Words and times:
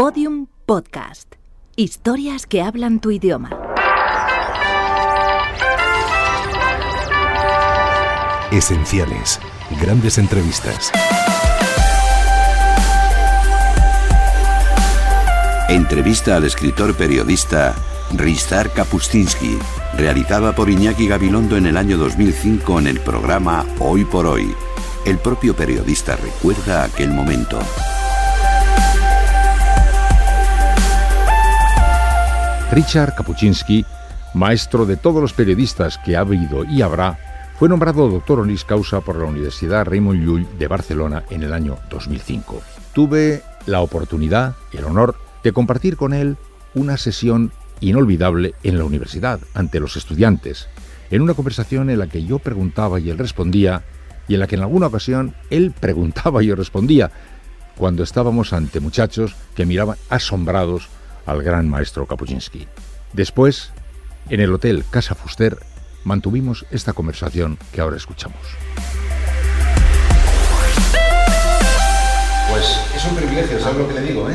Podium 0.00 0.46
Podcast. 0.64 1.34
Historias 1.76 2.46
que 2.46 2.62
hablan 2.62 3.00
tu 3.00 3.10
idioma. 3.10 3.50
Esenciales. 8.50 9.38
Grandes 9.78 10.16
entrevistas. 10.16 10.90
Entrevista 15.68 16.36
al 16.36 16.44
escritor 16.44 16.96
periodista 16.96 17.74
Ristar 18.14 18.70
Kapustinski, 18.70 19.58
realizada 19.98 20.54
por 20.54 20.70
Iñaki 20.70 21.08
Gabilondo 21.08 21.58
en 21.58 21.66
el 21.66 21.76
año 21.76 21.98
2005 21.98 22.78
en 22.78 22.86
el 22.86 23.00
programa 23.00 23.66
Hoy 23.80 24.06
por 24.06 24.24
Hoy. 24.24 24.50
El 25.04 25.18
propio 25.18 25.54
periodista 25.54 26.16
recuerda 26.16 26.84
aquel 26.84 27.10
momento. 27.10 27.58
Richard 32.72 33.16
Kapuscinski, 33.16 33.84
maestro 34.32 34.86
de 34.86 34.96
todos 34.96 35.20
los 35.20 35.32
periodistas 35.32 35.98
que 35.98 36.16
ha 36.16 36.20
habido 36.20 36.64
y 36.64 36.82
habrá, 36.82 37.18
fue 37.58 37.68
nombrado 37.68 38.08
doctor 38.08 38.38
honoris 38.38 38.64
causa 38.64 39.00
por 39.00 39.16
la 39.16 39.24
Universidad 39.24 39.84
Raymond 39.86 40.24
Llull 40.24 40.46
de 40.56 40.68
Barcelona 40.68 41.24
en 41.30 41.42
el 41.42 41.52
año 41.52 41.78
2005. 41.90 42.62
Tuve 42.94 43.42
la 43.66 43.80
oportunidad 43.80 44.54
el 44.72 44.84
honor 44.84 45.16
de 45.42 45.50
compartir 45.50 45.96
con 45.96 46.14
él 46.14 46.36
una 46.74 46.96
sesión 46.96 47.50
inolvidable 47.80 48.54
en 48.62 48.78
la 48.78 48.84
universidad 48.84 49.40
ante 49.52 49.80
los 49.80 49.96
estudiantes, 49.96 50.68
en 51.10 51.22
una 51.22 51.34
conversación 51.34 51.90
en 51.90 51.98
la 51.98 52.06
que 52.06 52.22
yo 52.22 52.38
preguntaba 52.38 53.00
y 53.00 53.10
él 53.10 53.18
respondía, 53.18 53.82
y 54.28 54.34
en 54.34 54.40
la 54.40 54.46
que 54.46 54.54
en 54.54 54.62
alguna 54.62 54.86
ocasión 54.86 55.34
él 55.50 55.74
preguntaba 55.80 56.40
y 56.40 56.46
yo 56.46 56.54
respondía, 56.54 57.10
cuando 57.76 58.04
estábamos 58.04 58.52
ante 58.52 58.78
muchachos 58.78 59.34
que 59.56 59.66
miraban 59.66 59.96
asombrados 60.08 60.88
al 61.26 61.42
gran 61.42 61.68
maestro 61.68 62.06
Kapuscinski. 62.06 62.66
Después, 63.12 63.70
en 64.28 64.40
el 64.40 64.52
hotel 64.54 64.84
Casa 64.90 65.14
Fuster, 65.14 65.58
mantuvimos 66.04 66.64
esta 66.70 66.92
conversación 66.92 67.58
que 67.72 67.80
ahora 67.80 67.96
escuchamos. 67.96 68.38
Pues 72.50 72.64
es 72.96 73.04
un 73.04 73.14
privilegio, 73.16 73.60
¿sabes 73.60 73.78
lo 73.78 73.88
que 73.88 73.94
le 73.94 74.02
digo? 74.02 74.28
Eh? 74.28 74.34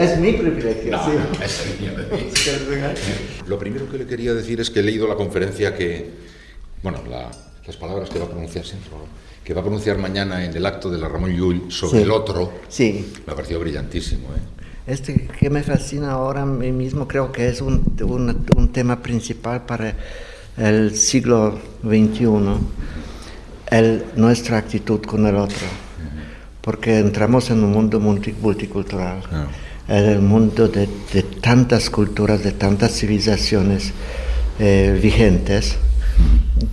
Es 0.00 0.18
mi 0.18 0.32
privilegio. 0.32 0.90
No, 0.92 1.04
sí. 1.04 1.10
es 1.44 1.66
el 1.66 1.80
mío. 1.80 1.92
Lo 3.46 3.58
primero 3.58 3.88
que 3.90 3.98
le 3.98 4.06
quería 4.06 4.32
decir 4.32 4.60
es 4.60 4.70
que 4.70 4.80
he 4.80 4.82
leído 4.82 5.06
la 5.06 5.14
conferencia 5.16 5.76
que, 5.76 6.10
bueno, 6.82 7.02
la- 7.08 7.30
las 7.66 7.76
palabras 7.76 8.08
que 8.08 8.18
va 8.18 8.24
a 8.24 8.28
pronunciar 8.28 8.64
siempre, 8.64 8.90
que 9.44 9.52
va 9.52 9.60
a 9.60 9.64
pronunciar 9.64 9.98
mañana 9.98 10.44
en 10.44 10.56
el 10.56 10.64
acto 10.64 10.88
de 10.90 10.98
la 10.98 11.08
Ramón 11.08 11.30
Llull 11.36 11.70
sobre 11.70 11.98
Sí. 11.98 12.02
el 12.04 12.10
otro. 12.10 12.52
Sí. 12.68 13.12
Me 13.26 13.32
ha 13.32 13.36
parecido 13.36 13.60
brillantísimo. 13.60 14.28
¿eh? 14.28 14.55
Este 14.86 15.26
que 15.38 15.50
me 15.50 15.62
fascina 15.64 16.12
ahora 16.12 16.46
mismo 16.46 17.08
creo 17.08 17.32
que 17.32 17.48
es 17.48 17.60
un, 17.60 17.82
un- 18.02 18.46
un 18.56 18.68
tema 18.72 19.02
principal 19.02 19.66
para 19.66 19.94
el 20.56 20.96
siglo 20.96 21.58
XXI, 21.82 22.26
el, 23.70 24.04
nuestra 24.14 24.58
actitud 24.58 25.00
con 25.02 25.26
el 25.26 25.34
otro, 25.36 25.66
porque 26.60 26.98
entramos 27.00 27.50
en 27.50 27.64
un 27.64 27.72
mundo 27.72 27.98
multi- 28.00 28.32
multicultural, 28.40 29.22
en 29.88 30.04
el 30.04 30.20
mundo 30.20 30.68
de, 30.68 30.88
de 31.12 31.22
tantas 31.24 31.90
culturas, 31.90 32.42
de 32.44 32.52
tantas 32.52 32.92
civilizaciones 32.92 33.92
eh, 34.60 34.98
vigentes, 35.02 35.76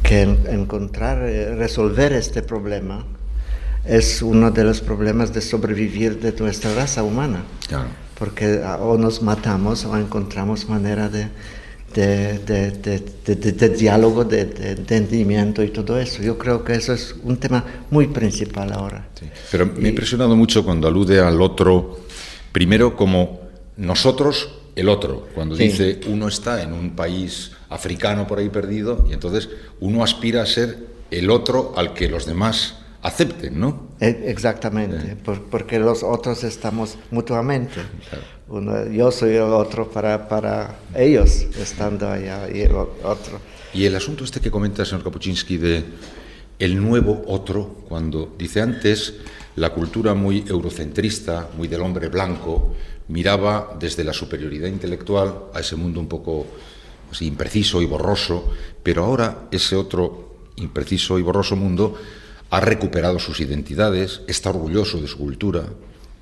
que 0.04 0.22
en- 0.22 0.38
encontrar, 0.50 1.24
eh, 1.24 1.56
resolver 1.56 2.14
este 2.14 2.44
problema 2.44 3.06
es 3.86 4.22
uno 4.22 4.52
de 4.52 4.64
los 4.64 4.80
problemas 4.82 5.34
de 5.34 5.42
sobrevivir 5.42 6.20
de 6.22 6.32
nuestra 6.40 6.74
raza 6.74 7.04
humana. 7.04 7.44
Claro. 7.68 7.90
Porque 8.24 8.62
ah, 8.64 8.78
o 8.80 8.98
nos 8.98 9.22
matamos 9.22 9.84
o 9.84 9.98
encontramos 9.98 10.70
manera 10.70 11.10
de, 11.10 11.28
de, 11.94 12.40
de- 12.40 13.36
de- 13.36 13.70
diálogo, 13.70 14.24
de, 14.24 14.42
entendimiento 14.80 15.62
y 15.62 15.72
todo 15.72 16.00
eso. 16.00 16.24
Yo 16.24 16.38
creo 16.38 16.64
que 16.64 16.72
eso 16.74 16.94
es 16.94 17.16
un 17.24 17.36
tema 17.36 17.66
muy 17.92 18.08
principal 18.08 18.72
ahora. 18.72 19.10
Sí. 19.20 19.26
Pero 19.52 19.66
me 19.66 19.88
ha 19.88 19.90
impresionado 19.90 20.38
mucho 20.38 20.64
cuando 20.64 20.88
alude 20.88 21.20
al 21.20 21.42
otro, 21.42 22.00
primero 22.54 22.96
como 22.96 23.42
nosotros, 23.76 24.54
el 24.78 24.88
otro, 24.88 25.28
cuando 25.36 25.58
Sí. 25.58 25.64
dice 25.64 26.00
uno 26.08 26.30
está 26.30 26.64
en 26.64 26.72
un 26.72 26.96
país 26.96 27.52
africano 27.70 28.26
por 28.26 28.40
ahí 28.40 28.48
perdido 28.48 29.06
y 29.10 29.12
entonces 29.12 29.50
uno 29.82 30.02
aspira 30.02 30.44
a 30.44 30.46
ser 30.46 30.78
el 31.12 31.30
otro 31.30 31.74
al 31.76 31.94
que 31.94 32.08
los 32.08 32.26
demás 32.26 32.76
acepten, 33.04 33.60
¿no? 33.60 33.90
E- 34.00 34.24
Exactamente, 34.28 35.16
por- 35.18 35.42
porque 35.44 35.78
los 35.78 36.02
otros 36.04 36.44
estamos 36.44 36.98
mutuamente. 37.12 37.76
Uno- 38.48 38.88
yo 38.90 39.12
soy 39.12 39.36
el 39.36 39.44
otro 39.44 39.90
para, 39.90 40.28
para 40.28 40.80
ellos 40.96 41.46
estando 41.60 42.10
allá 42.10 42.50
y 42.52 42.62
el 42.62 42.74
otro. 42.76 43.40
Y 43.74 43.86
el 43.86 43.96
asunto 43.96 44.24
este 44.24 44.40
que 44.40 44.50
comenta 44.52 44.82
el 44.84 44.88
señor 44.88 45.04
Kapuscinski 45.04 45.58
de 45.58 45.84
el 46.60 46.82
nuevo 46.82 47.24
otro, 47.28 47.84
cuando 47.90 48.34
dice 48.38 48.62
antes 48.62 49.16
la 49.56 49.72
cultura 49.72 50.14
muy 50.14 50.44
eurocentrista, 50.48 51.50
muy 51.58 51.68
del 51.68 51.82
hombre 51.82 52.08
blanco, 52.08 52.74
miraba 53.10 53.76
desde 53.80 54.04
la 54.04 54.14
superioridad 54.14 54.68
intelectual 54.68 55.46
a 55.54 55.60
ese 55.60 55.76
mundo 55.76 56.00
un 56.00 56.08
poco 56.08 56.46
así, 57.12 57.26
impreciso 57.28 57.82
y 57.82 57.86
borroso, 57.86 58.52
pero 58.82 59.04
ahora 59.06 59.48
ese 59.52 59.76
otro 59.76 60.36
impreciso 60.56 61.20
y 61.20 61.22
borroso 61.22 61.56
mundo 61.56 61.96
ha 62.54 62.60
recuperado 62.60 63.18
sus 63.20 63.40
identidades, 63.40 64.22
está 64.28 64.50
orgulloso 64.52 65.02
de 65.02 65.08
su 65.08 65.18
cultura 65.18 65.64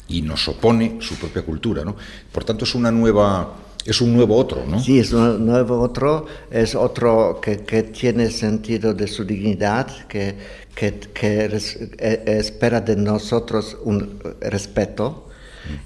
y 0.07 0.21
nos 0.21 0.47
opone 0.47 0.97
su 1.01 1.15
propia 1.15 1.41
cultura, 1.41 1.83
¿no? 1.83 1.95
Por 2.31 2.43
tanto 2.45 2.63
es 2.65 2.73
una 2.75 2.91
nueva 2.91 3.53
es 3.83 3.99
un 3.99 4.13
nuevo 4.13 4.35
otro, 4.37 4.63
¿no? 4.67 4.79
Sí, 4.79 4.99
es 4.99 5.11
un 5.11 5.43
nuevo 5.45 5.79
otro, 5.81 6.27
es 6.51 6.75
otro 6.75 7.39
que, 7.41 7.63
que 7.69 7.81
tiene 7.83 8.29
sentido 8.29 8.93
de 8.93 9.07
su 9.07 9.25
dignidad, 9.25 9.87
que, 10.07 10.35
que, 10.75 10.99
que 11.11 11.47
res- 11.47 11.77
eh, 11.97 12.23
espera 12.27 12.79
de 12.79 12.95
nosotros 12.95 13.75
un 13.83 14.19
respeto 14.39 15.27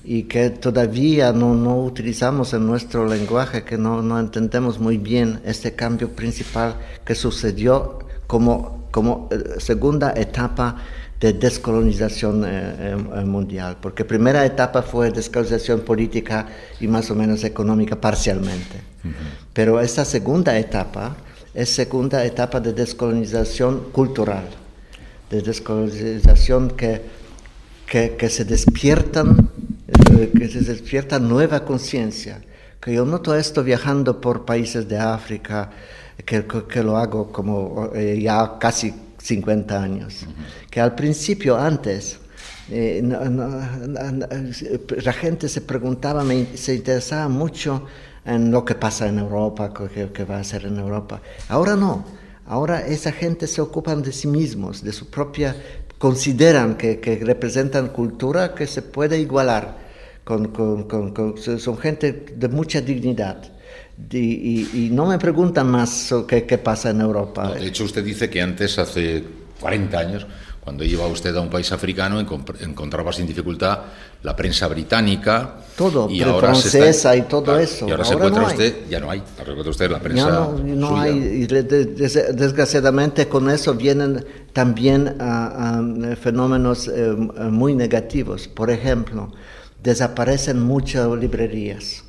y 0.04 0.24
que 0.24 0.50
todavía 0.50 1.32
no, 1.32 1.56
no 1.56 1.84
utilizamos 1.84 2.54
en 2.54 2.68
nuestro 2.68 3.06
lenguaje, 3.08 3.64
que 3.64 3.78
no, 3.78 4.02
no 4.02 4.20
entendemos 4.20 4.78
muy 4.80 4.98
bien 4.98 5.40
este 5.46 5.74
cambio 5.76 6.10
principal 6.10 6.76
que 7.06 7.16
sucedió 7.16 8.00
como, 8.28 8.85
como 8.96 9.28
eh, 9.30 9.60
segunda 9.60 10.14
etapa 10.16 10.78
de 11.20 11.34
descolonización 11.34 12.46
eh, 12.48 12.96
eh, 12.96 13.26
mundial, 13.26 13.76
porque 13.82 14.06
primera 14.06 14.46
etapa 14.46 14.84
fue 14.84 15.12
descolonización 15.12 15.82
política 15.82 16.48
y 16.80 16.88
más 16.88 17.12
o 17.12 17.16
menos 17.16 17.44
económica 17.44 18.00
parcialmente, 18.00 18.80
pero 19.52 19.82
esta 19.82 20.06
segunda 20.06 20.58
etapa 20.58 21.18
es 21.54 21.76
segunda 21.76 22.24
etapa 22.24 22.62
de 22.62 22.72
descolonización 22.72 23.92
cultural, 23.92 24.48
de 25.30 25.42
descolonización 25.42 26.72
que, 26.72 27.02
que, 27.86 28.16
que 28.16 28.30
se 28.30 28.46
despiertan, 28.46 29.52
eh, 29.88 30.32
que 30.32 30.48
se 30.48 30.62
despierta 30.62 31.20
nueva 31.20 31.66
conciencia, 31.66 32.40
que 32.80 32.94
yo 32.94 33.04
noto 33.04 33.36
esto 33.36 33.62
viajando 33.62 34.22
por 34.22 34.46
países 34.46 34.88
de 34.88 34.98
África, 35.00 35.72
que, 36.26 36.46
que- 36.68 36.84
lo 36.84 36.98
hago 36.98 37.32
como 37.32 37.90
eh, 37.94 38.20
ya 38.22 38.58
casi 38.60 38.94
50 39.22 39.82
años, 39.82 40.26
que 40.70 40.82
al 40.82 40.94
principio, 40.96 41.56
antes, 41.58 42.20
eh, 42.70 43.02
no- 43.04 43.24
no- 43.26 43.48
no- 43.88 44.28
la 45.04 45.14
gente 45.14 45.48
se 45.50 45.62
preguntaba, 45.62 46.24
me- 46.24 46.58
se 46.58 46.76
interesaba 46.76 47.28
mucho 47.30 47.84
en 48.26 48.50
lo 48.52 48.66
que 48.66 48.76
pasa 48.76 49.08
en 49.08 49.20
Europa, 49.20 49.72
qué 49.74 50.10
qué 50.12 50.24
va 50.26 50.38
a 50.38 50.40
hacer 50.40 50.66
en 50.66 50.78
Europa. 50.80 51.22
Ahora 51.50 51.76
no, 51.76 52.04
ahora 52.48 52.86
esa 52.86 53.12
gente 53.12 53.46
se 53.48 53.62
ocupan 53.62 54.02
de 54.02 54.12
sí 54.12 54.28
mismos, 54.28 54.84
de 54.84 54.92
su 54.92 55.10
propia, 55.10 55.56
consideran 56.00 56.76
que, 56.76 57.00
que 57.00 57.18
representan 57.24 57.88
cultura 57.90 58.54
que 58.54 58.68
se 58.68 58.82
puede 58.82 59.20
igualar, 59.20 59.78
con- 60.24 60.48
con- 60.48 60.84
con- 61.14 61.38
son 61.38 61.78
gente 61.78 62.26
de 62.36 62.48
mucha 62.50 62.82
dignidad. 62.82 63.38
Y, 64.12 64.18
y- 64.88 64.90
no 64.92 65.06
me 65.06 65.18
preguntan 65.18 65.68
más 65.70 66.14
qué, 66.28 66.46
qué 66.46 66.58
pasa 66.58 66.90
en 66.90 67.02
Europa. 67.02 67.46
No, 67.46 67.54
de 67.56 67.68
hecho, 67.68 67.86
usted 67.86 68.04
dice 68.04 68.30
que 68.30 68.42
antes, 68.42 68.78
hace 68.78 69.24
40 69.62 69.98
años, 69.98 70.28
cuando 70.60 70.84
iba 70.84 71.06
usted 71.08 71.34
a 71.36 71.42
un 71.42 71.50
país 71.50 71.72
africano, 71.72 72.20
encontraba 72.20 73.14
sin 73.14 73.26
dificultad 73.28 73.80
la 74.24 74.36
prensa 74.36 74.68
británica. 74.68 75.58
Todo, 75.78 76.10
y 76.10 76.22
ahora 76.24 76.56
se 76.56 76.70
francesa 76.70 77.16
y 77.16 77.22
todo 77.24 77.58
eso. 77.60 77.88
Y 77.88 77.92
ahora, 77.92 78.04
se 78.04 78.14
Ahora 78.14 78.26
encuentra 78.28 78.42
no 78.42 78.48
hay. 78.50 78.54
usted, 78.70 78.90
ya 78.90 79.00
no 79.00 79.12
hay, 79.12 79.20
ahora 79.38 79.52
encuentra 79.52 79.70
usted 79.72 79.92
la 79.92 80.00
prensa. 80.00 80.26
Ya 80.28 80.32
no, 80.34 80.52
no 80.58 80.88
suya. 80.90 81.02
hay, 81.04 81.12
y 81.18 81.46
de- 81.48 81.64
de- 81.64 81.86
des- 81.86 82.36
desgraciadamente 82.36 83.28
con 83.28 83.50
eso 83.50 83.76
vienen 83.76 84.26
también 84.54 85.16
ah, 85.20 85.82
ah, 85.82 86.16
fenómenos 86.16 86.88
eh, 86.88 87.12
muy 87.14 87.76
negativos. 87.76 88.48
Por 88.48 88.72
ejemplo, 88.72 89.32
desaparecen 89.84 90.60
muchas 90.64 91.08
librerías, 91.20 92.04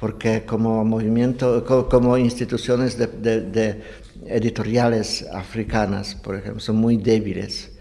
porque 0.00 0.44
como 0.46 0.82
movimiento, 0.82 1.62
co- 1.64 1.86
como 1.86 2.16
instituciones 2.16 2.96
de, 2.96 3.06
de- 3.06 3.40
de 3.42 3.82
editoriales 4.26 5.26
africanas, 5.30 6.14
por 6.14 6.36
ejemplo, 6.36 6.58
son 6.60 6.76
muy 6.76 6.96
débiles. 6.96 7.72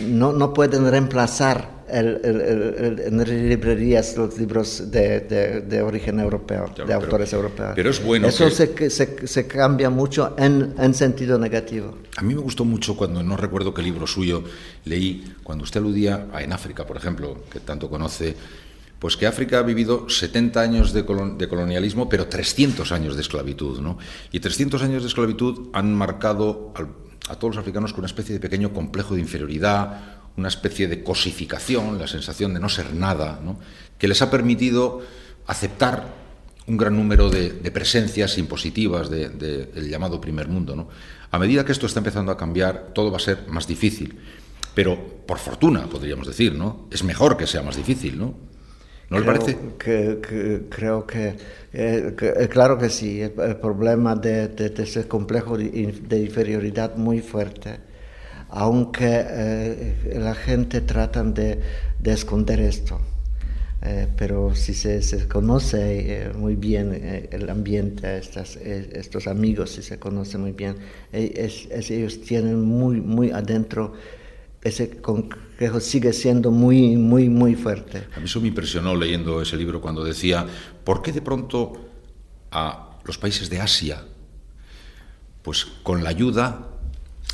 no, 0.00 0.32
no, 0.32 0.52
pueden 0.52 0.90
reemplazar 0.90 1.84
en 1.88 3.48
librerías 3.50 4.16
los 4.16 4.38
libros 4.38 4.90
de, 4.90 5.20
de, 5.60 5.82
origen 5.82 6.18
europeo, 6.18 6.72
de 6.86 6.92
autores 6.92 7.32
europeos. 7.32 7.72
Pero 7.76 7.90
es 7.90 8.02
bueno. 8.02 8.26
Eso 8.26 8.50
se, 8.50 8.90
se, 8.90 9.28
se, 9.28 9.46
cambia 9.46 9.90
mucho 9.90 10.34
en, 10.38 10.74
en, 10.78 10.94
sentido 10.94 11.38
negativo. 11.38 11.98
A 12.16 12.22
mí 12.22 12.34
me 12.34 12.40
gustó 12.40 12.64
mucho 12.64 12.96
cuando, 12.96 13.22
no 13.22 13.36
recuerdo 13.36 13.74
qué 13.74 13.82
libro 13.82 14.06
suyo 14.06 14.42
leí, 14.86 15.34
cuando 15.42 15.64
usted 15.64 15.80
aludía 15.80 16.26
a 16.32 16.42
en 16.42 16.52
África, 16.52 16.86
por 16.86 16.96
ejemplo, 16.96 17.44
que 17.52 17.60
tanto 17.60 17.90
conoce, 17.90 18.34
pues 19.04 19.18
que 19.18 19.26
África 19.26 19.58
ha 19.58 19.62
vivido 19.62 20.08
70 20.08 20.58
años 20.62 20.94
de, 20.94 21.04
colonialismo, 21.04 22.08
pero 22.08 22.26
300 22.26 22.90
años 22.90 23.16
de 23.16 23.20
esclavitud, 23.20 23.80
¿no? 23.80 23.98
Y 24.32 24.40
300 24.40 24.82
años 24.82 25.02
de 25.02 25.08
esclavitud 25.08 25.68
han 25.74 25.94
marcado 25.94 26.72
a 27.28 27.34
todos 27.34 27.54
los 27.54 27.60
africanos 27.60 27.92
con 27.92 28.00
una 28.00 28.06
especie 28.06 28.32
de 28.32 28.40
pequeño 28.40 28.72
complejo 28.72 29.14
de 29.14 29.20
inferioridad, 29.20 30.22
una 30.38 30.48
especie 30.48 30.88
de 30.88 31.04
cosificación, 31.04 31.98
la 31.98 32.06
sensación 32.06 32.54
de 32.54 32.60
no 32.60 32.70
ser 32.70 32.94
nada, 32.94 33.40
¿no? 33.44 33.58
que 33.98 34.08
les 34.08 34.22
ha 34.22 34.30
permitido 34.30 35.02
aceptar 35.46 36.14
un 36.66 36.78
gran 36.78 36.96
número 36.96 37.28
de, 37.28 37.50
presencias 37.74 38.38
impositivas 38.38 39.10
del 39.10 39.90
llamado 39.90 40.18
primer 40.18 40.48
mundo. 40.48 40.88
A 41.30 41.38
medida 41.38 41.66
que 41.66 41.72
esto 41.72 41.84
está 41.84 42.00
empezando 42.00 42.32
a 42.32 42.38
cambiar, 42.38 42.92
todo 42.94 43.10
va 43.10 43.18
a 43.18 43.20
ser 43.20 43.48
más 43.48 43.66
difícil. 43.66 44.18
Pero 44.74 44.96
por 45.26 45.36
fortuna, 45.36 45.88
podríamos 45.88 46.26
decir, 46.26 46.54
¿no? 46.54 46.88
Es 46.90 47.04
mejor 47.04 47.36
que 47.36 47.46
sea 47.46 47.60
más 47.60 47.76
difícil, 47.76 48.18
¿no? 48.18 48.53
¿No 49.10 49.20
le 49.20 49.26
parece? 49.26 49.56
Que, 49.78 50.66
creo 50.68 51.06
que, 51.06 51.36
eh, 51.72 52.14
eh, 52.20 52.48
claro 52.48 52.78
que 52.78 52.88
sí, 52.88 53.20
el, 53.20 53.56
problema 53.56 54.14
de, 54.16 54.72
ese 54.78 55.06
complejo 55.06 55.58
de, 55.58 56.18
inferioridad 56.18 56.96
muy 56.96 57.20
fuerte, 57.20 57.76
aunque 58.48 59.24
eh, 59.28 60.18
la 60.18 60.34
gente 60.34 60.80
trata 60.80 61.22
de, 61.22 61.60
esconder 62.04 62.60
esto. 62.60 63.00
pero 64.16 64.54
si 64.54 64.72
se, 64.72 65.28
conoce 65.28 66.30
muy 66.34 66.56
bien 66.56 67.28
el 67.30 67.50
ambiente, 67.50 68.16
estas, 68.16 68.56
estos 68.56 69.26
amigos, 69.26 69.72
si 69.72 69.82
se 69.82 69.98
conoce 69.98 70.38
muy 70.38 70.52
bien, 70.52 70.76
ellos 71.12 72.20
tienen 72.22 72.62
muy, 72.62 73.02
muy 73.02 73.30
adentro 73.30 73.92
ese 74.64 74.96
complejo 75.02 75.78
sigue 75.78 76.12
siendo 76.12 76.50
muy, 76.50 76.96
muy, 76.96 77.28
muy 77.28 77.54
fuerte. 77.54 78.08
A 78.16 78.18
mí 78.18 78.24
eso 78.24 78.40
me 78.40 78.48
impresionó 78.48 78.96
leyendo 78.96 79.40
ese 79.42 79.56
libro 79.56 79.80
cuando 79.80 80.02
decía, 80.02 80.46
¿por 80.82 81.02
qué 81.02 81.12
de 81.12 81.20
pronto 81.20 81.72
a 82.50 82.98
los 83.04 83.18
países 83.18 83.50
de 83.50 83.60
Asia, 83.60 84.02
pues 85.42 85.66
con 85.82 86.02
la 86.02 86.08
ayuda 86.08 86.70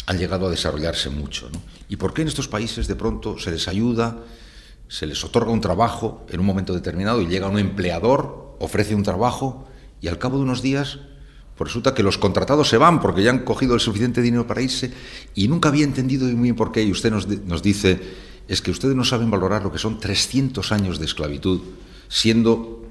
han 0.06 0.18
llegado 0.18 0.48
a 0.48 0.50
desarrollarse 0.50 1.08
mucho? 1.08 1.48
¿Y 1.88 1.96
por 1.96 2.12
qué 2.12 2.22
en 2.22 2.28
estos 2.28 2.48
países 2.48 2.88
de 2.88 2.96
pronto 2.96 3.38
se 3.38 3.52
les 3.52 3.68
ayuda, 3.68 4.18
se 4.88 5.06
les 5.06 5.24
otorga 5.24 5.52
un 5.52 5.60
trabajo 5.60 6.26
en 6.30 6.40
un 6.40 6.46
momento 6.46 6.74
determinado 6.74 7.22
y 7.22 7.28
llega 7.28 7.48
un 7.48 7.60
empleador, 7.60 8.56
ofrece 8.58 8.96
un 8.96 9.04
trabajo 9.04 9.68
y 10.00 10.08
al 10.08 10.18
cabo 10.18 10.38
de 10.38 10.42
unos 10.42 10.62
días 10.62 10.98
pues 11.60 11.72
resulta 11.72 11.92
que 11.92 12.02
los 12.02 12.16
contratados 12.16 12.70
se 12.70 12.78
van 12.78 13.02
porque 13.02 13.22
ya 13.22 13.28
han 13.28 13.40
cogido 13.40 13.74
el 13.74 13.80
suficiente 13.80 14.22
dinero 14.22 14.46
para 14.46 14.62
irse 14.62 14.90
y 15.34 15.46
nunca 15.46 15.68
había 15.68 15.84
entendido 15.84 16.24
muy 16.24 16.44
bien 16.44 16.56
por 16.56 16.72
qué. 16.72 16.82
Y 16.82 16.90
usted 16.90 17.10
nos, 17.10 17.28
nos 17.28 17.62
dice, 17.62 18.00
es 18.48 18.62
que 18.62 18.70
ustedes 18.70 18.96
no 18.96 19.04
saben 19.04 19.30
valorar 19.30 19.62
lo 19.62 19.70
que 19.70 19.76
son 19.76 20.00
300 20.00 20.72
años 20.72 20.98
de 20.98 21.04
esclavitud, 21.04 21.60
siendo 22.08 22.88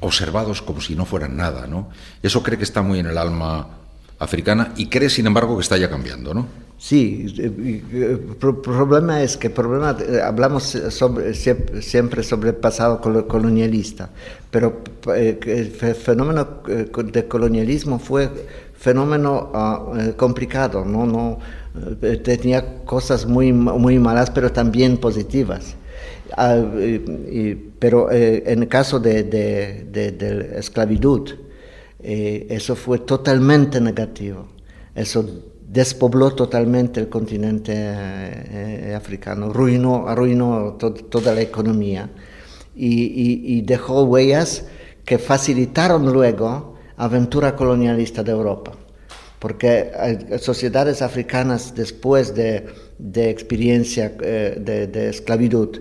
observados 0.00 0.60
como 0.60 0.82
si 0.82 0.94
no 0.94 1.06
fueran 1.06 1.34
nada, 1.34 1.66
¿no? 1.66 1.88
Eso 2.22 2.42
cree 2.42 2.58
que 2.58 2.64
está 2.64 2.82
muy 2.82 2.98
en 2.98 3.06
el 3.06 3.16
alma 3.16 3.68
africana 4.18 4.74
y 4.76 4.88
cree, 4.88 5.08
sin 5.08 5.26
embargo, 5.26 5.56
que 5.56 5.62
está 5.62 5.78
ya 5.78 5.88
cambiando, 5.88 6.34
¿no? 6.34 6.48
Sí, 6.82 7.32
el 7.38 8.18
problema 8.60 9.22
es 9.22 9.36
que 9.36 9.48
problema, 9.50 9.96
eh, 10.00 10.20
hablamos 10.20 10.76
siempre 11.80 12.22
sobre 12.24 12.48
el 12.50 12.56
pasado 12.56 13.00
colonialista, 13.28 14.10
pero 14.50 14.82
eh, 15.14 15.38
el 15.46 15.70
fenómeno 15.94 16.62
eh, 16.66 16.90
de 17.12 17.28
colonialismo 17.28 18.00
fue 18.00 18.28
fenómeno 18.76 19.52
ah, 19.54 19.92
complicado, 20.16 20.84
¿no? 20.84 21.06
no 21.06 21.38
tenía 22.24 22.82
cosas 22.84 23.26
muy, 23.26 23.52
muy 23.52 24.00
malas, 24.00 24.30
pero 24.30 24.50
también 24.50 24.96
positivas. 24.96 25.76
Ah, 26.36 26.60
pero 27.78 28.10
en 28.10 28.62
el 28.62 28.68
caso 28.68 28.98
de, 28.98 29.22
de, 29.22 30.10
de 30.10 30.34
la 30.34 30.58
esclavitud, 30.58 31.30
eso 32.00 32.74
fue 32.74 32.98
totalmente 32.98 33.80
negativo. 33.80 34.48
Eso 34.96 35.51
despobló 35.72 36.34
totalmente 36.34 37.00
el 37.00 37.08
continente 37.08 37.72
eh, 37.74 38.94
africano, 38.94 39.46
arruinó, 40.06 40.76
toda 40.76 41.34
la 41.34 41.40
economía 41.40 42.10
y, 42.74 43.62
dejó 43.62 44.04
huellas 44.04 44.64
que 45.04 45.18
facilitaron 45.18 46.12
luego 46.12 46.76
aventura 46.96 47.56
colonialista 47.56 48.22
de 48.22 48.32
Europa. 48.32 48.72
Porque 49.38 49.90
sociedades 50.38 51.00
africanas 51.00 51.74
después 51.74 52.34
de, 52.34 52.66
experiencia 53.14 54.12
eh, 54.20 54.58
de, 54.60 55.08
esclavitud 55.08 55.80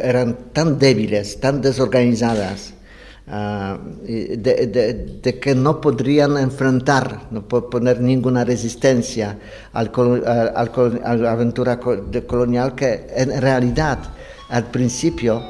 eran 0.00 0.52
tan 0.52 0.78
débiles, 0.78 1.40
tan 1.40 1.60
desorganizadas, 1.60 2.74
Ah, 3.26 3.78
de, 4.02 5.38
que 5.40 5.54
no 5.54 5.80
podrían 5.80 6.36
enfrentar, 6.36 7.26
no 7.30 7.48
poner 7.48 7.98
ninguna 7.98 8.44
resistencia 8.44 9.38
al, 9.72 9.90
a 9.96 11.16
la 11.16 11.32
aventura 11.32 11.80
colonial 11.80 12.74
que 12.74 13.06
en 13.16 13.40
realidad 13.40 13.98
al 14.50 14.64
principio 14.64 15.42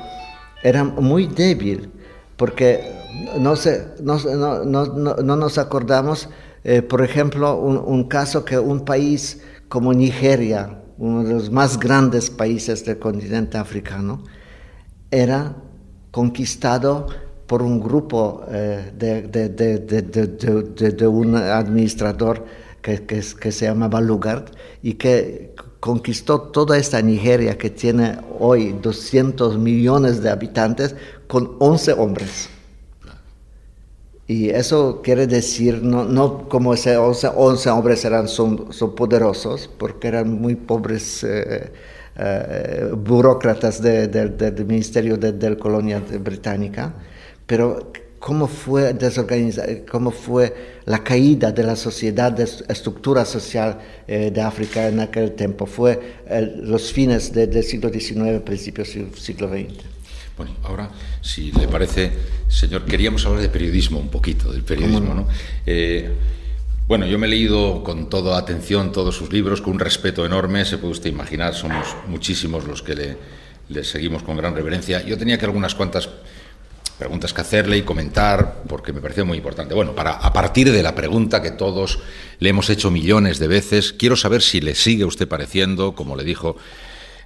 era 0.62 0.84
muy 0.84 1.26
débil, 1.26 1.90
porque 2.36 2.92
no, 3.40 3.54
no, 4.00 4.64
no, 4.64 5.16
no 5.16 5.36
nos 5.36 5.58
acordamos, 5.58 6.28
eh, 6.62 6.80
por 6.80 7.02
ejemplo, 7.02 7.56
un, 7.56 7.76
un 7.76 8.04
caso 8.04 8.44
que 8.44 8.56
un 8.56 8.84
país 8.84 9.42
como 9.68 9.92
Nigeria, 9.92 10.80
uno 10.96 11.24
de 11.24 11.34
los 11.34 11.50
más 11.50 11.80
grandes 11.80 12.30
países 12.30 12.84
del 12.84 13.00
continente 13.00 13.58
africano, 13.58 14.22
era 15.10 15.56
conquistado 16.12 17.08
por 17.46 17.62
un 17.62 17.80
grupo 17.80 18.44
eh, 18.50 18.92
de, 18.96 19.22
de, 19.22 19.48
de, 19.48 20.90
de, 20.90 21.06
un 21.06 21.36
administrador 21.36 22.44
que, 22.80 23.04
que, 23.04 23.52
se 23.52 23.66
llamaba 23.66 24.00
Lugard 24.00 24.46
y 24.82 24.94
que 24.94 25.54
conquistó 25.80 26.40
toda 26.40 26.78
esta 26.78 27.02
Nigeria 27.02 27.58
que 27.58 27.70
tiene 27.70 28.18
hoy 28.38 28.74
200 28.80 29.58
millones 29.58 30.22
de 30.22 30.30
habitantes 30.30 30.96
con 31.26 31.56
11 31.58 31.92
hombres. 31.92 32.48
Y 34.26 34.48
eso 34.48 35.02
quiere 35.02 35.26
decir, 35.26 35.82
no, 35.82 36.04
no 36.04 36.48
como 36.48 36.72
ese 36.72 36.96
11, 36.96 37.28
11, 37.36 37.70
hombres 37.70 38.04
eran, 38.06 38.26
son, 38.26 38.72
son, 38.72 38.94
poderosos, 38.94 39.68
porque 39.76 40.08
eran 40.08 40.40
muy 40.40 40.54
pobres 40.54 41.22
eh, 41.24 41.70
eh, 42.16 42.90
burócratas 42.96 43.82
del 43.82 44.64
Ministerio 44.66 45.18
de, 45.18 45.32
de 45.32 45.58
Colonia 45.58 46.02
Británica, 46.20 46.94
pero 47.46 47.92
cómo 48.24 48.48
fue 48.48 48.96
cómo 49.90 50.10
fue 50.10 50.80
la 50.86 51.04
caída 51.04 51.52
de 51.52 51.62
la 51.62 51.76
sociedad, 51.76 52.32
de 52.32 52.44
estructura 52.44 53.26
social 53.26 53.78
eh, 54.08 54.30
de 54.32 54.40
África 54.40 54.88
en 54.88 55.00
aquel 55.00 55.32
tiempo. 55.32 55.66
Fue 55.66 56.22
los 56.62 56.90
fines 56.90 57.34
del 57.34 57.62
siglo 57.62 57.90
XIX, 57.90 58.40
principios 58.42 58.94
del 58.94 59.14
siglo 59.14 59.48
XX. 59.48 59.84
Bueno, 60.38 60.52
ahora, 60.62 60.90
si 61.20 61.52
le 61.52 61.68
parece, 61.68 62.10
señor, 62.48 62.86
queríamos 62.86 63.26
hablar 63.26 63.42
de 63.42 63.50
periodismo 63.50 64.00
un 64.00 64.08
poquito, 64.08 64.50
del 64.50 64.62
periodismo, 64.62 65.14
¿no? 65.14 65.28
Eh, 65.66 66.10
bueno, 66.88 67.06
yo 67.06 67.18
me 67.18 67.26
he 67.26 67.30
leído 67.30 67.84
con 67.84 68.08
toda 68.08 68.38
atención 68.38 68.90
todos 68.90 69.14
sus 69.14 69.32
libros, 69.32 69.60
con 69.60 69.74
un 69.74 69.80
respeto 69.80 70.24
enorme, 70.24 70.64
se 70.64 70.78
puede 70.78 70.92
usted 70.92 71.10
imaginar, 71.10 71.54
somos 71.54 71.94
muchísimos 72.08 72.66
los 72.66 72.82
que 72.82 72.94
le, 72.94 73.16
le 73.68 73.84
seguimos 73.84 74.22
con 74.22 74.36
gran 74.36 74.54
reverencia. 74.54 75.04
Yo 75.04 75.16
tenía 75.16 75.38
que 75.38 75.44
algunas 75.44 75.74
cuantas 75.74 76.08
preguntas 76.98 77.32
que 77.32 77.40
hacerle 77.40 77.76
y 77.76 77.82
comentar, 77.82 78.62
porque 78.68 78.92
me 78.92 79.00
pareció 79.00 79.26
muy 79.26 79.38
importante. 79.38 79.74
Bueno, 79.74 79.94
para, 79.94 80.12
a 80.12 80.32
partir 80.32 80.70
de 80.70 80.82
la 80.82 80.94
pregunta 80.94 81.42
que 81.42 81.50
todos 81.50 81.98
le 82.38 82.48
hemos 82.50 82.70
hecho 82.70 82.90
millones 82.90 83.38
de 83.38 83.48
veces, 83.48 83.92
quiero 83.92 84.16
saber 84.16 84.42
si 84.42 84.60
le 84.60 84.74
sigue 84.74 85.04
usted 85.04 85.28
pareciendo, 85.28 85.94
como 85.94 86.16
le 86.16 86.24
dijo 86.24 86.56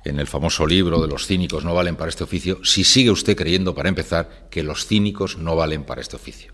en 0.04 0.18
el 0.18 0.26
famoso 0.26 0.66
libro 0.66 1.00
de 1.02 1.08
los 1.08 1.26
cínicos 1.26 1.64
no 1.64 1.74
valen 1.74 1.96
para 1.96 2.08
este 2.08 2.24
oficio, 2.24 2.60
si 2.64 2.84
sigue 2.84 3.10
usted 3.10 3.36
creyendo, 3.36 3.74
para 3.74 3.88
empezar, 3.88 4.48
que 4.50 4.62
los 4.62 4.86
cínicos 4.86 5.38
no 5.38 5.56
valen 5.56 5.84
para 5.84 6.00
este 6.00 6.16
oficio. 6.16 6.52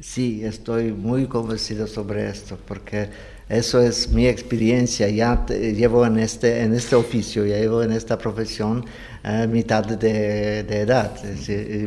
Sí, 0.00 0.44
estoy 0.44 0.92
muy 0.92 1.26
convencido 1.26 1.86
sobre 1.86 2.28
esto, 2.28 2.58
porque 2.66 3.08
Eso 3.48 3.80
es 3.80 4.10
mi 4.10 4.26
experiencia. 4.26 5.08
Ya 5.08 5.46
llevo 5.46 6.04
en 6.04 6.18
este, 6.18 6.62
en 6.62 6.74
este 6.74 6.96
oficio, 6.96 7.46
ya 7.46 7.58
llevo 7.58 7.82
en 7.82 7.92
esta 7.92 8.18
profesión 8.18 8.84
eh, 9.22 9.46
mitad 9.46 9.84
de, 9.84 10.60
edad, 10.60 11.12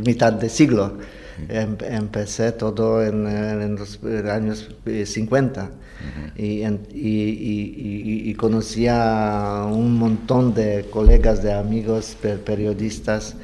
mitad 0.05 0.33
de 0.33 0.49
siglo. 0.49 0.97
Em, 1.47 1.77
empecé 1.81 2.51
todo 2.53 3.03
en, 3.03 3.75
los 3.75 3.99
años 4.29 4.69
50 5.05 5.71
y, 6.35 6.63
y, 6.93 8.33
conocía 8.35 9.65
un 9.69 9.97
montón 9.97 10.53
de 10.53 10.85
colegas, 10.89 11.43
de 11.43 11.53
amigos, 11.53 12.17
periodistas 12.45 13.35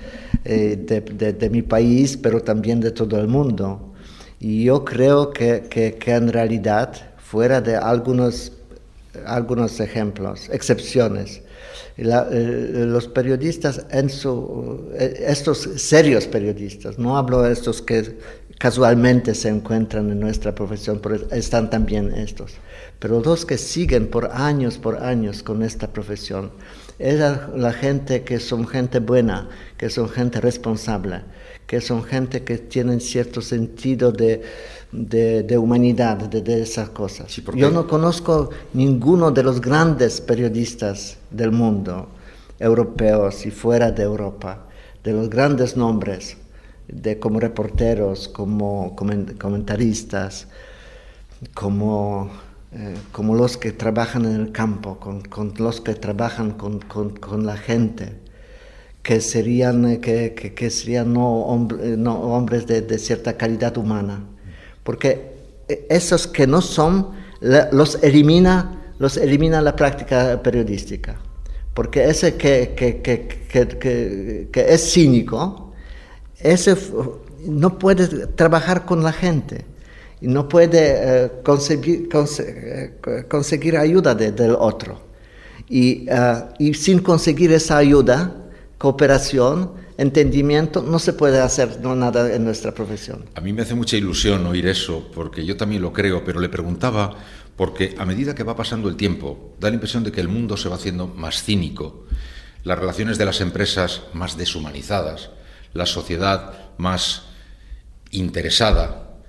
eh, 0.43 0.77
de, 0.77 1.49
mi 1.49 1.61
país, 1.61 2.17
pero 2.17 2.41
también 2.41 2.79
de 2.79 2.91
todo 2.91 3.19
el 3.19 3.27
mundo. 3.27 3.93
Y 4.39 4.65
yo 4.65 4.83
creo 4.85 5.31
que, 5.31 5.63
que, 5.69 5.95
que 5.95 6.11
en 6.11 6.31
realidad 6.31 7.14
fuera 7.25 7.59
de 7.59 7.75
algunos, 7.75 8.51
algunos 9.25 9.79
ejemplos, 9.79 10.47
excepciones. 10.49 11.41
Eh, 11.97 12.85
los 12.87 13.07
periodistas, 13.07 13.85
en 13.89 14.09
su, 14.09 14.91
eh, 14.93 15.25
estos 15.27 15.59
serios 15.77 16.27
periodistas, 16.27 16.99
no 16.99 17.17
hablo 17.17 17.41
de 17.41 17.53
estos 17.53 17.81
que 17.81 18.17
casualmente 18.59 19.33
se 19.33 19.49
encuentran 19.49 20.11
en 20.11 20.19
nuestra 20.19 20.53
profesión, 20.53 20.99
pero 21.01 21.15
están 21.31 21.69
también 21.69 22.13
estos, 22.13 22.55
pero 22.99 23.21
los 23.21 23.45
que 23.45 23.57
siguen 23.57 24.07
por 24.07 24.29
años, 24.31 24.77
por 24.77 25.01
años 25.03 25.41
con 25.41 25.63
esta 25.63 25.87
profesión, 25.87 26.51
es 26.99 27.19
la 27.19 27.73
gente 27.73 28.23
que 28.23 28.39
son 28.39 28.67
gente 28.67 28.99
buena, 28.99 29.49
que 29.77 29.89
son 29.89 30.09
gente 30.09 30.39
responsable, 30.41 31.21
que 31.67 31.81
son 31.81 32.03
gente 32.03 32.43
que 32.43 32.57
tienen 32.57 33.01
cierto 33.01 33.41
sentido 33.41 34.11
de, 34.11 34.41
de, 34.95 35.57
humanidad, 35.57 36.17
de, 36.17 36.61
esas 36.61 36.89
cosas. 36.89 37.35
Yo 37.55 37.71
no 37.71 37.87
conozco 37.87 38.49
ninguno 38.73 39.31
de 39.31 39.43
los 39.43 39.61
grandes 39.61 40.21
periodistas 40.21 41.17
del 41.31 41.51
mundo, 41.51 42.07
europeos 42.59 43.45
y 43.45 43.51
fuera 43.51 43.91
de 43.91 44.03
Europa, 44.03 44.67
de 45.03 45.13
los 45.13 45.29
grandes 45.29 45.75
nombres, 45.75 46.37
de, 46.87 47.19
como 47.19 47.39
reporteros, 47.39 48.27
como 48.27 48.95
comentaristas, 48.95 50.47
como, 51.53 52.29
eh, 52.71 52.95
como 53.11 53.35
los 53.35 53.57
que 53.57 53.71
trabajan 53.71 54.25
en 54.25 54.35
el 54.35 54.51
campo, 54.51 54.99
con, 54.99 55.21
con 55.21 55.53
los 55.57 55.81
que 55.81 55.95
trabajan 55.95 56.51
con, 56.51 56.79
con 56.79 57.45
la 57.45 57.57
gente 57.57 58.25
que 59.05 59.21
serían, 59.21 59.85
eh, 59.85 59.99
que, 59.99 60.33
que, 60.33 60.69
serían 60.71 61.13
no, 61.13 61.67
no 61.97 62.21
hombres 62.21 62.65
de, 62.65 62.81
de, 62.81 62.97
cierta 62.97 63.37
calidad 63.37 63.77
humana. 63.77 64.25
Porque 64.85 65.33
eh, 65.67 65.87
esos 65.89 66.27
que 66.27 66.47
no 66.47 66.61
son, 66.61 67.09
los 67.41 68.01
elimina, 68.01 68.93
los 68.99 69.17
elimina 69.17 69.61
la 69.61 69.75
práctica 69.75 70.41
periodística. 70.41 71.17
Porque 71.73 72.05
ese 72.05 72.35
que, 72.35 72.73
que, 72.77 73.01
que 73.01 74.65
es 74.69 74.93
cínico, 74.93 75.73
ese 76.39 76.77
no 77.45 77.77
puede 77.77 78.27
trabajar 78.27 78.85
con 78.85 79.03
la 79.03 79.11
gente 79.11 79.65
y 80.21 80.27
no 80.27 80.47
puede 80.47 81.31
conseguir, 81.43 82.07
conseguir, 83.29 83.77
ayuda 83.77 84.15
del 84.15 84.55
otro. 84.57 85.01
Y, 85.67 86.07
y 86.59 86.73
sin 86.75 86.99
conseguir 86.99 87.51
esa 87.51 87.77
ayuda, 87.77 88.33
cooperación, 88.77 89.71
entendimiento, 89.97 90.81
no 90.81 90.99
se 90.99 91.13
puede 91.13 91.39
hacer 91.39 91.79
nada 91.81 92.33
en 92.33 92.43
nuestra 92.43 92.73
profesión. 92.73 93.25
A 93.35 93.41
mí 93.41 93.53
me 93.53 93.61
hace 93.61 93.75
mucha 93.75 93.97
ilusión 93.97 94.45
oír 94.45 94.67
eso, 94.67 95.09
porque 95.13 95.45
yo 95.45 95.57
también 95.57 95.81
lo 95.81 95.93
creo, 95.93 96.23
pero 96.23 96.39
le 96.39 96.49
preguntaba, 96.49 97.17
porque 97.55 97.95
a 97.97 98.05
medida 98.05 98.35
que 98.35 98.43
va 98.43 98.55
pasando 98.55 98.89
el 98.89 98.97
tiempo, 98.97 99.55
da 99.59 99.69
la 99.69 99.75
impresión 99.75 100.03
de 100.03 100.11
que 100.11 100.21
el 100.21 100.27
mundo 100.27 100.57
se 100.57 100.69
va 100.69 100.75
haciendo 100.75 101.07
más 101.07 101.43
cínico, 101.43 102.05
las 102.63 102.77
relaciones 102.79 103.17
de 103.17 103.25
las 103.25 103.41
empresas 103.41 104.01
más 104.13 104.37
deshumanizadas, 104.37 105.29
la 105.73 105.85
sociedad 105.85 106.53
más 106.77 107.23
interesada, 108.11 109.19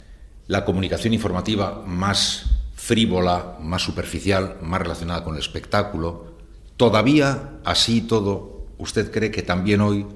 la 0.47 0.65
comunicación 0.65 1.13
informativa 1.13 1.83
más 1.87 2.47
frívola, 2.75 3.57
más 3.61 3.83
superficial, 3.83 4.57
más 4.63 4.81
relacionada 4.81 5.25
con 5.25 5.35
el 5.35 5.41
espectáculo. 5.41 6.37
Todavía 6.77 7.59
así 7.65 8.01
todo 8.01 8.57
¿usted 8.79 9.11
cree 9.11 9.31
que 9.31 9.43
también 9.43 9.81
hoy 9.81 10.07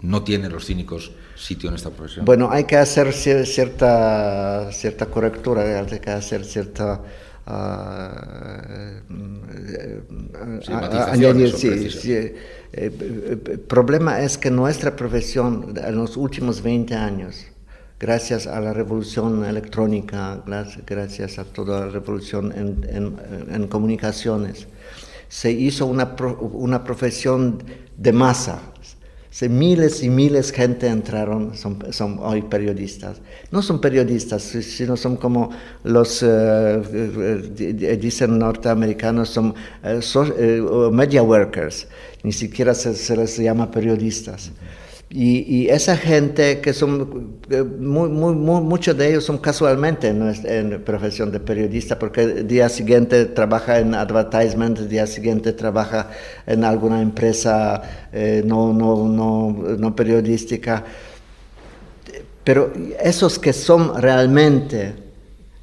no 0.00 0.22
tienen 0.22 0.52
los 0.52 0.66
cínicos 0.66 1.12
sitio 1.34 1.68
en 1.68 1.76
esta 1.76 1.90
profesión? 1.90 2.24
Bueno, 2.24 2.50
hay 2.50 2.64
que 2.64 2.76
hacer 2.76 3.12
cierta, 3.12 4.70
cierta 4.72 5.06
correctura, 5.06 5.62
hay 5.62 5.98
que 5.98 6.10
hacer 6.10 6.44
cierta... 6.44 7.00
añadir, 11.10 11.52
sí, 11.52 12.12
el 12.12 12.34
eh, 12.72 13.58
problema 13.66 14.20
es 14.20 14.36
que 14.36 14.50
nuestra 14.50 14.94
profesión 14.94 15.74
en 15.82 15.96
los 15.96 16.16
últimos 16.16 16.62
20 16.62 16.94
años, 16.94 17.46
gracias 17.98 18.46
a 18.46 18.60
la 18.60 18.74
revolución 18.74 19.44
electrónica, 19.44 20.42
gracias 20.86 21.38
a 21.38 21.44
toda 21.44 21.86
la 21.86 21.90
revolución 21.90 22.52
en, 22.54 23.16
en 23.50 23.66
comunicaciones, 23.66 24.68
se 25.28 25.50
hizo 25.50 25.86
una, 25.86 26.16
una 26.40 26.84
profesión 26.84 27.62
de 27.96 28.12
masa. 28.12 28.60
Se, 29.30 29.48
miles 29.48 30.02
y 30.02 30.08
miles 30.08 30.50
de 30.50 30.56
gente 30.56 30.86
entraron, 30.86 31.54
son, 31.56 31.92
son, 31.92 32.18
hoy 32.20 32.42
periodistas. 32.42 33.20
No 33.50 33.62
son 33.62 33.80
periodistas, 33.80 34.42
sino 34.42 34.96
son 34.96 35.16
como 35.16 35.50
los, 35.84 36.22
eh, 36.22 36.26
eh, 37.58 37.98
dicen 38.00 38.38
norteamericanos, 38.38 39.28
son 39.28 39.54
uh, 39.82 40.90
media 40.90 41.22
workers. 41.22 41.86
Ni 42.22 42.32
siquiera 42.32 42.74
se, 42.74 42.94
se 42.94 43.16
les 43.16 43.38
llama 43.38 43.70
periodistas. 43.70 44.50
Y, 45.10 45.68
esa 45.68 45.96
gente 45.96 46.60
que 46.60 46.74
son, 46.74 47.38
eh, 47.48 47.62
muy, 47.62 48.10
muy, 48.10 48.34
muchos 48.34 48.94
de 48.94 49.08
ellos 49.08 49.24
son 49.24 49.38
casualmente 49.38 50.08
en, 50.08 50.22
en, 50.44 50.84
profesión 50.84 51.32
de 51.32 51.40
periodista, 51.40 51.98
porque 51.98 52.22
el 52.22 52.46
día 52.46 52.68
siguiente 52.68 53.24
trabaja 53.24 53.78
en 53.78 53.94
advertisement, 53.94 54.78
el 54.78 54.88
día 54.88 55.06
siguiente 55.06 55.54
trabaja 55.54 56.10
en 56.46 56.62
alguna 56.62 57.00
empresa 57.00 57.80
eh, 58.12 58.42
no, 58.44 58.74
no, 58.74 59.08
no, 59.08 59.50
no, 59.78 59.96
periodística. 59.96 60.84
Pero 62.44 62.70
esos 63.02 63.38
que 63.38 63.54
son 63.54 63.98
realmente 64.02 64.92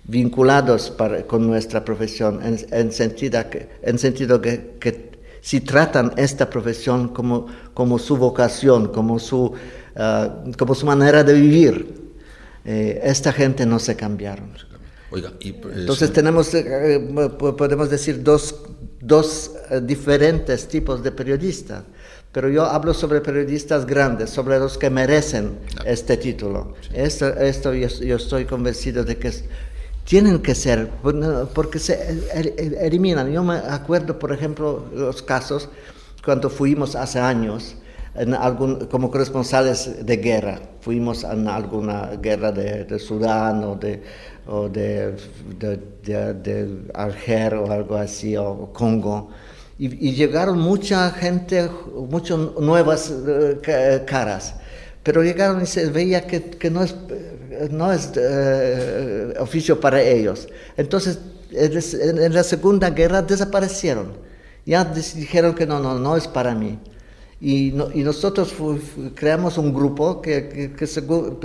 vinculados 0.06 0.92
con 1.28 1.46
nuestra 1.46 1.86
profesión, 1.86 2.42
en, 2.44 2.58
en 2.72 2.92
sentido 2.92 3.48
que, 3.48 3.70
en 3.84 4.00
sentido 4.00 4.42
que, 4.42 4.72
que 4.80 5.05
si 5.46 5.62
tratan 5.62 6.12
esta 6.18 6.50
profesión 6.50 7.10
como, 7.10 7.46
como 7.76 8.00
su 8.00 8.18
vocación, 8.18 8.88
como 8.88 9.20
su, 9.20 9.54
ah, 9.96 10.42
como 10.58 10.74
su 10.74 10.88
manera 10.88 11.24
de 11.24 11.34
vivir, 11.34 12.16
eh, 12.66 13.00
esta 13.04 13.32
gente 13.32 13.64
no 13.64 13.78
se 13.78 13.96
cambiaron. 13.96 14.50
Oiga, 15.12 15.32
Entonces 15.40 16.12
tenemos, 16.12 16.52
eh, 16.56 16.64
eh, 16.66 17.30
podemos 17.38 17.92
decir, 17.92 18.24
dos, 18.24 18.56
dos 19.00 19.52
diferentes 19.84 20.68
tipos 20.68 21.04
de 21.04 21.12
periodistas, 21.12 21.84
pero 22.32 22.50
yo 22.50 22.66
hablo 22.66 22.96
sobre 22.96 23.22
periodistas 23.22 23.86
grandes, 23.86 24.32
sobre 24.32 24.58
los 24.58 24.80
que 24.80 24.90
merecen 24.90 25.60
este 25.86 26.18
título. 26.18 26.74
Esto, 26.92 27.28
esto 27.28 27.72
yo, 27.72 27.88
yo, 27.88 28.16
estoy 28.16 28.46
convencido 28.46 29.04
de 29.04 29.18
que 29.18 29.32
tienen 30.06 30.40
que 30.40 30.56
ser, 30.56 30.90
porque 31.54 31.80
se 31.80 31.98
eliminan. 32.80 33.32
Yo 33.32 33.44
me 33.44 33.56
acuerdo, 33.58 34.18
por 34.18 34.32
ejemplo, 34.32 34.86
los 34.94 35.22
casos 35.22 35.68
cuando 36.24 36.50
fuimos 36.50 36.96
hace 36.96 37.20
años 37.20 37.76
como 38.90 39.12
corresponsales 39.12 40.06
de 40.06 40.18
guerra. 40.18 40.60
Fuimos 40.80 41.24
en 41.24 41.48
alguna 41.48 42.12
guerra 42.22 42.52
de, 42.52 43.00
Sudán 43.00 43.64
o 43.64 43.76
de, 43.76 44.04
o 44.48 44.70
Alger 46.94 47.56
o 47.56 47.72
algo 47.72 47.96
así, 47.96 48.38
o 48.38 48.72
Congo. 48.72 49.30
Y, 49.78 50.12
llegaron 50.14 50.60
mucha 50.60 51.10
gente, 51.10 51.70
muchas 52.10 52.38
nuevas 52.60 53.12
eh, 53.28 54.04
caras 54.06 54.56
pero 55.06 55.22
llegaron 55.22 55.62
y 55.62 55.68
se 55.68 55.86
veía 55.92 56.26
que, 56.26 56.42
que 56.42 56.72
no 56.72 56.84
es, 56.84 56.96
no 57.70 57.92
es 57.94 58.12
eh, 58.16 59.36
oficio 59.40 59.80
para 59.80 60.02
ellos. 60.02 60.48
Entonces, 60.76 61.20
en 61.52 62.34
la 62.34 62.44
Segunda 62.44 62.90
Guerra 62.90 63.22
desaparecieron. 63.22 64.14
Ya 64.66 64.84
dijeron 64.84 65.54
que 65.54 65.68
no, 65.68 65.80
no, 65.80 66.00
no 66.00 66.18
es 66.18 66.28
para 66.28 66.56
mí. 66.56 66.80
Y, 67.40 67.68
y 67.68 68.04
nosotros 68.04 68.52
creamos 69.14 69.60
un 69.60 69.76
grupo 69.76 70.24
que, 70.24 70.74
que, 70.76 70.88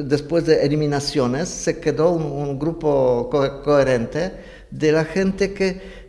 después 0.04 0.46
de 0.46 0.64
eliminaciones 0.64 1.50
se 1.50 1.80
quedó 1.80 2.12
un, 2.12 2.58
grupo 2.58 3.28
coherente 3.62 4.32
de 4.70 4.92
la 4.92 5.04
gente 5.04 5.52
que, 5.52 5.99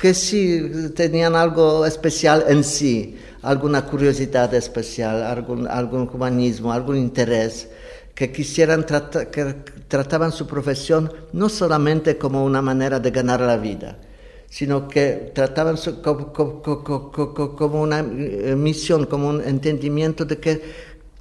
que 0.00 0.14
sí 0.14 0.90
tenían 0.96 1.36
algo 1.36 1.84
especial 1.84 2.44
en 2.48 2.64
sí 2.64 3.18
alguna 3.42 3.86
curiosidad 3.86 4.52
especial, 4.54 5.22
algún, 5.22 6.10
humanismo, 6.12 6.72
algún 6.72 6.96
interés, 6.96 7.68
que 8.14 8.30
quisieran 8.30 8.84
tratar, 8.84 9.30
que 9.30 9.56
trataban 9.88 10.32
su 10.32 10.46
profesión 10.46 11.10
no 11.32 11.48
solamente 11.48 12.18
como 12.18 12.44
una 12.44 12.60
manera 12.60 13.00
de 13.00 13.10
ganar 13.10 13.40
la 13.40 13.56
vida, 13.56 13.96
sino 14.48 14.88
que 14.88 15.32
trataban 15.34 15.76
como, 16.02 17.82
una 17.82 18.00
eh, 18.00 18.54
misión, 18.56 19.06
como 19.06 19.28
un 19.28 19.40
entendimiento 19.42 20.24
de 20.24 20.38
que 20.38 20.62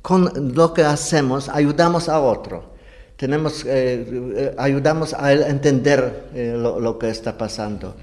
con 0.02 0.54
lo 0.56 0.74
que 0.74 0.84
hacemos 0.84 1.48
ayudamos 1.48 2.10
a 2.10 2.20
otro. 2.20 2.80
Tenemos, 3.16 3.66
eh, 3.66 4.06
eh, 4.36 4.56
ayudamos 4.58 5.14
a 5.14 5.34
entender 5.34 6.30
lo, 6.34 6.98
que 6.98 7.10
está 7.10 7.38
pasando. 7.38 7.96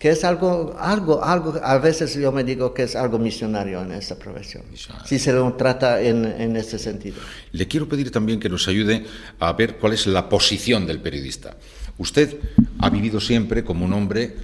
Que 0.00 0.08
es 0.08 0.24
algo, 0.24 0.74
algo, 0.80 1.22
algo, 1.22 1.60
a 1.62 1.76
veces 1.76 2.14
yo 2.14 2.32
me 2.32 2.42
digo 2.42 2.72
que 2.72 2.84
es 2.84 2.96
algo 2.96 3.18
misionario 3.18 3.82
en 3.82 3.92
esta 3.92 4.16
profesión, 4.16 4.64
si 5.04 5.18
se 5.18 5.30
lo 5.30 5.52
trata 5.52 6.00
en, 6.00 6.24
en 6.24 6.56
ese 6.56 6.78
sentido. 6.78 7.18
Le 7.52 7.68
quiero 7.68 7.86
pedir 7.86 8.10
también 8.10 8.40
que 8.40 8.48
nos 8.48 8.66
ayude 8.66 9.04
a 9.38 9.52
ver 9.52 9.76
cuál 9.76 9.92
es 9.92 10.06
la 10.06 10.26
posición 10.26 10.86
del 10.86 11.00
periodista. 11.00 11.54
Usted 11.98 12.38
ha 12.78 12.88
vivido 12.88 13.20
siempre 13.20 13.62
como 13.62 13.84
un 13.84 13.92
hombre 13.92 14.34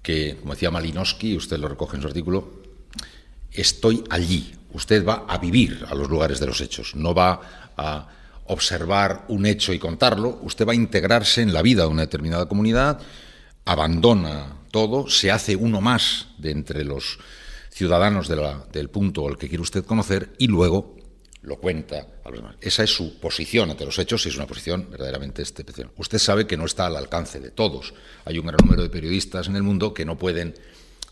que, 0.00 0.38
como 0.40 0.54
decía 0.54 0.70
Malinowski, 0.70 1.36
usted 1.36 1.58
lo 1.58 1.68
recoge 1.68 1.96
en 1.96 2.02
su 2.02 2.08
artículo, 2.08 2.62
estoy 3.52 4.02
allí. 4.08 4.54
Usted 4.72 5.06
va 5.06 5.26
a 5.28 5.36
vivir 5.36 5.84
a 5.86 5.94
los 5.94 6.08
lugares 6.08 6.40
de 6.40 6.46
los 6.46 6.62
hechos, 6.62 6.94
no 6.96 7.14
va 7.14 7.40
a 7.76 8.08
observar 8.46 9.26
un 9.28 9.44
hecho 9.44 9.74
y 9.74 9.78
contarlo, 9.78 10.40
usted 10.42 10.66
va 10.66 10.72
a 10.72 10.76
integrarse 10.76 11.42
en 11.42 11.52
la 11.52 11.60
vida 11.60 11.82
de 11.82 11.88
una 11.88 12.02
determinada 12.02 12.46
comunidad, 12.46 13.00
abandona 13.66 14.61
todo, 14.72 15.08
se 15.08 15.30
hace 15.30 15.54
uno 15.54 15.80
más 15.80 16.26
de 16.38 16.50
entre 16.50 16.84
los 16.84 17.20
ciudadanos 17.70 18.28
del 18.28 18.90
punto 18.90 19.28
al 19.28 19.38
que 19.38 19.48
quiere 19.48 19.62
usted 19.62 19.84
conocer 19.84 20.30
y 20.38 20.48
luego 20.48 20.96
lo 21.42 21.56
cuenta 21.56 22.06
a 22.24 22.30
los 22.30 22.38
demás. 22.38 22.56
Esa 22.60 22.84
es 22.84 22.90
su 22.90 23.18
posición 23.18 23.70
ante 23.70 23.84
los 23.84 23.98
hechos 23.98 24.24
y 24.26 24.28
es 24.28 24.36
una 24.36 24.46
posición 24.46 24.88
verdaderamente 24.90 25.42
excepcional. 25.42 25.92
Usted 25.96 26.18
sabe 26.18 26.46
que 26.46 26.56
no 26.56 26.64
está 26.64 26.86
al 26.86 26.96
alcance 26.96 27.40
de 27.40 27.50
todos. 27.50 27.94
Hay 28.24 28.38
un 28.38 28.46
gran 28.46 28.58
número 28.62 28.82
de 28.82 28.90
periodistas 28.90 29.48
en 29.48 29.56
el 29.56 29.62
mundo 29.62 29.92
que 29.94 30.04
no 30.04 30.18
pueden 30.18 30.54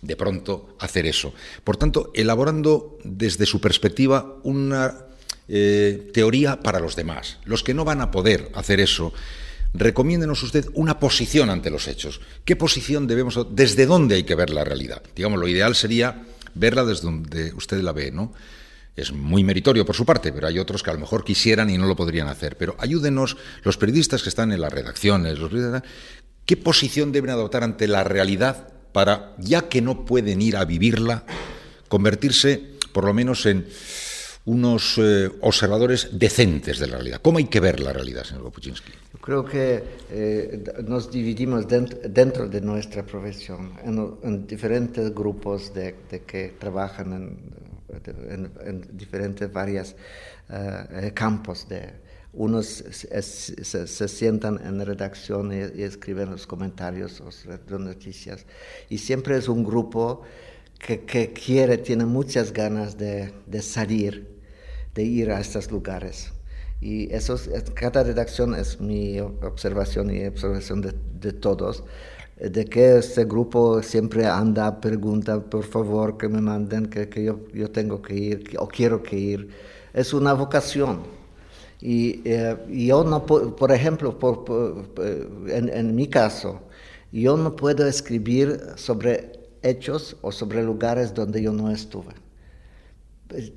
de 0.02 0.17
pronto 0.17 0.76
hacer 0.79 1.07
eso. 1.07 1.35
Por 1.64 1.76
tanto, 1.76 2.11
elaborando 2.14 2.99
desde 3.05 3.47
su 3.47 3.61
perspectiva 3.61 4.37
una 4.45 5.07
eh, 5.49 6.11
teoría 6.14 6.61
para 6.61 6.81
los 6.81 6.95
demás. 6.95 7.38
Los 7.45 7.64
que 7.64 7.75
no 7.75 7.85
van 7.85 8.00
a 8.00 8.11
poder 8.11 8.50
hacer 8.55 8.81
eso, 8.81 9.12
recomiéndenos 9.73 10.43
usted 10.43 10.67
una 10.75 10.99
posición 10.99 11.50
ante 11.50 11.71
los 11.71 11.89
hechos. 11.89 12.21
¿Qué 12.45 12.57
posición 12.57 13.07
debemos, 13.07 13.39
desde 13.50 13.87
dónde 13.87 14.17
hay 14.17 14.25
que 14.25 14.35
ver 14.35 14.50
la 14.50 14.65
realidad? 14.65 15.03
Digamos, 15.15 15.39
lo 15.39 15.49
ideal 15.49 15.75
sería 15.75 16.25
verla 16.55 16.85
desde 16.85 17.03
donde 17.03 17.53
usted 17.55 17.81
la 17.81 17.93
ve, 17.93 18.11
¿no? 18.11 18.33
es 18.97 19.12
muy 19.12 19.45
meritorio 19.45 19.87
por 19.87 19.97
su 19.97 20.05
parte, 20.05 20.33
pero 20.33 20.47
hay 20.47 20.59
otros 20.59 20.83
que 20.83 20.91
a 20.91 20.93
lo 20.93 21.00
mejor 21.00 21.25
quisieran 21.25 21.71
y 21.71 21.79
no 21.79 21.87
lo 21.87 21.97
podrían 21.97 22.29
hacer. 22.29 22.57
Pero 22.57 22.77
ayúdenos, 22.79 23.37
los 23.62 23.77
periodistas 23.77 24.23
que 24.23 24.29
están 24.29 24.53
en 24.53 24.61
las 24.61 24.73
redacciones, 24.73 25.39
los 25.39 25.50
¿qué 26.45 26.57
posición 26.57 27.12
deben 27.12 27.31
adoptar 27.31 27.65
ante 27.65 27.89
la 27.89 28.05
realidad 28.05 28.69
para, 28.93 29.35
ya 29.39 29.69
que 29.69 29.81
no 29.81 30.05
pueden 30.05 30.43
ir 30.43 30.57
a 30.57 30.65
vivirla, 30.65 31.25
convertirse 31.89 32.62
por 32.93 33.05
lo 33.05 33.15
menos 33.15 33.47
en 33.47 33.69
unos 34.45 34.99
eh, 34.99 35.31
observadores 35.41 36.09
decentes 36.13 36.79
de 36.79 36.87
la 36.87 36.97
realidad? 36.97 37.21
¿Cómo 37.23 37.39
hay 37.39 37.45
que 37.45 37.61
ver 37.61 37.81
la 37.81 37.93
realidad, 37.93 38.25
señor 38.25 38.45
Gopuchinsky? 38.45 38.93
Yo 39.13 39.19
creo 39.21 39.45
que 39.45 39.83
eh, 40.11 40.65
nos 40.87 41.11
dividimos 41.11 41.67
dentro, 41.69 42.49
de 42.49 42.61
nuestra 42.61 43.05
profesión 43.05 43.73
en, 43.85 44.47
diferentes 44.47 45.15
grupos 45.15 45.73
de 45.75 45.95
que 46.27 46.55
trabajan 46.59 47.13
en 47.13 47.61
en, 48.65 48.89
diferentes 48.93 49.53
varios 49.53 49.95
eh, 50.49 51.13
campos. 51.15 51.69
De, 51.69 51.93
unos 52.33 52.67
se, 52.69 54.09
sientan 54.09 54.61
en 54.65 54.85
redacción 54.85 55.53
y, 55.53 55.83
escriben 55.83 56.31
los 56.31 56.47
comentarios, 56.47 57.21
las 57.47 57.81
noticias. 57.81 58.47
Y 58.89 58.99
siempre 58.99 59.37
es 59.37 59.49
un 59.49 59.65
grupo 59.65 60.23
que, 60.81 61.03
que 61.03 61.33
quiere, 61.33 61.79
tiene 61.79 62.07
muchas 62.07 62.53
ganas 62.53 62.99
de, 62.99 63.33
de, 63.47 63.63
salir, 63.63 64.27
de 64.95 65.05
ir 65.05 65.31
a 65.31 65.41
estos 65.41 65.71
lugares. 65.71 66.33
Y 66.81 67.13
eso, 67.15 67.39
cada 67.75 68.03
redacción 68.03 68.55
es 68.55 68.81
mi 68.81 69.21
observación 69.21 70.11
y 70.15 70.27
observación 70.27 70.81
de, 70.81 70.95
de 71.21 71.33
todos 71.33 71.85
de 72.41 72.65
que 72.65 72.99
este 72.99 73.25
grupo 73.25 73.83
siempre 73.83 74.25
anda, 74.27 74.81
pregunta, 74.81 75.41
por 75.41 75.65
favor, 75.65 76.17
que 76.17 76.27
me 76.29 76.41
manden, 76.41 76.87
que, 76.87 77.09
que 77.09 77.25
yo, 77.25 77.41
yo, 77.53 77.71
tengo 77.71 78.01
que 78.01 78.15
ir 78.15 78.57
o 78.59 78.67
quiero 78.67 79.03
que 79.03 79.19
ir. 79.19 79.51
Es 79.93 80.15
una 80.15 80.33
vocación. 80.33 81.00
Y, 81.83 82.23
eh, 82.25 82.57
yo 82.69 83.04
no, 83.04 83.26
por 83.26 83.73
ejemplo, 83.73 84.19
por, 84.19 84.45
en, 85.49 85.69
en, 85.69 85.95
mi 85.95 86.07
caso, 86.07 86.61
yo 87.13 87.37
no 87.37 87.57
puedo 87.57 87.87
escribir 87.87 88.59
sobre 88.76 89.40
hechos 89.63 90.17
o 90.23 90.33
sobre 90.33 90.63
lugares 90.63 91.15
donde 91.15 91.43
yo 91.43 91.53
no 91.53 91.71
estuve. 91.71 92.15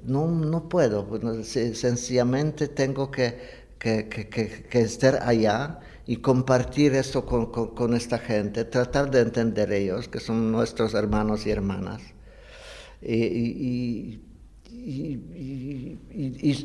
No, 0.03 0.27
no 0.27 0.69
puedo, 0.69 1.07
sencillamente 1.43 2.67
tengo 2.67 3.09
que, 3.09 3.39
que, 3.79 4.67
estar 4.73 5.23
allá 5.23 5.79
y 6.05 6.17
compartir 6.17 6.93
esto 6.93 7.25
con, 7.25 7.93
esta 7.95 8.19
gente, 8.19 8.65
tratar 8.65 9.09
de 9.09 9.21
entender 9.21 9.71
ellos, 9.71 10.07
que 10.07 10.19
son 10.19 10.51
nuestros 10.51 10.93
hermanos 10.93 11.47
y 11.47 11.51
hermanas. 11.51 12.01
Y, 13.01 14.21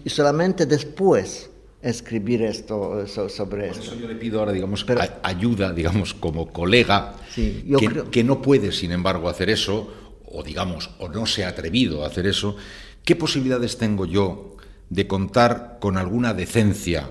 solamente 0.07 0.67
después 0.67 1.51
escribir 1.83 2.43
esto 2.43 3.07
sobre 3.07 3.69
esto. 3.69 3.83
Eso 3.83 3.95
yo 3.95 4.09
le 4.09 4.17
pido 4.17 4.41
ahora, 4.41 4.53
digamos, 4.53 4.85
ayuda, 5.23 5.73
digamos, 5.73 6.15
como 6.15 6.53
colega, 6.53 7.15
que, 7.35 8.05
que 8.11 8.25
no 8.25 8.43
puede, 8.43 8.73
sin 8.73 8.93
embargo, 8.93 9.29
hacer 9.29 9.51
eso, 9.51 9.93
o 10.25 10.43
digamos, 10.43 10.91
o 10.99 11.09
no 11.09 11.27
se 11.27 11.45
ha 11.45 11.49
atrevido 11.49 12.05
a 12.05 12.09
hacer 12.09 12.27
eso, 12.27 12.57
¿qué 13.05 13.17
posibilidades 13.17 13.79
tengo 13.79 14.07
yo 14.07 14.57
de 14.91 15.07
contar 15.07 15.79
con 15.81 15.97
alguna 15.97 16.35
decencia 16.35 17.11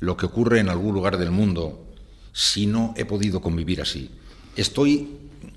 lo 0.00 0.16
que 0.16 0.26
ocurre 0.26 0.60
en 0.60 0.68
algún 0.68 0.94
lugar 0.94 1.18
del 1.18 1.30
mundo 1.30 1.84
si 2.32 2.66
no 2.66 2.94
he 2.96 3.04
podido 3.04 3.40
convivir 3.40 3.80
así? 3.80 4.10
¿Estoy 4.56 5.08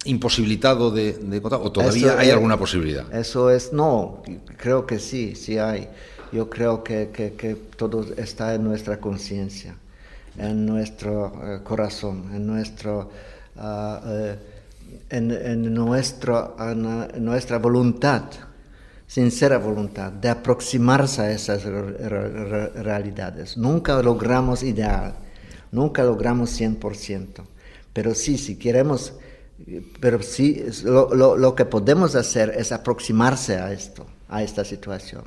imposibilitado 0.06 0.92
de, 0.92 1.14
de 1.14 1.42
o 1.44 1.72
todavía 1.72 2.20
hay 2.20 2.30
alguna 2.30 2.58
posibilidad? 2.58 3.14
Eso 3.14 3.50
es, 3.50 3.74
no, 3.74 4.22
creo 4.58 4.86
que 4.86 5.00
sí, 5.00 5.36
sí 5.36 5.58
hay. 5.58 5.90
Yo 6.32 6.50
creo 6.50 6.84
que, 6.84 7.10
que, 7.12 7.56
todo 7.76 8.06
está 8.18 8.54
en 8.54 8.64
nuestra 8.64 9.00
conciencia, 9.00 9.76
en 10.38 10.66
nuestro 10.66 11.34
eh, 11.44 11.60
corazón, 11.64 12.30
en 12.34 12.48
nuestro... 12.48 13.10
Ah, 13.58 14.02
eh, 14.06 14.38
en, 15.10 15.74
nuestra 15.74 17.58
voluntad 17.60 18.24
sincera 19.10 19.58
voluntad 19.58 20.12
de 20.12 20.30
aproximarse 20.30 21.22
a 21.24 21.32
esas 21.32 21.64
realidades. 21.64 23.58
Nunca 23.58 24.00
logramos 24.04 24.62
ideal, 24.62 25.16
nunca 25.72 26.04
logramos 26.04 26.52
100%, 26.62 27.44
pero 27.92 28.14
sí, 28.14 28.38
si 28.38 28.56
queremos, 28.56 29.14
pero 30.00 30.22
sí, 30.22 30.64
lo, 30.84 31.56
que 31.56 31.66
podemos 31.66 32.14
hacer 32.14 32.54
es 32.56 32.72
aproximarse 32.72 33.58
a 33.58 33.74
esto, 33.74 34.06
a 34.30 34.44
esta 34.44 34.64
situación. 34.64 35.24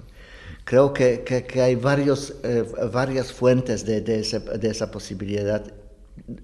Creo 0.64 0.92
que, 0.92 1.24
que, 1.24 1.60
hay 1.60 1.74
varios, 1.74 2.34
eh, 2.44 2.64
varias 2.92 3.32
fuentes 3.32 3.84
de, 3.84 4.00
de, 4.00 4.22
de, 4.22 4.68
esa 4.68 4.90
posibilidad. 4.90 5.64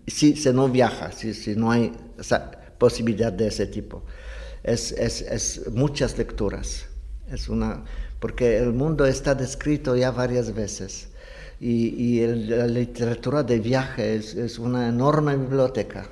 Si 0.07 0.37
se 0.37 0.53
no 0.53 0.69
viaja, 0.69 1.13
si, 1.13 1.35
si 1.35 1.55
no 1.55 1.71
hay 1.71 1.93
esa 2.19 2.51
posibilidad 2.79 3.33
de 3.33 3.47
ese 3.47 3.67
tipo, 3.67 4.03
es, 4.65 4.93
es, 4.93 5.23
es 5.23 5.71
muchas 5.71 6.19
lecturas 6.19 6.89
es 7.31 7.49
una, 7.49 7.85
porque 8.21 8.59
el 8.59 8.73
mundo 8.73 9.07
está 9.07 9.35
descrito 9.35 9.97
ya 9.97 10.11
varias 10.11 10.55
veces 10.55 11.09
y, 11.61 12.25
la 12.27 12.67
literatura 12.67 13.43
de 13.43 13.59
viaje 13.59 14.15
es, 14.15 14.59
una 14.59 14.89
enorme 14.89 15.37
biblioteca. 15.37 16.09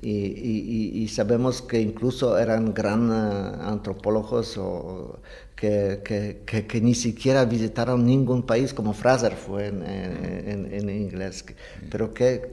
Y, 0.00 1.06
sabemos 1.08 1.62
que 1.62 1.80
incluso 1.80 2.38
eran 2.38 2.74
gran 2.74 3.10
eh, 3.10 3.56
antropólogos 3.62 4.56
o 4.58 5.20
que, 5.54 6.42
que, 6.44 6.80
ni 6.80 6.94
siquiera 6.94 7.44
visitaron 7.44 8.04
ningún 8.04 8.42
país, 8.42 8.74
como 8.74 8.92
Fraser 8.92 9.34
fue 9.34 9.68
en, 9.68 10.90
inglés, 10.90 11.44
pero 11.90 12.12
que, 12.12 12.52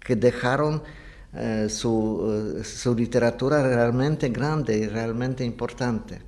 que 0.00 0.16
dejaron 0.16 0.82
eh, 1.32 1.68
su, 1.68 2.56
eh, 2.60 2.64
su 2.64 2.94
literatura 2.94 3.62
realmente 3.62 4.28
grande 4.28 4.76
y 4.78 4.86
realmente 4.86 5.44
importante. 5.44 6.20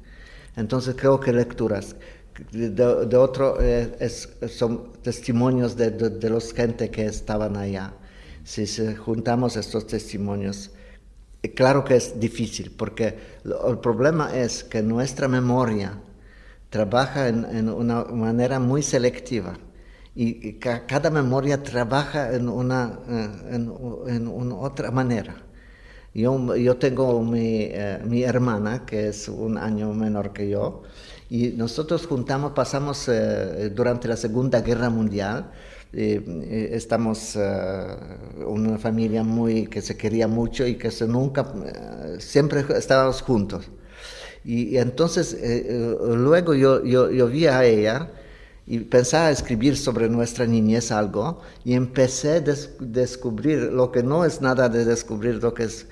Entonces 0.56 0.96
creo 0.96 1.20
que 1.20 1.32
lecturas. 1.32 1.96
De, 2.52 3.16
otro 3.16 3.56
eh, 3.60 4.08
son 4.48 4.92
testimonios 5.02 5.74
de, 5.76 5.90
de, 5.90 6.30
los 6.30 6.52
gente 6.52 6.90
que 6.90 7.06
estaban 7.06 7.56
allá. 7.56 7.94
Si, 8.44 8.66
juntamos 8.96 9.56
estos 9.56 9.86
testimonios, 9.86 10.70
claro 11.54 11.84
que 11.84 11.96
es 11.96 12.18
difícil, 12.18 12.72
porque 12.76 13.18
el 13.44 13.78
problema 13.78 14.34
es 14.36 14.64
que 14.64 14.82
nuestra 14.82 15.28
memoria 15.28 16.00
trabaja 16.70 17.28
en, 17.28 17.68
una 17.68 18.04
manera 18.04 18.58
muy 18.58 18.82
selectiva 18.82 19.58
y, 20.14 20.54
cada 20.54 21.10
memoria 21.10 21.62
trabaja 21.62 22.32
en 22.34 22.48
una, 22.48 22.98
eh, 23.08 23.28
en, 23.50 24.28
una 24.28 24.54
otra 24.56 24.90
manera. 24.90 25.36
Yo, 26.14 26.56
yo 26.56 26.76
tengo 26.78 27.22
mi, 27.22 27.64
eh, 27.64 28.00
mi, 28.04 28.22
hermana, 28.22 28.86
que 28.86 29.08
es 29.08 29.28
un 29.28 29.58
año 29.58 29.92
menor 29.92 30.32
que 30.32 30.48
yo, 30.48 30.82
y 31.28 31.48
nosotros 31.48 32.06
juntamos, 32.06 32.52
pasamos 32.52 33.08
eh, 33.08 33.70
durante 33.74 34.08
la 34.08 34.16
Segunda 34.16 34.62
Guerra 34.62 34.88
Mundial, 34.88 35.50
eh, 35.96 36.70
estamos 36.72 37.36
una 38.46 38.78
familia 38.78 39.22
muy 39.24 39.66
que 39.66 39.80
se 39.80 39.96
quería 39.96 40.28
mucho 40.28 40.66
y 40.66 40.76
que 40.76 40.90
se 40.90 41.06
nunca, 41.06 41.52
siempre 42.18 42.64
estábamos 42.76 43.22
juntos. 43.22 43.66
Y, 44.44 44.76
entonces 44.76 45.36
luego 46.00 46.54
yo, 46.54 46.84
yo, 46.84 47.10
yo 47.10 47.26
vi 47.26 47.46
a 47.46 47.64
ella, 47.64 48.10
y 48.66 48.80
pensaba 48.80 49.30
escribir 49.30 49.76
sobre 49.76 50.08
nuestra 50.08 50.44
niñez 50.44 50.90
algo 50.90 51.40
y 51.64 51.74
empecé 51.74 52.32
a 52.32 52.40
descubrir 52.80 53.72
lo 53.72 53.92
que 53.92 54.02
no 54.02 54.24
es 54.24 54.40
nada 54.40 54.68
de 54.68 54.84
descubrir, 54.84 55.40
lo 55.42 55.54
que 55.54 55.64
es 55.64 55.86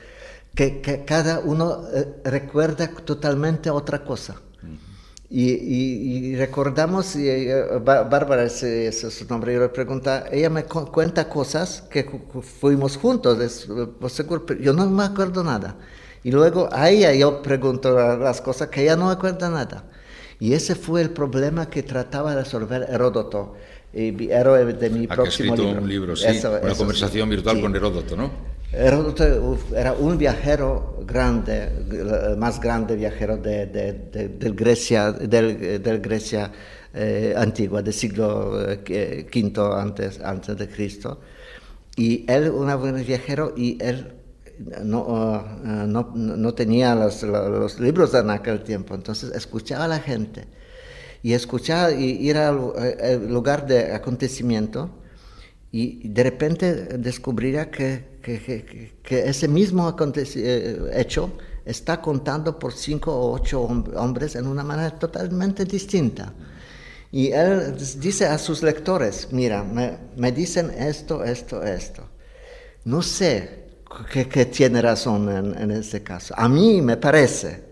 que, 0.54 1.04
cada 1.06 1.40
uno 1.40 1.82
eh, 1.92 2.20
recuerda 2.24 2.88
totalmente 2.88 3.70
otra 3.70 4.04
cosa. 4.04 4.36
Y, 5.30 6.37
recordamos, 6.37 7.16
y, 7.16 7.28
eh, 7.28 7.64
Bárbara, 7.82 8.44
ese, 8.44 8.88
es 8.88 9.00
su 9.00 9.26
nombre, 9.26 9.54
yo 9.54 9.60
le 9.60 9.68
pregunta, 9.68 10.26
ella 10.30 10.50
me 10.50 10.64
cuenta 10.64 11.28
cosas 11.28 11.82
que 11.90 12.04
fuimos 12.60 12.96
juntos, 12.96 13.40
es, 13.40 13.66
yo 14.60 14.72
no 14.72 14.87
me 14.87 15.04
acuerdo 15.04 15.42
nada. 15.42 15.76
Y 16.22 16.30
luego 16.30 16.68
a 16.72 16.88
ella 16.88 17.12
yo 17.14 17.42
pregunto 17.42 17.94
las 18.18 18.40
cosas 18.40 18.68
que 18.68 18.82
ella 18.82 18.96
no 18.96 19.10
acuerda 19.10 19.50
nada. 19.50 19.84
Y 20.40 20.52
ese 20.52 20.74
fue 20.74 21.02
el 21.02 21.10
problema 21.10 21.68
que 21.68 21.82
trataba 21.82 22.34
de 22.34 22.42
resolver 22.42 22.87
Heródoto, 22.88 23.54
héroe 23.92 24.64
de 24.72 24.90
mi 24.90 25.04
ha 25.04 25.14
próximo 25.14 25.54
escrito 25.54 25.78
un 25.78 25.88
libro, 25.88 26.16
sí, 26.16 26.26
una 26.62 26.74
conversación 26.74 27.28
virtual 27.28 27.60
con 27.60 27.74
Heródoto, 27.74 28.16
¿no? 28.16 28.53
Era 28.76 29.92
un 29.92 30.18
viajero 30.18 30.98
grande, 31.06 31.70
el 31.90 32.37
más 32.37 32.60
grande 32.60 32.96
viajero 32.96 33.37
de, 33.37 33.66
de, 33.66 34.50
Grecia, 34.50 35.12
del, 35.12 36.00
Grecia 36.00 36.50
eh, 36.92 37.34
antigua, 37.37 37.82
del 37.82 37.94
siglo 37.94 38.50
V 38.50 38.82
eh, 38.88 39.52
antes, 39.76 40.58
de 40.58 40.68
Cristo. 40.68 41.20
Y 41.96 42.24
él, 42.28 42.50
un 42.50 43.04
viajero, 43.04 43.54
y 43.56 43.78
él 43.80 44.12
no, 44.82 45.44
no, 45.62 46.12
no, 46.14 46.54
tenía 46.54 46.96
los, 46.96 47.78
libros 47.78 48.12
en 48.14 48.30
aquel 48.30 48.64
tiempo, 48.64 48.96
entonces 48.96 49.30
escuchaba 49.37 49.84
a 49.84 49.88
la 49.88 50.00
gente 50.00 50.46
y 51.22 51.32
escuchaba 51.32 51.92
y 51.92 52.28
ir 52.28 52.37
al 52.37 52.56
lugar 53.28 53.66
de 53.66 53.92
acontecimiento 53.92 54.90
y 55.76 56.08
de 56.08 56.22
repente 56.22 56.72
descubriría 56.98 57.68
que, 57.68 58.20
que, 58.22 58.94
que, 59.02 59.28
ese 59.28 59.48
mismo 59.48 59.96
eh, 60.14 60.90
hecho 60.94 61.32
está 61.64 62.00
contando 62.00 62.56
por 62.60 62.72
cinco 62.72 63.12
o 63.12 63.32
ocho 63.32 63.60
hombres 63.62 64.37
en 64.37 64.46
una 64.46 64.62
manera 64.62 64.96
totalmente 64.96 65.64
distinta. 65.64 66.32
Y 67.10 67.32
él 67.32 67.74
dice 67.98 68.24
a 68.26 68.38
sus 68.38 68.62
lectores, 68.62 69.26
mira, 69.32 69.64
me, 69.64 69.98
me 70.16 70.30
dicen 70.30 70.70
esto, 70.78 71.24
esto, 71.24 71.64
esto. 71.64 72.04
No 72.84 73.02
sé 73.02 73.64
qué, 74.12 74.46
tiene 74.46 74.80
razón 74.80 75.28
en, 75.28 75.60
en, 75.60 75.70
ese 75.72 76.04
caso. 76.04 76.34
A 76.37 76.48
mí 76.48 76.82
me 76.82 76.96
parece. 76.98 77.64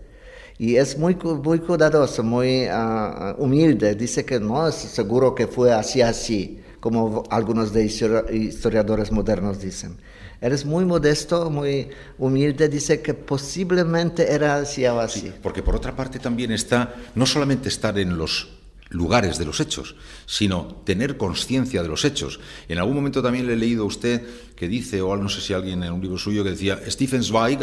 Y 0.57 0.75
es 0.75 0.97
muy, 0.97 1.15
muy 1.15 1.59
cuidadoso, 1.59 2.21
muy 2.21 2.67
uh, 2.67 3.41
humilde. 3.41 3.95
Dice 3.95 4.25
que 4.25 4.41
no 4.41 4.67
es 4.67 4.75
seguro 4.75 5.33
que 5.33 5.47
fue 5.47 5.71
así, 5.71 6.01
así 6.01 6.62
como 6.83 7.23
algunos 7.29 7.71
de 7.71 7.85
historiadores 7.85 9.09
modernos 9.09 9.61
dicen. 9.61 9.95
Eres 10.41 10.65
muy 10.65 10.83
modesto, 10.83 11.49
muy 11.49 11.87
humilde, 12.17 12.67
dice 12.67 13.01
que 13.01 13.13
posiblemente 13.13 14.29
era 14.29 14.57
así 14.57 14.85
o 14.85 14.99
así. 14.99 15.31
porque 15.41 15.63
por 15.63 15.77
otra 15.77 15.95
parte 15.95 16.19
también 16.19 16.51
está, 16.51 16.93
no 17.15 17.25
solamente 17.25 17.69
estar 17.69 17.97
en 17.97 18.17
los 18.17 18.49
lugares 18.89 19.37
de 19.37 19.45
los 19.45 19.61
hechos, 19.61 19.95
sino 20.25 20.81
tener 20.83 21.15
conciencia 21.15 21.81
de 21.81 21.87
los 21.87 22.03
hechos. 22.03 22.41
En 22.67 22.79
algún 22.79 22.95
momento 22.95 23.23
también 23.23 23.47
le 23.47 23.53
he 23.53 23.55
leído 23.55 23.83
a 23.83 23.87
usted 23.87 24.21
que 24.53 24.67
dice, 24.67 25.01
o 25.01 25.15
no 25.15 25.29
sé 25.29 25.39
si 25.39 25.53
alguien 25.53 25.83
en 25.83 25.93
un 25.93 26.01
libro 26.01 26.17
suyo 26.17 26.43
que 26.43 26.49
decía, 26.49 26.81
Stephen 26.89 27.23
Zweig 27.23 27.59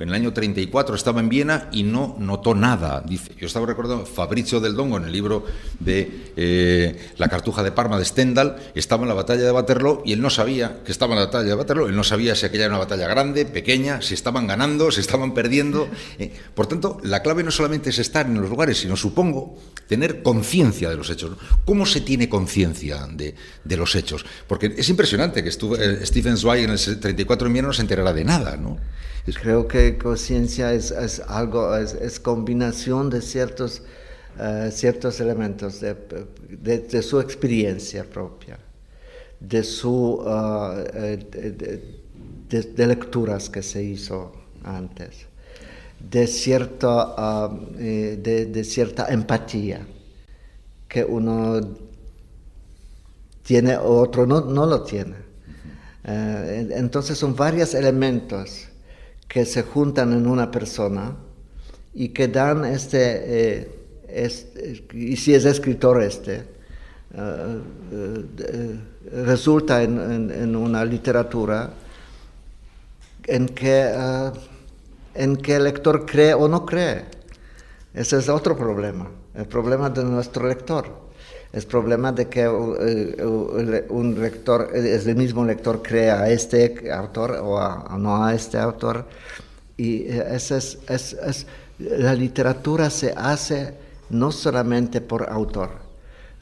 en 0.00 0.08
el 0.08 0.14
año 0.14 0.32
34 0.32 0.94
estaba 0.94 1.20
en 1.20 1.28
Viena 1.28 1.68
y 1.72 1.82
no 1.82 2.16
notó 2.18 2.54
nada. 2.54 3.04
Yo 3.08 3.46
estaba 3.46 3.66
recordando 3.66 4.06
Fabrizio 4.06 4.60
del 4.60 4.74
Dongo 4.74 4.96
en 4.96 5.04
el 5.04 5.12
libro 5.12 5.44
de 5.80 6.32
eh, 6.36 7.10
La 7.18 7.28
Cartuja 7.28 7.62
de 7.62 7.72
Parma 7.72 7.98
de 7.98 8.04
Stendhal, 8.04 8.56
estaba 8.74 9.02
en 9.02 9.08
la 9.08 9.14
batalla 9.14 9.42
de 9.42 9.52
Waterloo 9.52 10.02
y 10.04 10.12
él 10.12 10.20
no 10.20 10.30
sabía 10.30 10.80
que 10.84 10.92
estaba 10.92 11.14
en 11.14 11.20
la 11.20 11.26
batalla 11.26 11.48
de 11.48 11.54
Waterloo, 11.54 11.88
él 11.88 11.96
no 11.96 12.04
sabía 12.04 12.34
si 12.34 12.46
aquella 12.46 12.66
era 12.66 12.74
una 12.74 12.84
batalla 12.84 13.08
grande, 13.08 13.44
pequeña, 13.44 14.02
si 14.02 14.14
estaban 14.14 14.46
ganando, 14.46 14.90
si 14.90 15.00
estaban 15.00 15.34
perdiendo. 15.34 15.88
Eh, 16.18 16.32
por 16.54 16.66
tanto, 16.66 16.98
la 17.02 17.22
clave 17.22 17.42
no 17.42 17.50
solamente 17.50 17.90
es 17.90 17.98
estar 17.98 18.26
en 18.26 18.40
los 18.40 18.50
lugares, 18.50 18.78
sino 18.78 18.96
supongo 18.96 19.56
tener 19.88 20.22
conciencia 20.22 20.90
de 20.90 20.96
los 20.96 21.10
hechos. 21.10 21.36
¿Cómo 21.64 21.86
se 21.86 22.02
tiene 22.02 22.28
conciencia 22.28 23.08
de, 23.10 23.34
de, 23.64 23.76
los 23.76 23.94
hechos? 23.96 24.24
Porque 24.46 24.74
es 24.76 24.88
impresionante 24.88 25.42
que 25.42 25.48
estuvo, 25.48 25.76
eh, 25.76 26.04
Stephen 26.06 26.36
Zweig 26.36 26.64
en 26.64 26.70
el 26.70 27.00
34 27.00 27.46
en 27.46 27.52
Viena 27.52 27.68
no 27.68 27.74
se 27.74 27.82
enterara 27.82 28.12
de 28.12 28.24
nada, 28.24 28.56
¿no? 28.56 28.78
Creo 29.42 29.66
que 29.66 29.98
conciencia 29.98 30.72
es, 30.72 30.92
algo, 31.26 31.76
es, 31.76 32.20
combinación 32.20 33.10
de 33.10 33.20
ciertos, 33.20 33.82
uh, 34.38 34.70
ciertos 34.70 35.20
elementos 35.20 35.80
de, 35.80 35.96
de, 36.48 37.02
su 37.02 37.20
experiencia 37.20 38.04
propia, 38.04 38.58
de 39.38 39.62
su 39.64 40.22
de, 42.48 42.64
de, 42.64 42.86
lecturas 42.86 43.50
que 43.50 43.62
se 43.62 43.82
hizo 43.82 44.32
antes, 44.64 45.27
de 46.00 46.26
cierta, 46.26 47.48
uh, 47.48 47.76
de, 47.76 48.64
cierta 48.64 49.06
empatía 49.08 49.86
que 50.88 51.04
uno 51.04 51.60
tiene, 53.42 53.76
otro 53.76 54.26
no, 54.26 54.40
no 54.40 54.66
lo 54.66 54.82
tiene. 54.82 55.16
entonces 56.04 57.18
son 57.18 57.34
varios 57.36 57.74
elementos 57.74 58.68
que 59.28 59.44
se 59.44 59.62
juntan 59.62 60.12
en 60.14 60.26
una 60.26 60.50
persona 60.50 61.16
y 61.94 62.08
que 62.08 62.28
dan 62.28 62.64
este, 62.64 63.60
eh, 64.08 64.38
y 64.94 65.16
si 65.16 65.34
es 65.34 65.44
escritor 65.44 66.02
este, 66.02 66.44
eh, 67.14 67.60
eh, 67.92 68.80
resulta 69.24 69.82
en, 69.82 70.56
una 70.56 70.84
literatura 70.84 71.70
en 73.24 73.46
que, 73.48 74.32
en 75.18 75.36
que 75.36 75.58
lector 75.58 76.06
cree 76.06 76.32
o 76.32 76.48
no 76.48 76.64
cree. 76.64 77.04
Ese 77.92 78.18
es 78.18 78.28
otro 78.28 78.56
problema, 78.56 79.10
el 79.34 79.46
problema 79.46 79.90
de 79.90 80.04
nuestro 80.04 80.46
lector. 80.46 81.08
El 81.50 81.64
problema 81.64 82.12
de 82.12 82.28
que 82.28 82.46
un 82.46 84.16
lector, 84.20 84.70
es 84.74 85.06
el 85.06 85.16
mismo 85.16 85.44
lector, 85.44 85.82
crea 85.82 86.20
a 86.20 86.30
este 86.30 86.92
autor 86.92 87.32
o 87.42 87.98
no 87.98 88.22
a 88.22 88.34
este 88.34 88.58
autor. 88.58 89.06
Y 89.76 90.08
es, 90.08 90.50
es, 90.50 90.78
es, 90.88 91.46
la 91.78 92.14
literatura 92.14 92.90
se 92.90 93.14
hace 93.16 93.74
no 94.10 94.30
solamente 94.30 95.00
por 95.00 95.28
autor, 95.30 95.70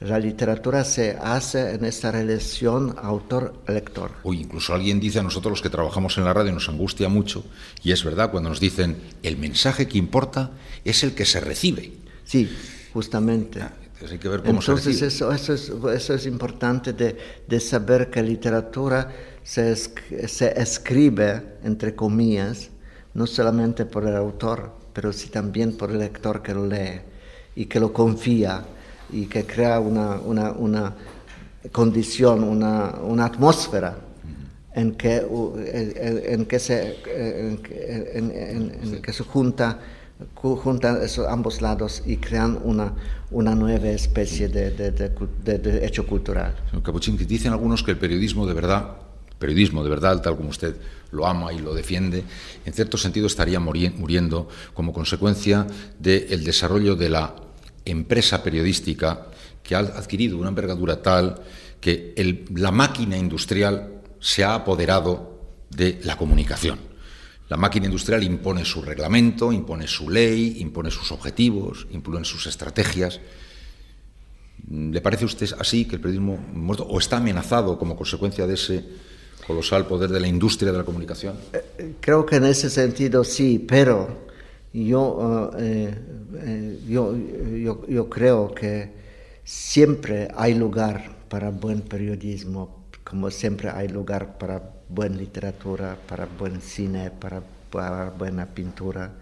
la 0.00 0.18
literatura 0.18 0.84
se 0.84 1.16
hace 1.20 1.74
en 1.74 1.84
esta 1.84 2.12
relación 2.12 2.94
autor-lector. 2.98 4.12
O 4.24 4.34
incluso 4.34 4.74
alguien 4.74 5.00
dice 5.00 5.20
a 5.20 5.22
nosotros 5.22 5.52
los 5.52 5.62
que 5.62 5.70
trabajamos 5.70 6.18
en 6.18 6.24
la 6.24 6.34
radio, 6.34 6.52
nos 6.52 6.68
angustia 6.68 7.08
mucho, 7.08 7.44
y 7.82 7.92
es 7.92 8.04
verdad 8.04 8.30
cuando 8.30 8.50
nos 8.50 8.60
dicen, 8.60 8.96
el 9.22 9.38
mensaje 9.38 9.88
que 9.88 9.98
importa 9.98 10.50
es 10.84 11.02
el 11.02 11.14
que 11.14 11.24
se 11.24 11.40
recibe. 11.40 11.92
Sí, 12.24 12.50
justamente. 12.92 13.62
Ah, 13.62 13.72
entonces 13.80 14.12
hay 14.12 14.18
que 14.18 14.28
ver 14.28 14.40
cómo 14.42 14.60
Entonces 14.60 15.00
eso, 15.00 15.32
eso, 15.32 15.54
es, 15.54 15.72
eso 15.94 16.14
es 16.14 16.26
importante 16.26 16.92
de, 16.92 17.16
de 17.48 17.60
saber 17.60 18.10
que 18.10 18.22
literatura 18.22 19.10
se, 19.42 19.74
se, 19.76 20.60
escribe, 20.60 21.56
entre 21.64 21.94
comillas, 21.94 22.70
no 23.14 23.26
solamente 23.26 23.86
por 23.86 24.06
el 24.06 24.14
autor, 24.16 24.74
pero 24.92 25.12
sí 25.12 25.28
también 25.28 25.76
por 25.76 25.90
el 25.90 26.00
lector 26.00 26.42
que 26.42 26.52
lo 26.52 26.66
lee 26.66 27.00
y 27.54 27.64
que 27.64 27.80
lo 27.80 27.92
confía 27.92 28.66
y 29.12 29.26
que 29.26 29.44
crea 29.44 29.80
una, 29.80 30.16
una, 30.16 30.52
una 30.52 30.94
condición, 31.72 32.44
una, 32.44 32.94
una 33.02 33.26
atmósfera 33.26 33.98
en 34.74 34.94
que, 34.94 35.16
en, 35.16 36.44
que 36.46 36.58
se, 36.58 36.96
en, 37.06 38.30
en 38.30 39.02
que 39.02 39.12
se 39.12 39.24
junta 39.24 39.80
juntan 40.34 41.02
esos 41.02 41.26
ambos 41.28 41.60
lados 41.60 42.02
y 42.06 42.16
crean 42.16 42.58
una, 42.62 42.94
una 43.30 43.54
nueva 43.54 43.88
especie 43.88 44.48
de, 44.48 44.70
de, 44.70 44.90
de, 45.58 45.86
hecho 45.86 46.06
cultural. 46.06 46.54
Señor 46.70 47.26
dicen 47.26 47.52
algunos 47.52 47.82
que 47.82 47.90
el 47.90 47.98
periodismo 47.98 48.46
de 48.46 48.54
verdad, 48.54 48.96
periodismo 49.38 49.84
de 49.84 49.90
verdad, 49.90 50.22
tal 50.22 50.36
como 50.36 50.50
usted 50.50 50.76
lo 51.10 51.26
ama 51.26 51.52
y 51.52 51.58
lo 51.58 51.74
defiende, 51.74 52.24
en 52.64 52.72
cierto 52.72 52.96
sentido 52.96 53.26
estaría 53.26 53.60
muriendo 53.60 54.48
como 54.72 54.92
consecuencia 54.92 55.66
del 55.98 56.44
desarrollo 56.44 56.96
de 56.96 57.10
la 57.10 57.34
empresa 57.86 58.42
periodística 58.42 59.28
que 59.62 59.74
ha 59.74 59.78
adquirido 59.78 60.36
una 60.36 60.48
envergadura 60.48 61.00
tal 61.00 61.40
que 61.80 62.14
la 62.54 62.70
máquina 62.70 63.16
industrial 63.16 64.02
se 64.20 64.44
ha 64.44 64.54
apoderado 64.54 65.40
de 65.70 66.00
la 66.04 66.16
comunicación 66.16 66.78
La 67.48 67.56
máquina 67.56 67.86
industrial 67.86 68.24
impone 68.24 68.64
su 68.64 68.82
reglamento, 68.82 69.52
impone 69.52 69.86
su 69.86 70.10
ley, 70.10 70.56
impone 70.58 70.90
sus 70.90 71.12
objetivos, 71.12 71.86
impone 71.92 72.24
sus 72.24 72.46
estrategias. 72.46 73.20
¿Le 74.68 75.00
parece 75.00 75.24
a 75.24 75.26
usted 75.26 75.50
así 75.58 75.84
que 75.84 75.94
el 75.94 76.00
periodismo 76.00 76.36
muerto 76.36 76.84
o 76.84 76.98
está 76.98 77.18
amenazado 77.18 77.78
como 77.78 77.94
consecuencia 77.94 78.48
de 78.48 78.54
ese 78.54 78.84
colosal 79.46 79.86
poder 79.86 80.10
de 80.10 80.18
la 80.18 80.26
industria 80.26 80.72
de 80.72 80.78
la 80.78 80.84
comunicación? 80.84 81.36
Eh, 81.52 81.94
creo 82.00 82.26
que 82.26 82.36
en 82.36 82.46
ese 82.46 82.68
sentido 82.68 83.22
sí, 83.22 83.64
pero 83.64 84.25
yo, 84.84 85.50
eh, 85.58 85.94
eh, 86.42 86.80
yo, 86.86 87.16
yo, 87.16 87.86
yo 87.86 88.10
creo 88.10 88.54
que 88.54 88.92
siempre 89.44 90.28
hay 90.34 90.54
lugar 90.54 91.16
para 91.28 91.50
buen 91.50 91.80
periodismo, 91.80 92.84
como 93.04 93.30
siempre 93.30 93.70
hay 93.70 93.88
lugar 93.88 94.38
para 94.38 94.76
buena 94.88 95.16
literatura, 95.16 95.96
para 96.08 96.26
buen 96.26 96.60
cine, 96.60 97.10
para, 97.10 97.42
buena 98.10 98.46
pintura. 98.46 99.12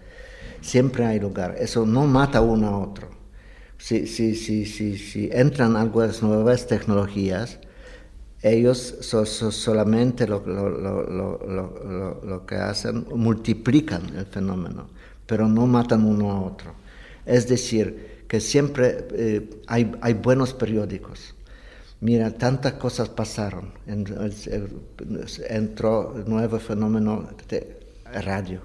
Siempre 0.60 1.04
hay 1.04 1.20
lugar. 1.20 1.56
Eso 1.58 1.84
no 1.84 2.06
mata 2.06 2.40
uno 2.40 2.68
a 2.68 2.78
otro. 2.78 3.08
Si, 3.78 4.06
si, 4.06 4.34
si, 4.34 4.64
si, 4.64 4.96
si 4.96 5.28
entran 5.32 5.76
algunas 5.76 6.22
nuevas 6.22 6.66
tecnologías, 6.66 7.58
ellos 8.44 8.96
solamente 9.00 10.26
lo, 10.26 10.44
lo, 10.46 10.68
lo, 10.68 12.20
lo, 12.22 12.46
que 12.46 12.56
hacen, 12.56 13.06
multiplican 13.14 14.14
el 14.16 14.26
fenómeno, 14.26 14.88
pero 15.26 15.48
no 15.48 15.66
matan 15.66 16.04
uno 16.04 16.30
a 16.30 16.40
otro. 16.40 16.74
Es 17.26 17.48
decir, 17.48 18.24
que 18.28 18.40
siempre 18.40 19.06
eh, 19.12 19.50
hay, 19.66 19.92
hay 20.00 20.14
buenos 20.14 20.52
periódicos 20.54 21.34
Mira, 22.04 22.30
tantas 22.32 22.74
cosas 22.74 23.08
pasaron. 23.08 23.72
Entró 25.48 26.22
nuevo 26.26 26.58
fenómeno 26.58 27.30
de 27.48 27.80
radio, 28.22 28.60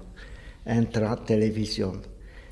entra 0.66 1.16
televisión, 1.16 2.02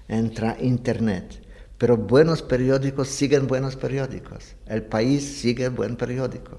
entra 0.08 0.56
internet. 0.58 1.42
Pero 1.76 1.98
buenos 1.98 2.40
periódicos 2.40 3.08
siguen 3.08 3.46
buenos 3.46 3.76
periódicos. 3.76 4.54
El 4.66 4.82
país 4.82 5.24
sigue 5.24 5.68
buen 5.68 5.94
periódico. 5.94 6.58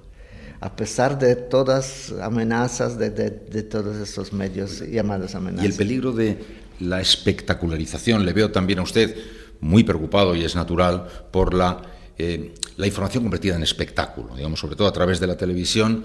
A 0.62 0.76
pesar 0.76 1.18
de 1.18 1.36
todas 1.36 2.14
amenazas 2.22 3.00
de, 3.00 3.10
de 3.10 3.64
todos 3.64 3.98
esos 3.98 4.32
medios 4.32 4.82
llamados 4.82 5.34
amenazas. 5.34 5.66
Y 5.66 5.72
el 5.72 5.74
peligro 5.76 6.12
de 6.12 6.38
la 6.80 7.02
espectacularización, 7.02 8.26
le 8.26 8.34
veo 8.34 8.52
también 8.52 8.80
a 8.80 8.84
usted 8.84 9.18
muy 9.60 9.84
preocupado 9.84 10.36
y 10.36 10.44
es 10.44 10.56
natural 10.56 11.08
por 11.32 11.54
la 11.54 11.82
eh, 12.22 12.54
la 12.76 12.86
información 12.86 13.24
convertida 13.24 13.56
en 13.56 13.64
espectáculo, 13.64 14.36
digamos, 14.36 14.60
sobre 14.60 14.76
todo 14.76 14.90
a 14.90 14.92
través 14.92 15.22
de 15.22 15.28
la 15.28 15.38
televisión, 15.38 16.04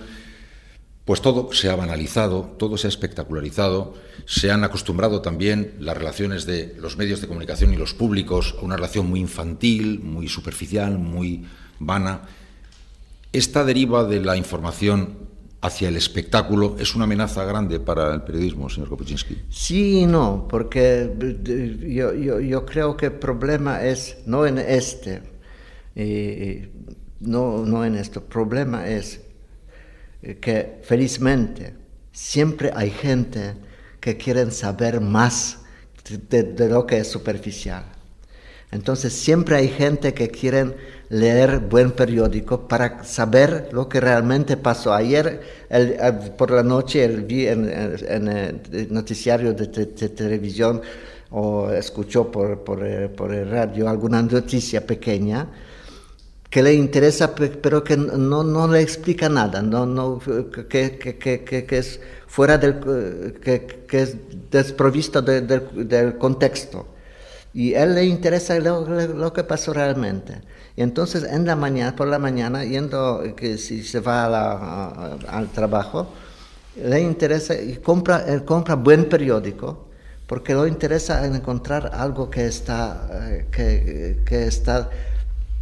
pues 1.04 1.20
todo 1.20 1.52
se 1.52 1.68
ha 1.68 1.74
banalizado, 1.74 2.54
todo 2.56 2.78
se 2.78 2.87
ha 2.87 2.88
espectacularizado, 2.88 3.94
se 4.24 4.52
han 4.52 4.62
acostumbrado 4.62 5.22
también 5.22 5.74
las 5.80 5.96
relaciones 5.96 6.46
de 6.46 6.76
los 6.78 6.96
medios 6.96 7.20
de 7.20 7.26
comunicación 7.26 7.74
y 7.74 7.76
los 7.76 7.94
públicos 7.94 8.54
a 8.60 8.64
una 8.64 8.76
relación 8.76 9.10
muy 9.10 9.18
infantil, 9.18 10.00
muy 10.00 10.28
superficial, 10.28 10.98
muy 10.98 11.46
vana. 11.80 12.22
Esta 13.32 13.64
deriva 13.64 14.04
de 14.04 14.20
la 14.20 14.37
información 14.37 15.18
hacia 15.64 15.88
el 15.88 15.96
espectáculo 15.96 16.77
es 16.79 16.94
una 16.94 17.05
amenaza 17.05 17.42
grande 17.44 17.81
para 17.81 18.12
el 18.12 18.22
periodismo, 18.22 18.68
señor 18.68 18.90
Kopuczynski. 18.90 19.44
Sí 19.48 20.05
no, 20.05 20.46
porque 20.46 21.11
yo, 21.88 22.12
yo 22.40 22.66
creo 22.66 22.98
que 22.98 23.07
el 23.07 23.12
problema 23.12 23.83
es 23.83 24.18
no 24.27 24.44
en 24.44 24.59
este, 24.59 25.22
eh, 25.96 26.70
no, 27.20 27.64
no 27.64 27.83
en 27.83 27.94
esto. 27.94 28.20
El 28.20 28.27
problema 28.27 28.87
es 28.87 29.22
eh, 30.22 30.37
que 30.37 30.83
felizmente 30.83 31.74
siempre 32.12 32.70
hay 32.74 32.90
gente 32.90 33.55
que 34.00 34.18
quieren 34.18 34.53
saber 34.53 35.00
más 35.00 35.61
de, 36.29 36.68
lo 36.68 36.87
que 36.87 36.98
es 36.98 37.09
superficial. 37.11 37.85
Entonces 38.70 39.14
siempre 39.14 39.57
hay 39.57 39.68
gente 39.68 40.12
que 40.12 40.29
quieren 40.29 40.74
leer 41.14 41.61
buen 41.61 41.92
periódico 41.92 42.66
para 42.66 43.05
saber 43.05 43.68
lo 43.72 43.88
que 43.88 44.00
realmente 44.00 44.57
pasó. 44.57 44.92
Ayer 44.92 45.40
por 46.37 46.50
la 46.50 46.62
noche 46.62 47.07
vi 47.09 47.46
en, 47.46 47.68
el 47.68 48.92
noticiario 48.92 49.53
de, 49.55 49.66
televisión 49.66 50.83
o 51.31 51.70
escuchó 51.70 52.31
por, 52.31 52.64
por, 52.64 53.11
por 53.12 53.33
el 53.33 53.48
radio 53.48 53.88
alguna 53.88 54.22
noticia 54.22 54.85
pequeña 54.85 55.48
que 56.50 56.62
le 56.62 56.72
interesa, 56.72 57.35
pero 57.35 57.83
que 57.83 57.96
no, 57.96 58.44
no 58.44 58.68
le 58.68 58.81
explica 58.81 59.29
nada, 59.29 59.61
no, 59.61 59.87
no, 59.87 60.20
que, 60.68 60.98
que, 60.98 61.18
que, 61.18 61.64
que 61.66 61.79
es 61.79 61.98
fuera 62.29 62.59
del, 62.59 62.79
que, 63.40 63.85
es 63.90 64.16
desprovisto 64.50 65.20
del 65.20 66.16
contexto. 66.18 66.87
Y 67.53 67.74
a 67.74 67.85
él 67.85 67.94
le 67.94 68.05
interesa 68.05 68.59
lo, 68.59 68.85
lo, 68.85 69.33
que 69.33 69.44
pasó 69.44 69.72
realmente. 69.72 70.42
Y 70.76 70.82
entonces 70.82 71.24
en 71.24 71.46
la 71.46 71.56
mañana, 71.56 71.94
por 71.94 72.08
la 72.08 72.18
mañana, 72.18 72.64
yendo, 72.64 73.22
que 73.37 73.58
si 73.58 73.82
se 73.82 74.00
va 74.00 74.24
a 74.24 75.16
al 75.28 75.48
trabajo, 75.50 76.08
le 76.82 77.00
interesa 77.00 77.54
y 77.60 77.76
compra, 77.76 78.24
él 78.26 78.44
compra 78.44 78.74
buen 78.74 79.08
periódico, 79.08 79.87
porque 80.26 80.54
le 80.54 80.68
interesa 80.68 81.24
encontrar 81.24 81.92
algo 81.94 82.28
que 82.28 82.46
está, 82.46 83.08
eh, 83.30 83.46
que, 83.52 84.22
que 84.24 84.46
está 84.46 84.90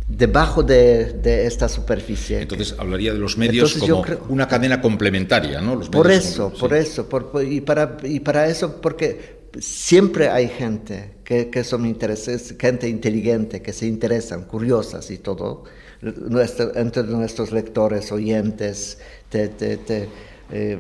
debajo 0.09 0.63
de, 0.63 1.47
esta 1.47 1.69
superficie. 1.69 2.41
Entonces 2.41 2.75
hablaría 2.79 3.13
de 3.13 3.19
los 3.19 3.37
medios 3.37 3.75
como 3.75 4.05
una 4.29 4.49
cadena 4.49 4.81
complementaria, 4.81 5.61
¿no? 5.61 5.81
por 5.81 6.11
eso, 6.11 6.53
por 6.53 6.75
eso, 6.75 7.07
y, 7.43 7.61
para, 7.61 7.97
y 8.03 8.21
para 8.21 8.47
eso, 8.49 8.81
porque 8.81 9.43
siempre 9.59 10.29
hay 10.29 10.49
gente 10.49 11.17
que, 11.33 11.49
que 11.49 11.65
son 11.65 11.87
intereses, 11.87 12.55
gente 12.59 12.89
inteligente, 12.89 13.63
que 13.63 13.73
se 13.73 13.87
interesan, 13.87 14.45
curiosas 14.45 15.11
y 15.11 15.17
todo, 15.17 15.65
entre 16.03 17.05
nuestros 17.05 17.53
lectores, 17.53 18.13
oyentes, 18.13 18.99
eh, 19.33 20.79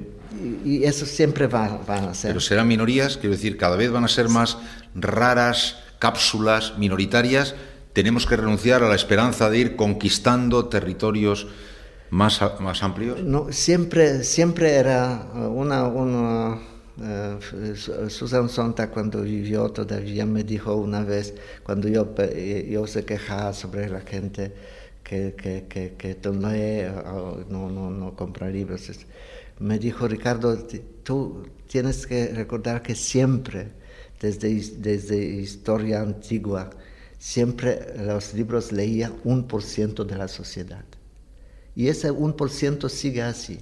y, 0.64 0.84
eso 0.84 1.06
siempre 1.06 1.46
va, 1.46 1.80
van 1.86 2.04
a 2.04 2.14
ser. 2.14 2.32
Pero 2.32 2.40
serán 2.40 2.68
minorías, 2.68 3.16
quiero 3.16 3.34
decir, 3.34 3.56
cada 3.56 3.76
vez 3.76 3.90
van 3.90 4.04
a 4.04 4.08
ser 4.08 4.28
más 4.28 4.58
raras 4.94 5.78
cápsulas 5.98 6.76
minoritarias 6.76 7.54
tenemos 7.94 8.26
que 8.26 8.36
renunciar 8.36 8.82
a 8.82 8.88
la 8.88 8.94
esperanza 8.94 9.48
de 9.50 9.58
ir 9.58 9.76
conquistando 9.76 10.66
territorios 10.66 11.46
más, 12.10 12.40
más 12.60 12.82
amplios? 12.82 13.22
No, 13.22 13.52
siempre, 13.52 14.24
siempre 14.24 14.72
era 14.74 15.28
una... 15.34 15.86
una 15.86 16.71
Susan 18.08 18.48
Sontag 18.48 18.90
cuando 18.90 19.22
vivió 19.22 19.70
todavía 19.70 20.26
me 20.26 20.44
dijo 20.44 20.74
una 20.76 21.02
vez, 21.02 21.34
cuando 21.62 21.88
yo, 21.88 22.14
yo 22.68 22.86
se 22.86 23.04
quejaba 23.04 23.52
sobre 23.54 23.88
la 23.88 24.00
gente 24.00 24.52
que, 25.02 25.34
que, 25.34 25.66
que, 25.68 25.94
que 25.94 26.16
no, 27.48 27.70
no, 27.70 27.90
no 27.90 28.14
compra 28.14 28.50
libros, 28.50 28.90
me 29.58 29.78
dijo, 29.78 30.08
Ricardo, 30.08 30.58
tú 31.02 31.46
tienes 31.66 32.06
que 32.06 32.28
recordar 32.28 32.82
que 32.82 32.94
siempre, 32.94 33.68
desde, 34.20 34.54
desde 34.78 35.16
historia 35.16 36.00
antigua, 36.00 36.70
siempre 37.18 37.94
los 38.04 38.34
libros 38.34 38.72
leía 38.72 39.12
un 39.24 39.46
por 39.46 39.62
ciento 39.62 40.04
de 40.04 40.16
la 40.16 40.28
sociedad. 40.28 40.84
Y 41.74 41.88
ese 41.88 42.10
un 42.10 42.34
por 42.34 42.50
ciento 42.50 42.88
sigue 42.88 43.22
así. 43.22 43.60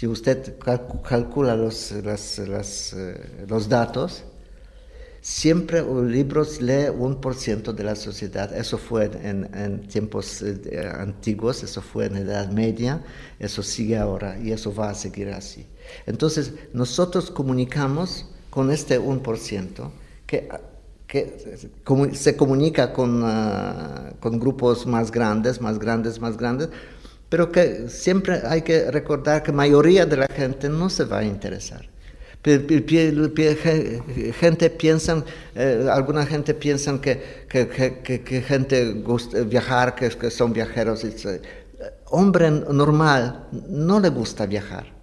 Si 0.00 0.06
usted 0.06 0.56
calcula 0.58 1.54
los, 1.54 1.92
eh, 1.92 3.44
los 3.46 3.68
datos, 3.68 4.24
siempre 5.20 5.82
los 5.82 6.04
libros 6.06 6.62
lee 6.62 6.88
un 6.88 7.20
por 7.20 7.34
ciento 7.34 7.74
de 7.74 7.84
la 7.84 7.94
sociedad. 7.94 8.50
Eso 8.56 8.78
fue 8.78 9.10
en, 9.22 9.86
tiempos 9.88 10.40
eh, 10.40 10.90
antiguos, 10.90 11.62
eso 11.62 11.82
fue 11.82 12.06
en 12.06 12.14
la 12.14 12.20
Edad 12.20 12.50
Media, 12.50 13.04
eso 13.38 13.62
sigue 13.62 13.98
ahora 13.98 14.38
y 14.42 14.52
eso 14.52 14.74
va 14.74 14.88
a 14.88 14.94
seguir 14.94 15.28
así. 15.28 15.66
Entonces, 16.06 16.54
nosotros 16.72 17.30
comunicamos 17.30 18.24
con 18.48 18.70
este 18.70 18.98
un 18.98 19.20
por 19.20 19.36
ciento 19.36 19.92
que 20.26 20.48
que 21.10 21.58
se 22.12 22.36
comunica 22.36 22.92
con, 22.92 23.22
ah, 23.24 24.12
con 24.20 24.38
grupos 24.38 24.86
más 24.86 25.10
grandes, 25.10 25.60
más 25.60 25.80
grandes, 25.80 26.20
más 26.20 26.36
grandes, 26.36 26.68
pero 27.30 27.50
que 27.50 27.88
siempre 27.88 28.42
hay 28.44 28.60
que 28.60 28.90
recordar 28.90 29.42
que 29.42 29.50
la 29.52 29.56
mayoría 29.56 30.04
de 30.04 30.18
la 30.18 30.26
gente 30.26 30.68
no 30.68 30.90
se 30.90 31.04
va 31.04 31.20
a 31.20 31.24
interesar. 31.24 31.88
Gente 34.38 34.70
piensan, 34.70 35.24
eh, 35.54 35.86
alguna 35.90 36.26
gente 36.26 36.52
piensa 36.54 37.00
que, 37.00 37.46
que, 37.48 37.68
que, 38.02 38.22
que 38.22 38.42
gente 38.42 38.92
gusta 38.94 39.42
viajar, 39.42 39.94
que, 39.94 40.08
que 40.08 40.30
son 40.30 40.52
viajeros. 40.52 41.06
Hombre 42.06 42.50
normal 42.50 43.46
no 43.68 44.00
le 44.00 44.08
gusta 44.10 44.44
viajar 44.46 44.99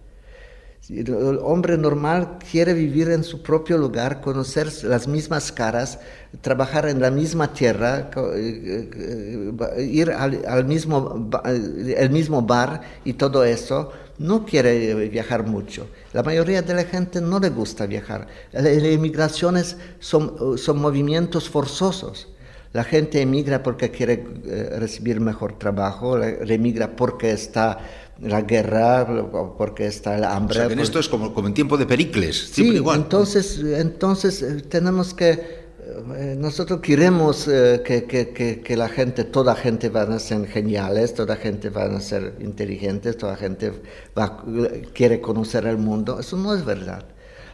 El 0.90 1.40
hombre 1.44 1.78
normal 1.78 2.38
quiere 2.50 2.74
vivir 2.74 3.10
en 3.10 3.26
su 3.26 3.42
propio 3.42 3.78
lugar, 3.78 4.22
conocer 4.22 4.72
las 4.86 5.06
mismas 5.06 5.52
caras, 5.52 6.00
trabajar 6.40 6.88
en 6.88 7.02
la 7.02 7.12
misma 7.12 7.52
tierra, 7.52 8.10
eh, 8.36 8.90
eh, 8.96 9.84
ir 9.84 10.12
al, 10.12 10.64
mismo, 10.64 11.30
el 11.44 12.10
mismo 12.10 12.42
bar 12.42 12.82
y 13.04 13.14
todo 13.14 13.44
eso. 13.44 13.92
No 14.18 14.46
quiere 14.46 14.96
viajar 15.10 15.46
mucho. 15.46 15.88
La 16.14 16.24
mayoría 16.24 16.62
de 16.62 16.74
la 16.74 16.86
gente 16.86 17.20
no 17.20 17.40
le 17.40 17.50
gusta 17.50 17.86
viajar. 17.86 18.28
Las 18.54 18.66
emigraciones 18.66 19.76
son, 20.00 20.58
son 20.58 20.80
movimientos 20.80 21.50
forzosos. 21.50 22.30
La 22.74 22.84
gente 22.84 23.22
emigra 23.22 23.62
porque 23.62 23.92
quiere 23.92 24.26
eh, 24.46 24.76
recibir 24.78 25.20
mejor 25.20 25.58
trabajo, 25.58 26.22
emigra 26.22 26.96
porque 26.96 27.32
está 27.32 27.80
la 28.22 28.42
guerra, 28.42 29.06
porque 29.58 29.88
está 29.88 30.18
el 30.18 30.24
hambre. 30.24 30.64
en 30.64 30.80
esto 30.80 31.00
es 31.00 31.08
como, 31.08 31.34
como, 31.34 31.48
en 31.48 31.54
tiempo 31.54 31.78
de 31.78 31.86
Pericles, 31.86 32.50
sí, 32.52 32.68
igual. 32.68 33.00
Entonces, 33.00 33.60
entonces 33.60 34.42
eh, 34.42 34.62
tenemos 34.68 35.14
que, 35.14 35.30
eh, 35.30 36.36
nosotros 36.38 36.82
queremos 36.82 37.46
que, 37.46 38.06
que, 38.08 38.62
que, 38.64 38.78
la 38.78 38.90
gente, 38.90 39.24
toda 39.24 39.56
gente 39.56 39.90
van 39.90 40.12
a 40.12 40.20
ser 40.20 40.48
geniales, 40.48 41.14
toda 41.14 41.36
gente 41.36 41.70
van 41.70 41.96
a 41.96 42.00
ser 42.00 42.36
inteligentes, 42.40 43.18
toda 43.18 43.36
gente 43.36 43.72
va, 44.18 44.44
quiere 44.94 45.22
conocer 45.22 45.66
el 45.66 45.78
mundo. 45.78 46.20
Eso 46.20 46.38
no 46.38 46.56
es 46.56 46.66
verdad. 46.66 47.06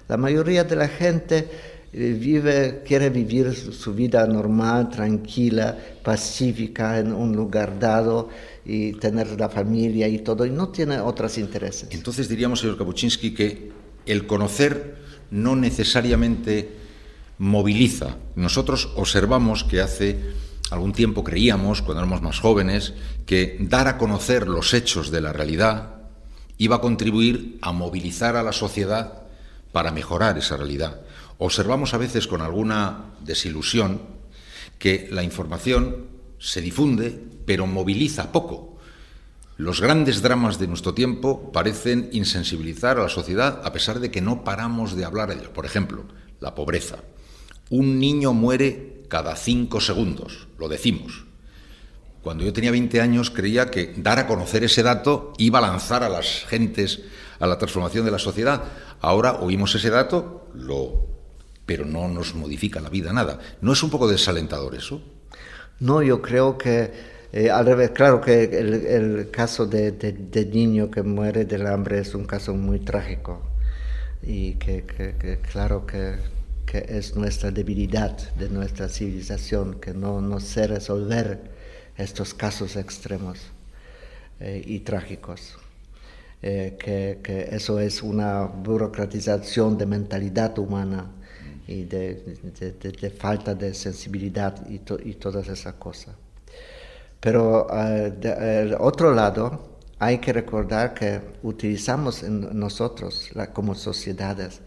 La 0.07 0.17
mayoría 0.17 0.63
de 0.63 0.75
la 0.75 0.87
gente 0.87 1.47
vive, 1.93 2.81
quiere 2.85 3.09
vivir 3.09 3.53
su 3.53 3.93
vida 3.93 4.25
normal, 4.25 4.89
tranquila, 4.89 5.77
pacífica 6.03 6.99
en 6.99 7.13
un 7.13 7.35
lugar 7.35 7.79
dado 7.79 8.29
y 8.65 8.93
tener 8.93 9.39
la 9.39 9.49
familia 9.49 10.07
y 10.07 10.19
todo, 10.19 10.45
y 10.45 10.49
no 10.49 10.69
tiene 10.69 10.99
otros 10.99 11.37
intereses. 11.37 11.89
Entonces 11.91 12.27
diríamos, 12.27 12.59
señor 12.59 12.77
Kapuczynski, 12.77 13.33
que 13.33 13.71
el 14.05 14.25
conocer 14.25 14.95
no 15.31 15.55
necesariamente 15.55 16.69
moviliza. 17.37 18.17
Nosotros 18.35 18.91
observamos 18.95 19.63
que 19.63 19.81
hace 19.81 20.19
algún 20.71 20.93
tiempo 20.93 21.23
creíamos, 21.23 21.81
cuando 21.81 22.01
éramos 22.01 22.21
más 22.21 22.39
jóvenes, 22.39 22.93
que 23.25 23.57
dar 23.59 23.87
a 23.87 23.97
conocer 23.97 24.47
los 24.47 24.73
hechos 24.73 25.11
de 25.11 25.21
la 25.21 25.33
realidad 25.33 25.93
iba 26.57 26.77
a 26.77 26.81
contribuir 26.81 27.57
a 27.61 27.71
movilizar 27.71 28.35
a 28.35 28.43
la 28.43 28.53
sociedad 28.53 29.23
para 29.71 29.91
mejorar 29.91 30.37
esa 30.37 30.55
realidad. 30.55 31.01
Observamos 31.45 31.93
a 31.93 31.97
veces 31.97 32.25
con 32.25 32.41
alguna 32.41 33.15
desilusión 33.19 33.99
que 34.79 35.09
la 35.11 35.23
información 35.23 36.07
se 36.39 36.61
difunde, 36.61 37.21
pero 37.45 37.67
moviliza 37.67 38.31
poco. 38.31 38.77
Los 39.57 39.81
grandes 39.81 40.21
dramas 40.21 40.57
de 40.57 40.67
nuestro 40.67 40.93
tiempo 40.93 41.51
parecen 41.51 42.07
insensibilizar 42.13 42.97
a 42.97 43.03
la 43.03 43.09
sociedad 43.09 43.59
a 43.65 43.73
pesar 43.73 43.99
de 43.99 44.09
que 44.09 44.21
no 44.21 44.45
paramos 44.45 44.95
de 44.95 45.03
hablar 45.03 45.27
de 45.27 45.35
ello. 45.35 45.51
Por 45.51 45.65
ejemplo, 45.65 46.05
la 46.39 46.55
pobreza. 46.55 46.99
Un 47.69 47.99
niño 47.99 48.31
muere 48.31 49.03
cada 49.09 49.35
cinco 49.35 49.81
segundos, 49.81 50.47
lo 50.57 50.69
decimos. 50.69 51.25
Cuando 52.21 52.45
yo 52.45 52.53
tenía 52.53 52.71
20 52.71 53.01
años 53.01 53.31
creía 53.31 53.69
que 53.69 53.93
dar 53.97 54.17
a 54.17 54.27
conocer 54.27 54.63
ese 54.63 54.81
dato 54.81 55.33
iba 55.37 55.59
a 55.59 55.63
lanzar 55.63 56.03
a 56.03 56.09
las 56.09 56.45
gentes 56.47 57.01
a 57.41 57.47
la 57.47 57.57
transformación 57.57 58.05
de 58.05 58.11
la 58.11 58.19
sociedad. 58.19 58.63
Ahora 59.01 59.41
oímos 59.41 59.75
ese 59.75 59.89
dato, 59.89 60.47
lo 60.53 61.12
pero 61.65 61.85
no 61.85 62.07
nos 62.07 62.35
modifica 62.35 62.79
la 62.81 62.89
vida 62.89 63.13
nada. 63.13 63.39
¿No 63.61 63.73
es 63.73 63.83
un 63.83 63.89
poco 63.89 64.07
desalentador 64.07 64.75
eso? 64.75 65.01
No, 65.79 66.01
yo 66.01 66.21
creo 66.21 66.57
que 66.57 66.91
eh, 67.33 67.49
al 67.49 67.65
revés, 67.65 67.89
claro 67.89 68.21
que 68.21 68.43
el, 68.43 69.31
caso 69.31 69.65
de, 69.65 70.49
niño 70.51 70.91
que 70.91 71.01
muere 71.01 71.45
del 71.45 71.65
hambre 71.65 71.99
es 71.99 72.13
un 72.13 72.25
caso 72.25 72.53
muy 72.53 72.79
trágico 72.79 73.41
y 74.21 74.53
que, 74.53 74.83
claro 75.51 75.85
que, 75.87 76.15
es 76.71 77.15
nuestra 77.15 77.51
debilidad 77.51 78.17
de 78.35 78.49
nuestra 78.49 78.89
civilización, 78.89 79.79
que 79.79 79.93
no, 79.93 80.21
no 80.21 80.39
sé 80.39 80.65
resolver 80.67 81.51
estos 81.97 82.33
casos 82.33 82.75
extremos 82.75 83.39
eh, 84.39 84.61
y 84.65 84.79
trágicos. 84.79 85.57
Eh, 86.41 86.77
que, 86.79 87.49
eso 87.51 87.79
es 87.79 88.03
una 88.03 88.43
burocratización 88.43 89.77
de 89.77 89.85
mentalidad 89.85 90.57
humana 90.59 91.09
y 91.67 91.83
de, 91.83 93.13
falta 93.17 93.55
de 93.55 93.73
sensibilidad 93.73 94.67
y, 94.69 94.81
y 95.09 95.13
todas 95.15 95.47
esas 95.47 95.75
cosas. 95.75 96.15
Pero 97.19 97.67
uh, 97.67 98.09
del 98.19 98.75
otro 98.79 99.13
lado, 99.13 99.77
hay 99.99 100.17
que 100.17 100.33
recordar 100.33 100.93
que 100.93 101.21
utilizamos 101.43 102.23
en 102.23 102.59
nosotros, 102.59 103.29
como 103.53 103.75
sociedades, 103.75 104.59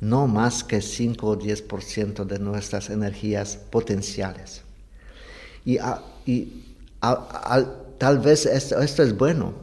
no 0.00 0.26
más 0.26 0.64
que 0.64 0.80
5 0.80 1.26
o 1.26 1.38
10% 1.38 2.24
de 2.24 2.38
nuestras 2.40 2.90
energías 2.90 3.56
potenciales. 3.56 4.62
Y, 5.64 5.78
y 6.26 6.64
tal 7.98 8.18
vez 8.18 8.46
esto, 8.46 8.80
esto, 8.80 9.02
es 9.04 9.16
bueno, 9.16 9.54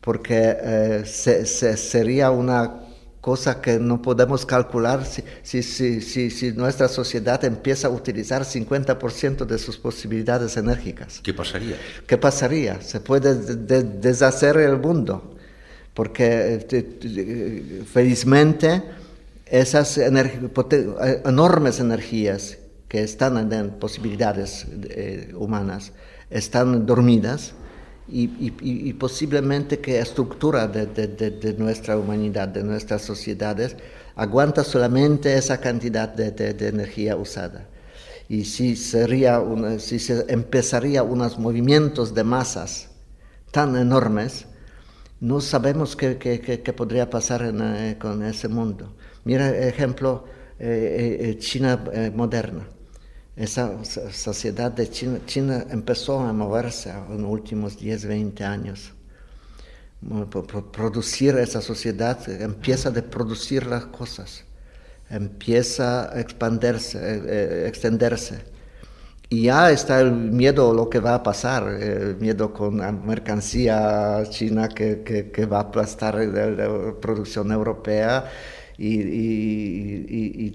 porque 0.00 0.56
eh, 0.60 1.04
sería 1.06 2.30
una 2.30 2.89
cosa 3.20 3.60
que 3.60 3.78
no 3.78 4.00
podemos 4.00 4.46
calcular 4.46 5.04
si, 5.04 5.22
si, 5.62 6.00
si, 6.00 6.30
si, 6.30 6.52
nuestra 6.52 6.88
sociedad 6.88 7.44
empieza 7.44 7.88
a 7.88 7.90
utilizar 7.90 8.42
50% 8.44 9.44
de 9.44 9.58
sus 9.58 9.76
posibilidades 9.76 10.56
enérgicas. 10.56 11.20
¿Qué 11.22 11.34
pasaría? 11.34 11.76
¿Qué 12.06 12.16
pasaría? 12.16 12.80
Se 12.80 13.00
puede 13.00 13.34
deshacer 13.34 14.56
el 14.56 14.78
mundo, 14.78 15.36
porque 15.92 16.66
eh, 16.70 17.84
felizmente 17.92 18.82
esas 19.44 19.98
enormes 19.98 21.80
energías 21.80 22.58
que 22.88 23.02
están 23.02 23.52
en 23.52 23.70
posibilidades 23.70 24.66
eh, 24.88 25.32
humanas 25.36 25.92
están 26.30 26.86
dormidas 26.86 27.54
y, 28.12 28.92
posiblemente 28.94 29.78
que 29.78 29.94
la 29.94 30.00
estructura 30.00 30.66
de, 30.66 31.54
nuestra 31.58 31.96
humanidad, 31.96 32.48
de 32.48 32.62
nuestras 32.62 33.02
sociedades, 33.02 33.76
aguanta 34.16 34.64
solamente 34.64 35.36
esa 35.36 35.60
cantidad 35.60 36.08
de, 36.08 36.68
energía 36.68 37.16
usada. 37.16 37.68
Y 38.28 38.44
si, 38.44 38.76
sería 38.76 39.42
si 39.78 39.98
se 39.98 40.24
empezaría 40.28 41.02
unos 41.02 41.38
movimientos 41.38 42.14
de 42.14 42.24
masas 42.24 42.90
tan 43.50 43.76
enormes, 43.76 44.46
no 45.20 45.40
sabemos 45.40 45.96
qué, 45.96 46.74
podría 46.76 47.10
pasar 47.10 47.42
eh, 47.42 47.96
con 48.00 48.22
ese 48.24 48.48
mundo. 48.48 48.94
Mira, 49.24 49.50
ejemplo, 49.50 50.24
eh, 50.58 51.18
eh, 51.20 51.38
China 51.38 51.84
moderna 52.14 52.66
esa 53.40 53.82
sociedad 54.12 54.70
de 54.70 54.90
China, 54.90 55.64
empezó 55.70 56.20
a 56.20 56.32
moverse 56.32 56.90
en 56.90 57.22
los 57.22 57.30
últimos 57.30 57.78
10, 57.78 58.06
20 58.06 58.44
años. 58.44 58.92
Producir 60.72 61.36
esa 61.36 61.62
sociedad, 61.62 62.18
empieza 62.28 62.90
a 62.90 62.92
producir 62.92 63.66
las 63.66 63.86
cosas, 63.86 64.44
empieza 65.08 66.14
a 66.14 66.20
expandirse, 66.20 66.98
eh, 66.98 67.22
eh, 67.24 67.64
extenderse. 67.66 68.44
Y 69.30 69.44
ya 69.44 69.70
está 69.70 70.00
el 70.00 70.12
miedo 70.12 70.72
a 70.72 70.74
lo 70.74 70.90
que 70.90 71.00
va 71.00 71.14
a 71.14 71.22
pasar, 71.22 71.66
el 71.66 72.16
miedo 72.16 72.52
con 72.52 72.78
la 72.78 72.92
mercancía 72.92 74.22
china 74.28 74.68
que, 74.68 75.02
que 75.02 75.46
va 75.46 75.58
a 75.58 75.62
aplastar 75.62 76.16
la 76.16 76.94
producción 77.00 77.52
europea 77.52 78.30
y, 78.80 80.50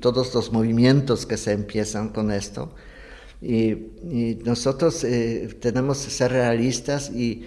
todos 0.00 0.34
los 0.34 0.52
movimientos 0.52 1.26
que 1.26 1.36
se 1.36 1.52
empiezan 1.52 2.08
con 2.10 2.30
esto. 2.30 2.74
Y, 3.40 4.38
nosotros 4.44 5.02
eh, 5.04 5.56
tenemos 5.60 6.04
que 6.04 6.10
ser 6.10 6.32
realistas 6.32 7.10
y, 7.10 7.46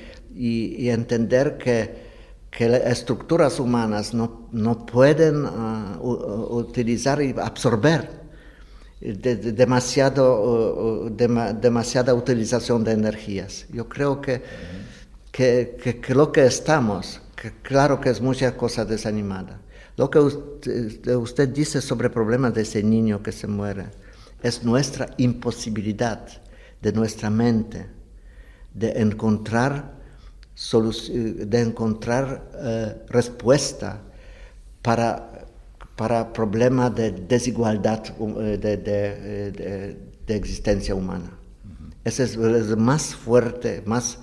entender 0.89 1.57
que, 1.57 2.09
que, 2.49 2.69
las 2.69 2.81
estructuras 2.81 3.59
humanas 3.59 4.13
no, 4.13 4.47
no 4.51 4.85
pueden 4.85 5.45
ah, 5.45 5.97
utilizar 6.01 7.21
y 7.21 7.35
absorber 7.37 8.19
demasiado, 9.01 11.09
demasiada 11.09 12.13
utilización 12.13 12.83
de 12.83 12.91
energías. 12.91 13.65
Yo 13.71 13.87
creo 13.87 14.21
que, 14.21 14.43
que, 15.31 15.99
que, 16.01 16.15
lo 16.15 16.31
que 16.31 16.45
estamos, 16.45 17.21
que 17.35 17.53
claro 17.61 18.01
que 18.01 18.09
es 18.09 18.21
mucha 18.21 18.57
cosa 18.57 18.85
desanimada, 18.85 19.61
lo 19.99 20.09
que 20.09 20.17
usted, 20.19 21.49
dice 21.49 21.81
sobre 21.81 22.07
el 22.07 22.13
problema 22.13 22.51
de 22.51 22.61
ese 22.61 22.81
niño 22.81 23.21
que 23.21 23.33
se 23.33 23.47
muere 23.47 23.87
es 24.41 24.63
nuestra 24.63 25.09
imposibilidad 25.17 26.25
de 26.81 26.93
nuestra 26.93 27.29
mente 27.29 27.85
de 28.73 28.91
encontrar, 29.01 29.99
de 30.71 31.59
encontrar 31.59 32.49
eh, 32.55 32.95
respuesta 33.09 34.01
para, 34.81 35.45
para 35.97 36.31
problemas 36.31 36.95
de 36.95 37.11
desigualdad 37.11 38.01
eh, 38.39 38.57
de, 40.25 40.33
existencia 40.33 40.95
humana. 40.95 41.37
Ese 42.05 42.23
es, 42.23 42.37
es 42.37 42.77
más 42.77 43.13
fuerte, 43.13 43.83
más 43.85 44.19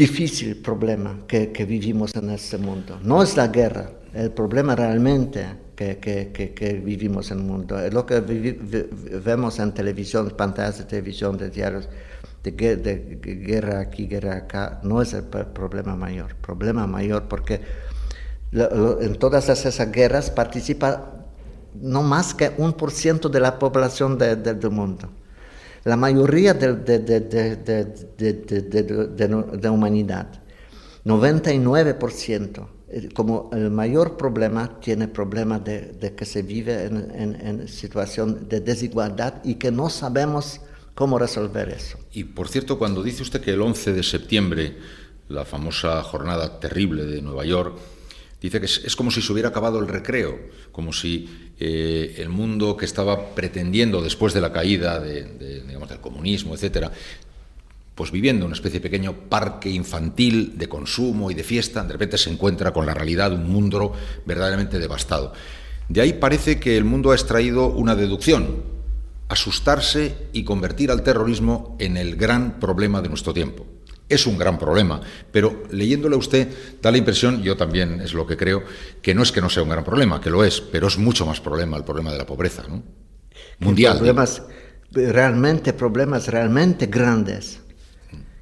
difícil 0.00 0.56
problema 0.56 1.10
que, 1.28 1.52
que, 1.52 1.66
vivimos 1.66 2.14
en 2.14 2.30
este 2.30 2.56
mundo. 2.56 2.98
No 3.02 3.22
es 3.22 3.36
la 3.36 3.48
guerra, 3.48 3.90
el 4.14 4.30
problema 4.30 4.74
realmente 4.74 5.44
que, 5.76 5.98
que, 5.98 6.54
que 6.54 6.72
vivimos 6.74 7.30
en 7.30 7.38
el 7.40 7.44
mundo. 7.44 7.78
Es 7.78 7.92
lo 7.92 8.06
que 8.06 8.20
vemos 8.20 9.58
en 9.58 9.72
televisión, 9.72 10.32
pantallas 10.36 10.78
de 10.78 10.84
televisión, 10.84 11.36
de 11.36 11.50
diarios, 11.50 11.86
de, 12.42 12.50
de, 12.76 13.18
guerra 13.46 13.80
aquí, 13.80 14.06
guerra 14.06 14.36
acá, 14.36 14.80
no 14.82 15.02
es 15.02 15.12
el 15.12 15.24
problema 15.24 15.94
mayor. 15.96 16.34
Problema 16.36 16.86
mayor 16.86 17.24
porque 17.28 17.60
en 18.52 19.14
todas 19.18 19.50
esas 19.50 19.92
guerras 19.92 20.30
participa 20.30 21.12
no 21.74 22.02
más 22.02 22.32
que 22.32 22.52
un 22.56 22.72
por 22.72 22.90
ciento 22.90 23.28
de 23.28 23.40
la 23.40 23.58
población 23.58 24.16
del 24.16 24.70
mundo. 24.70 25.10
La 25.84 25.96
mayoría 25.96 26.54
de, 26.54 26.68
la 29.62 29.70
humanidad, 29.70 30.42
99%, 31.04 32.68
eh, 32.88 33.08
como 33.14 33.50
el 33.52 33.70
mayor 33.70 34.16
problema, 34.16 34.78
tiene 34.80 35.08
problema 35.08 35.58
de, 35.58 36.14
que 36.16 36.24
se 36.24 36.42
vive 36.42 36.84
en, 36.84 37.36
en, 37.40 37.68
situación 37.68 38.48
de 38.48 38.60
desigualdad 38.60 39.42
y 39.42 39.54
que 39.54 39.70
no 39.70 39.88
sabemos 39.88 40.60
cómo 40.94 41.18
resolver 41.18 41.70
eso. 41.70 41.98
Y 42.12 42.24
por 42.24 42.48
cierto, 42.48 42.78
cuando 42.78 43.02
dice 43.02 43.22
usted 43.22 43.40
que 43.40 43.52
el 43.52 43.62
11 43.62 43.92
de 43.94 44.02
septiembre, 44.02 44.76
la 45.28 45.44
famosa 45.46 46.02
jornada 46.02 46.60
terrible 46.60 47.06
de 47.06 47.22
Nueva 47.22 47.44
York, 47.46 47.78
Dice 48.40 48.58
que 48.58 48.66
es, 48.66 48.96
como 48.96 49.10
si 49.10 49.20
se 49.20 49.32
hubiera 49.32 49.50
acabado 49.50 49.78
el 49.78 49.88
recreo, 49.88 50.38
como 50.72 50.92
si 50.92 51.49
eh, 51.62 52.14
el 52.16 52.30
mundo 52.30 52.74
que 52.74 52.86
estaba 52.86 53.34
pretendiendo 53.34 54.00
después 54.00 54.32
de 54.32 54.40
la 54.40 54.50
caída 54.50 54.98
digamos, 54.98 55.90
del 55.90 56.00
comunismo, 56.00 56.54
etcétera, 56.54 56.90
pues 57.94 58.10
viviendo 58.10 58.46
una 58.46 58.54
especie 58.54 58.80
de 58.80 58.88
pequeño 58.88 59.28
parque 59.28 59.68
infantil 59.68 60.54
de 60.56 60.70
consumo 60.70 61.30
y 61.30 61.34
de 61.34 61.44
fiesta, 61.44 61.84
de 61.84 61.92
repente 61.92 62.16
se 62.16 62.30
encuentra 62.30 62.72
con 62.72 62.86
la 62.86 62.94
realidad 62.94 63.30
de 63.30 63.36
un 63.36 63.50
mundo 63.50 63.92
verdaderamente 64.24 64.78
devastado. 64.78 65.34
De 65.86 66.00
ahí 66.00 66.14
parece 66.14 66.58
que 66.58 66.78
el 66.78 66.84
mundo 66.84 67.10
ha 67.10 67.14
extraído 67.14 67.66
una 67.66 67.94
deducción, 67.94 68.62
asustarse 69.28 70.14
y 70.32 70.44
convertir 70.44 70.90
al 70.90 71.02
terrorismo 71.02 71.76
en 71.78 71.98
el 71.98 72.16
gran 72.16 72.58
problema 72.58 73.02
de 73.02 73.10
nuestro 73.10 73.34
tiempo 73.34 73.66
es 74.10 74.26
un 74.26 74.36
gran 74.36 74.58
problema, 74.58 75.00
pero 75.30 75.62
leyéndole 75.70 76.16
a 76.16 76.18
usted 76.18 76.48
da 76.82 76.90
la 76.90 76.98
impresión, 76.98 77.42
yo 77.42 77.56
también 77.56 78.00
es 78.00 78.12
lo 78.12 78.26
que 78.26 78.36
creo, 78.36 78.64
que 79.00 79.14
no 79.14 79.22
es 79.22 79.30
que 79.30 79.40
no 79.40 79.48
sea 79.48 79.62
un 79.62 79.68
gran 79.68 79.84
problema, 79.84 80.20
que 80.20 80.30
lo 80.30 80.44
es, 80.44 80.60
pero 80.60 80.88
es 80.88 80.98
mucho 80.98 81.24
más 81.24 81.40
problema 81.40 81.76
el 81.76 81.84
problema 81.84 82.10
de 82.10 82.18
la 82.18 82.26
pobreza, 82.26 82.64
¿no? 82.68 82.82
Mundial. 83.60 83.98
Problemas, 83.98 84.42
realmente, 84.90 85.72
problemas 85.72 86.26
realmente 86.26 86.86
grandes 86.86 87.60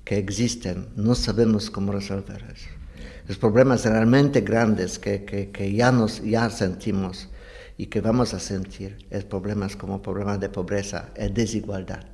que 0.04 0.16
existen, 0.16 0.88
no 0.96 1.14
sabemos 1.14 1.70
cómo 1.70 1.92
resolver 1.92 2.42
eso. 2.50 2.70
Los 3.26 3.36
problemas 3.36 3.84
realmente 3.84 4.40
grandes 4.40 4.98
que, 4.98 5.26
que, 5.26 5.72
ya, 5.72 5.92
nos, 5.92 6.22
ya 6.24 6.48
sentimos 6.48 7.28
y 7.76 7.86
que 7.86 8.00
vamos 8.00 8.32
a 8.32 8.40
sentir, 8.40 9.06
es 9.10 9.24
problemas 9.24 9.76
como 9.76 10.00
problemas 10.00 10.40
de 10.40 10.48
pobreza, 10.48 11.10
es 11.14 11.34
desigualdad, 11.34 12.06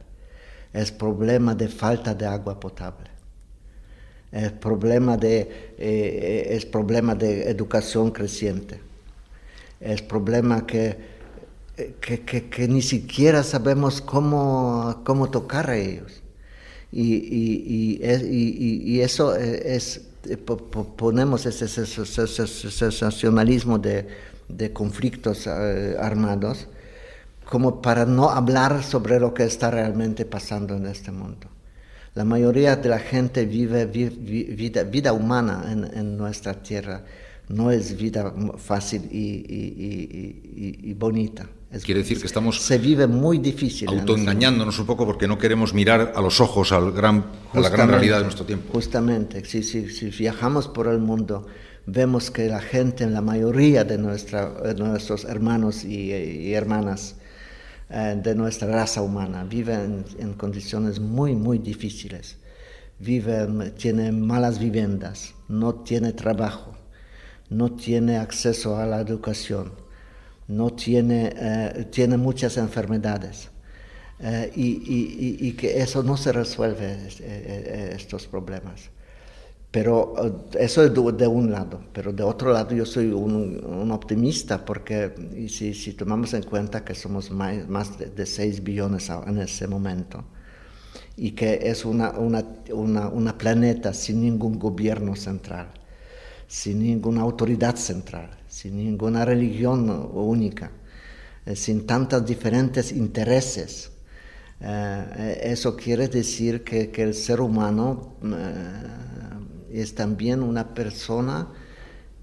es 0.72 0.90
problema 0.90 1.54
de 1.54 1.68
falta 1.68 2.14
de 2.14 2.26
agua 2.26 2.58
potable 2.58 3.13
es 4.34 4.52
problema 4.52 5.16
de, 5.16 5.74
eh, 5.78 6.48
es 6.50 6.66
problema 6.66 7.14
de 7.14 7.48
educación 7.48 8.10
creciente, 8.10 8.80
es 9.80 10.02
problema 10.02 10.66
que, 10.66 11.14
que, 12.00 12.24
que, 12.24 12.68
ni 12.68 12.82
siquiera 12.82 13.44
sabemos 13.44 14.00
cómo, 14.00 15.02
cómo 15.04 15.30
tocar 15.30 15.70
a 15.70 15.76
ellos. 15.76 16.20
Y, 16.90 18.02
y, 18.02 19.00
eso 19.00 19.36
es, 19.36 20.00
ponemos 20.96 21.46
ese 21.46 21.68
sensacionalismo 21.68 23.78
de, 23.78 24.08
de 24.48 24.72
conflictos 24.72 25.46
eh, 25.46 25.96
armados 25.98 26.66
como 27.44 27.80
para 27.82 28.06
no 28.06 28.30
hablar 28.30 28.82
sobre 28.82 29.20
lo 29.20 29.34
que 29.34 29.44
está 29.44 29.70
realmente 29.70 30.24
pasando 30.24 30.74
en 30.76 30.86
este 30.86 31.12
mundo. 31.12 31.53
La 32.14 32.24
mayoría 32.24 32.76
de 32.76 32.88
la 32.88 33.00
gente 33.00 33.44
vive 33.44 33.86
vida, 33.86 34.84
vida, 34.84 35.12
humana 35.12 35.64
en, 35.68 36.16
nuestra 36.16 36.54
tierra. 36.54 37.04
No 37.48 37.72
es 37.72 37.96
vida 37.96 38.32
fácil 38.56 39.02
y, 39.10 40.94
bonita. 40.94 41.48
Quiere 41.82 42.02
decir 42.02 42.20
que 42.20 42.26
estamos 42.26 42.60
se 42.60 42.78
vive 42.78 43.08
muy 43.08 43.38
difícil. 43.38 43.88
Autoengañándonos 43.88 44.78
un 44.78 44.86
poco 44.86 45.04
porque 45.04 45.26
no 45.26 45.38
queremos 45.38 45.74
mirar 45.74 46.12
a 46.14 46.20
los 46.20 46.40
ojos 46.40 46.70
al 46.70 46.92
gran, 46.92 47.26
a 47.52 47.58
la 47.58 47.68
gran 47.68 47.88
realidad 47.88 48.18
de 48.18 48.24
nuestro 48.24 48.46
tiempo. 48.46 48.72
Justamente, 48.72 49.44
si, 49.44 49.64
si, 49.64 49.90
si 49.90 50.10
viajamos 50.10 50.68
por 50.68 50.86
el 50.86 51.00
mundo, 51.00 51.48
vemos 51.86 52.30
que 52.30 52.46
la 52.46 52.60
gente, 52.60 53.04
la 53.10 53.22
mayoría 53.22 53.82
de, 53.82 53.98
nuestra, 53.98 54.50
de 54.50 54.74
nuestros 54.74 55.24
hermanos 55.24 55.82
y 55.82 56.54
hermanas, 56.54 57.16
de 57.88 58.34
nuestra 58.34 58.68
raza 58.68 59.02
humana. 59.02 59.44
Viven 59.44 60.04
en, 60.18 60.34
condiciones 60.34 61.00
muy, 61.00 61.34
muy 61.34 61.58
difíciles. 61.58 62.38
Viven, 62.98 63.74
tienen 63.76 64.26
malas 64.26 64.58
viviendas, 64.58 65.34
no 65.48 65.74
tiene 65.74 66.12
trabajo, 66.12 66.74
no 67.50 67.72
tiene 67.72 68.16
acceso 68.16 68.76
a 68.76 68.86
la 68.86 69.00
educación, 69.00 69.72
no 70.48 70.70
tiene, 70.70 71.32
eh, 71.36 71.86
tiene 71.90 72.16
muchas 72.16 72.56
enfermedades. 72.56 73.50
Eh, 74.20 74.52
y, 74.54 75.48
y, 75.48 75.52
que 75.52 75.80
eso 75.82 76.02
no 76.02 76.16
se 76.16 76.32
resuelve 76.32 77.08
estos 77.94 78.26
problemas. 78.26 78.90
Pero 79.74 80.14
eh, 80.22 80.62
eso 80.66 80.84
es 80.84 80.94
de, 80.94 81.26
un 81.26 81.50
lado, 81.50 81.80
pero 81.92 82.12
de 82.12 82.22
otro 82.22 82.52
lado 82.52 82.76
yo 82.76 82.86
soy 82.86 83.08
un, 83.10 83.90
optimista 83.90 84.64
porque 84.64 85.12
si, 85.48 85.92
tomamos 85.94 86.32
en 86.32 86.44
cuenta 86.44 86.84
que 86.84 86.94
somos 86.94 87.32
más, 87.32 87.98
de, 87.98 88.24
6 88.24 88.62
billones 88.62 89.10
en 89.26 89.38
ese 89.38 89.66
momento 89.66 90.22
y 91.16 91.32
que 91.32 91.58
es 91.64 91.84
una, 91.84 92.10
una, 92.10 92.44
una, 92.70 93.08
una, 93.08 93.36
planeta 93.36 93.92
sin 93.92 94.20
ningún 94.20 94.60
gobierno 94.60 95.16
central, 95.16 95.72
sin 96.46 96.78
ninguna 96.80 97.22
autoridad 97.22 97.74
central, 97.74 98.30
sin 98.46 98.76
ninguna 98.76 99.24
religión 99.24 99.90
única, 100.14 100.70
eh, 101.46 101.56
sin 101.56 101.84
tantos 101.84 102.24
diferentes 102.24 102.92
intereses. 102.92 103.90
Eh, 104.60 105.40
eso 105.42 105.74
quiere 105.74 106.06
decir 106.06 106.62
que, 106.62 106.92
que 106.92 107.02
el 107.02 107.14
ser 107.14 107.40
humano 107.40 108.14
es 109.80 109.94
también 109.94 110.42
una 110.42 110.74
persona 110.74 111.48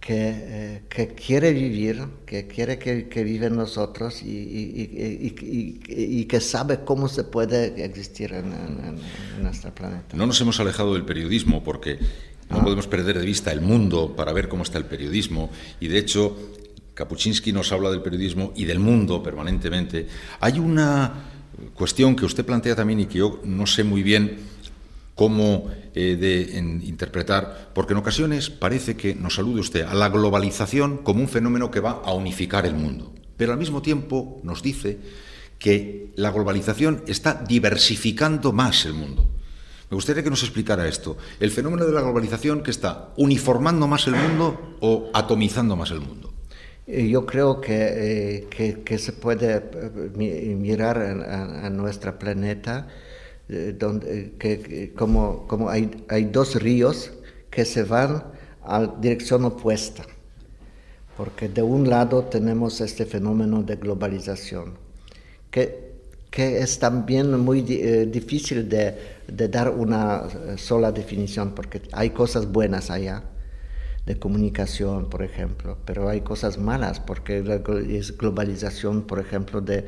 que, 0.02 0.34
eh, 0.34 0.82
que 0.89 1.10
quiere 1.10 1.54
vivir, 1.54 2.04
que 2.26 2.47
quiere 2.47 2.80
que, 2.80 3.08
que 3.08 3.24
vive 3.24 3.45
en 3.45 3.56
nosotros 3.56 4.24
y, 4.24 4.30
y, 4.30 5.80
y, 5.88 6.26
que 6.26 6.41
sabe 6.41 6.80
cómo 6.84 7.08
se 7.08 7.24
puede 7.24 7.86
existir 7.86 8.34
en, 8.34 8.52
en, 8.52 9.43
nuestro 9.43 9.74
planeta. 9.74 10.18
No 10.18 10.26
nos 10.26 10.41
hemos 10.41 10.60
alejado 10.60 10.95
del 10.95 11.06
periodismo 11.06 11.64
porque 11.64 11.99
no 12.49 12.58
ah. 12.58 12.64
podemos 12.64 12.88
perder 12.88 13.20
de 13.20 13.26
vista 13.26 13.52
el 13.52 13.62
mundo 13.62 14.16
para 14.16 14.34
ver 14.34 14.49
cómo 14.49 14.64
está 14.64 14.80
el 14.80 14.86
periodismo 14.86 15.52
y 15.80 15.88
de 15.88 15.99
hecho 15.99 16.36
Kapuczynski 16.95 17.54
nos 17.54 17.72
habla 17.72 17.91
del 17.91 18.02
periodismo 18.02 18.54
y 18.56 18.66
del 18.66 18.80
mundo 18.80 19.22
permanentemente. 19.22 20.08
Hay 20.39 20.58
una 20.58 21.14
cuestión 21.76 22.16
que 22.16 22.26
usted 22.26 22.43
plantea 22.43 22.76
también 22.76 23.02
y 23.02 23.06
que 23.06 23.20
yo 23.20 23.39
no 23.43 23.68
sé 23.68 23.84
muy 23.84 24.02
bien 24.02 24.38
cómo 25.22 25.69
eh, 25.93 26.59
interpretar, 26.82 27.69
porque 27.76 27.93
en 27.93 27.99
ocasiones 27.99 28.49
parece 28.49 28.97
que 28.97 29.13
nos 29.13 29.36
salude 29.36 29.59
usted 29.59 29.84
a 29.84 29.93
la 29.93 30.09
globalización 30.09 30.97
como 30.97 31.22
un 31.22 31.30
fenómeno 31.30 31.69
que 31.69 31.80
va 31.80 32.01
a 32.03 32.11
unificar 32.11 32.65
el 32.65 32.74
mundo, 32.74 33.13
pero 33.38 33.51
al 33.51 33.59
mismo 33.59 33.84
tiempo 33.84 34.41
nos 34.41 34.63
dice 34.63 34.97
que 35.59 36.11
la 36.15 36.32
globalización 36.32 37.03
está 37.05 37.36
diversificando 37.47 38.51
más 38.51 38.84
el 38.88 38.95
mundo. 38.95 39.30
Me 39.91 39.95
gustaría 39.95 40.24
que 40.24 40.32
nos 40.32 40.41
explicara 40.41 40.88
esto. 40.88 41.17
¿El 41.39 41.51
fenómeno 41.51 41.86
de 41.86 41.91
la 41.91 42.01
globalización 42.01 42.63
que 42.63 42.72
está 42.72 43.13
uniformando 43.15 43.88
más 43.88 44.07
el 44.07 44.15
mundo 44.15 44.78
o 44.80 45.11
atomizando 45.13 45.76
más 45.76 45.91
el 45.91 45.99
mundo? 45.99 46.34
Eh, 46.88 47.07
yo 47.09 47.28
creo 47.28 47.61
que, 47.61 48.47
eh, 48.57 48.97
se 48.97 49.13
puede 49.13 49.61
mirar 50.55 50.97
a 50.97 51.69
nuestro 51.69 52.17
planeta 52.17 52.88
eh, 53.52 53.76
donde, 53.78 54.36
que, 54.39 54.93
como, 54.95 55.45
como 55.45 55.70
hay, 55.70 55.91
hay, 56.08 56.24
dos 56.24 56.56
ríos 56.56 57.12
que 57.49 57.66
se 57.66 57.84
van 57.84 58.24
a 58.64 58.88
dirección 59.02 59.43
opuesta, 59.43 60.06
porque 61.18 61.49
de 61.49 61.62
un 61.62 61.89
lado 61.89 62.24
tenemos 62.24 62.80
este 62.80 63.06
fenómeno 63.06 63.62
de 63.62 63.76
globalización, 63.76 64.76
que, 65.49 65.95
que 66.30 66.60
es 66.60 66.80
también 66.80 67.38
muy 67.41 67.66
eh, 67.68 68.06
difícil 68.06 68.70
de, 68.70 68.95
de, 69.28 69.47
dar 69.49 69.70
una 69.70 70.24
eh, 70.24 70.58
sola 70.58 70.93
definición, 70.93 71.54
porque 71.54 71.82
hay 71.91 72.12
cosas 72.12 72.49
buenas 72.49 72.89
allá, 72.89 73.26
de 74.06 74.18
comunicación, 74.18 75.10
por 75.10 75.24
ejemplo, 75.24 75.78
pero 75.86 76.08
hay 76.08 76.22
cosas 76.22 76.58
malas, 76.58 77.02
porque 77.02 77.43
es 77.89 78.18
globalización, 78.18 79.02
por 79.04 79.20
ejemplo, 79.20 79.60
de, 79.60 79.86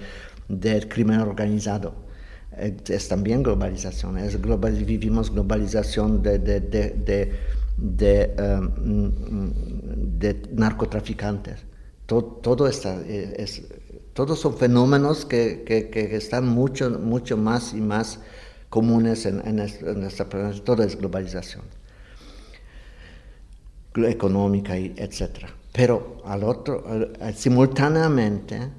del 0.50 0.90
crimen 0.90 1.22
organizado. 1.22 1.96
eh, 1.96 2.13
es 2.58 3.08
también 3.08 3.44
globalización, 3.44 4.18
es 4.18 4.42
global, 4.42 4.74
vivimos 4.86 5.32
globalización 5.32 6.22
de, 6.22 6.40
de, 6.40 6.60
de, 6.60 7.34
de, 7.78 8.36
um, 8.86 9.54
narcotraficantes. 10.52 11.64
Todo, 12.06 12.24
todo 12.24 12.68
está, 12.68 13.02
eh, 13.02 13.36
es, 13.38 13.64
todos 14.14 14.40
son 14.40 14.58
fenómenos 14.58 15.26
que, 15.26 15.64
que, 15.66 15.90
que, 15.90 16.16
están 16.16 16.48
mucho, 16.48 16.90
mucho 16.90 17.38
más 17.38 17.74
y 17.74 17.82
más 17.82 18.20
comunes 18.70 19.26
en, 19.26 19.42
en, 19.46 19.56
nuestra 20.00 20.30
planeta. 20.30 20.64
Todo 20.64 20.84
es 20.84 20.98
globalización 20.98 21.64
económica, 23.96 24.78
y 24.78 24.94
etc. 24.98 25.48
Pero 25.72 26.22
al 26.26 26.44
otro, 26.44 26.84
simultáneamente, 27.36 28.70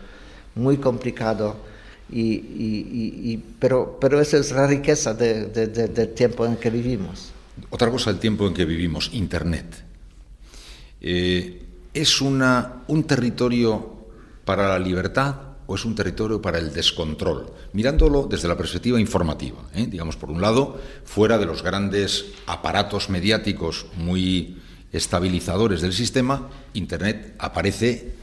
muy 0.54 0.78
complicado, 0.78 1.56
y, 2.10 3.36
pero, 3.58 3.98
pero 4.00 4.20
esa 4.20 4.38
es 4.38 4.50
la 4.52 4.66
riqueza 4.66 5.14
del 5.14 6.14
tiempo 6.14 6.46
en 6.46 6.56
que 6.56 6.70
vivimos. 6.70 7.32
Otra 7.70 7.90
cosa 7.90 8.10
del 8.10 8.20
tiempo 8.20 8.46
en 8.46 8.54
que 8.54 8.64
vivimos, 8.64 9.10
Internet. 9.12 9.84
Eh, 11.00 11.62
¿Es 11.92 12.20
una, 12.20 12.82
un 12.88 13.04
territorio 13.04 13.98
para 14.44 14.68
la 14.68 14.78
libertad 14.78 15.47
o 15.68 15.74
es 15.74 15.84
un 15.84 15.94
territorio 15.94 16.40
para 16.40 16.58
el 16.58 16.72
descontrol, 16.72 17.52
mirándolo 17.74 18.26
desde 18.28 18.48
la 18.48 18.56
perspectiva 18.56 18.98
informativa. 18.98 19.58
¿eh? 19.74 19.86
Digamos, 19.86 20.16
por 20.16 20.30
un 20.30 20.40
lado, 20.40 20.80
fuera 21.04 21.36
de 21.36 21.44
los 21.44 21.62
grandes 21.62 22.24
aparatos 22.46 23.10
mediáticos 23.10 23.84
muy 23.94 24.56
estabilizadores 24.92 25.82
del 25.82 25.92
sistema, 25.92 26.48
Internet 26.72 27.34
aparece, 27.38 28.14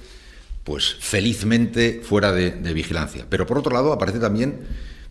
pues 0.64 0.96
felizmente, 1.00 2.02
fuera 2.04 2.32
de, 2.32 2.50
de 2.50 2.74
vigilancia. 2.74 3.28
Pero 3.30 3.46
por 3.46 3.60
otro 3.60 3.72
lado, 3.72 3.94
aparece 3.94 4.18
también 4.18 4.62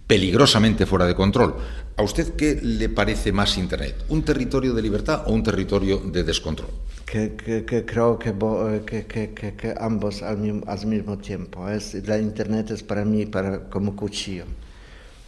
peligrosamente 0.09 0.87
fuera 0.87 1.07
de 1.07 1.14
control. 1.14 1.55
¿A 1.97 2.03
usted 2.03 2.35
qué 2.35 2.59
le 2.61 2.89
parece 2.89 3.30
más 3.30 3.57
Internet? 3.57 4.05
¿Un 4.09 4.24
territorio 4.24 4.74
de 4.74 4.82
libertad 4.82 5.22
o 5.26 5.32
un 5.32 5.45
territorio 5.45 5.99
de 5.99 6.24
descontrol? 6.24 6.70
Que, 7.07 7.84
creo 7.86 8.18
que, 8.18 9.74
ambos 9.78 10.22
al 10.22 10.38
mismo, 10.38 11.18
tiempo. 11.18 11.68
Es, 11.68 11.94
la 12.07 12.18
Internet 12.18 12.70
es 12.70 12.82
para 12.82 13.05
mí 13.05 13.26
para, 13.26 13.68
como 13.70 13.94
cuchillo. 13.94 14.44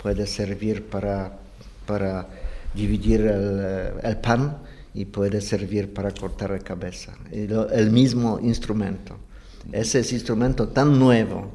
Puede 0.02 0.26
servir 0.26 0.84
para, 0.84 1.38
para 1.86 2.28
dividir 2.74 3.20
el, 3.22 4.16
pan 4.18 4.58
y 4.94 5.04
puede 5.04 5.40
servir 5.40 5.92
para 5.92 6.10
cortar 6.10 6.50
la 6.50 6.58
cabeza. 6.58 7.12
el 7.30 7.90
mismo 7.90 8.40
instrumento. 8.40 9.16
Ese 9.72 10.00
es 10.00 10.12
instrumento 10.12 10.68
tan 10.68 10.98
nuevo 10.98 11.50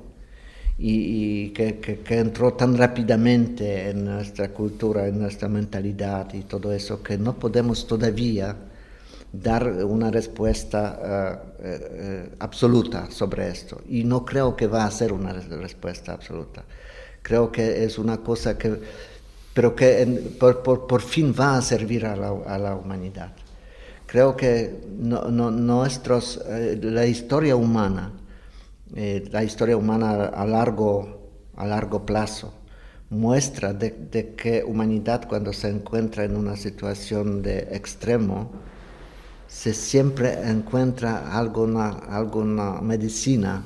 y, 0.77 1.49
que, 1.49 1.79
que, 1.79 2.17
entró 2.17 2.53
tan 2.53 2.77
rápidamente 2.77 3.89
en 3.89 4.05
nuestra 4.05 4.49
cultura, 4.49 5.07
en 5.07 5.19
nuestra 5.19 5.47
mentalidad 5.47 6.33
y 6.33 6.41
todo 6.41 6.73
eso, 6.73 7.03
que 7.03 7.17
no 7.17 7.37
podemos 7.37 7.85
todavía 7.85 8.55
dar 9.31 9.67
una 9.85 10.11
respuesta 10.11 11.39
uh, 11.59 11.67
uh, 11.67 12.35
absoluta 12.39 13.09
sobre 13.11 13.49
esto. 13.49 13.81
Y 13.87 14.03
no 14.03 14.25
creo 14.25 14.55
que 14.55 14.67
va 14.67 14.85
a 14.85 14.91
ser 14.91 15.13
una 15.13 15.33
respuesta 15.33 16.13
absoluta. 16.13 16.63
Creo 17.21 17.51
que 17.51 17.83
es 17.83 17.97
una 17.97 18.17
cosa 18.17 18.57
que, 18.57 18.79
pero 19.53 19.75
que 19.75 20.05
por, 20.39 21.01
fin 21.01 21.33
va 21.37 21.57
a 21.57 21.61
servir 21.61 22.05
a 22.05 22.15
la, 22.15 22.75
humanidad. 22.75 23.31
Creo 24.05 24.35
que 24.35 24.81
nuestros, 24.97 26.37
uh, 26.37 26.77
la 26.81 27.05
historia 27.05 27.55
humana 27.55 28.11
eh, 28.93 29.29
la 29.31 29.43
historia 29.43 29.77
humana 29.77 30.25
a 30.25 30.45
largo, 30.45 31.29
a 31.55 31.65
largo 31.65 32.05
plazo 32.05 32.53
muestra 33.09 33.73
de, 33.73 33.91
de, 33.91 34.35
que 34.35 34.63
humanidad 34.65 35.27
cuando 35.29 35.53
se 35.53 35.69
encuentra 35.69 36.25
en 36.25 36.35
una 36.35 36.57
situación 36.57 37.41
de 37.41 37.69
extremo, 37.71 38.51
se 39.51 39.73
siempre 39.73 40.49
encuentra 40.49 41.37
alguna, 41.37 41.89
alguna 41.89 42.79
medicina 42.79 43.61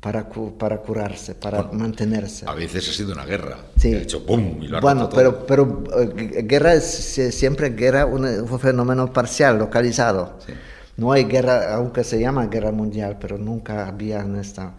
para, 0.00 0.26
para 0.58 0.78
curarse, 0.78 1.34
para 1.34 1.64
mantenerse. 1.64 2.46
A 2.48 2.54
veces 2.54 2.88
ha 2.88 2.92
sido 2.94 3.12
una 3.12 3.26
guerra. 3.26 3.58
Sí. 3.76 3.92
Ha 3.94 3.98
hecho 3.98 4.24
¡pum! 4.24 4.62
Y 4.62 4.68
lo 4.68 4.80
bueno, 4.80 5.10
pero, 5.10 5.46
pero 5.46 5.84
eh, 5.98 6.42
guerra 6.44 6.72
es 6.72 6.84
siempre 7.30 7.70
guerra 7.70 8.06
un, 8.06 8.24
un 8.24 8.58
fenómeno 8.58 9.12
parcial, 9.12 9.58
localizado. 9.58 10.38
Sí. 10.46 10.54
No 10.96 11.12
hay 11.12 11.24
guerra, 11.24 11.74
aunque 11.74 12.04
se 12.04 12.18
llama 12.18 12.46
guerra 12.46 12.72
mundial, 12.72 13.18
pero 13.20 13.36
nunca 13.36 13.86
había 13.86 14.20
en, 14.20 14.36
esta, 14.36 14.72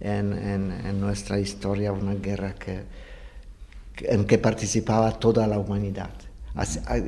en, 0.00 0.32
en, 0.32 1.00
nuestra 1.00 1.38
historia 1.38 1.92
una 1.92 2.14
guerra 2.14 2.54
que, 2.54 2.82
en 4.00 4.26
que 4.26 4.36
participaba 4.36 5.12
toda 5.12 5.46
la 5.46 5.58
humanidad. 5.58 6.10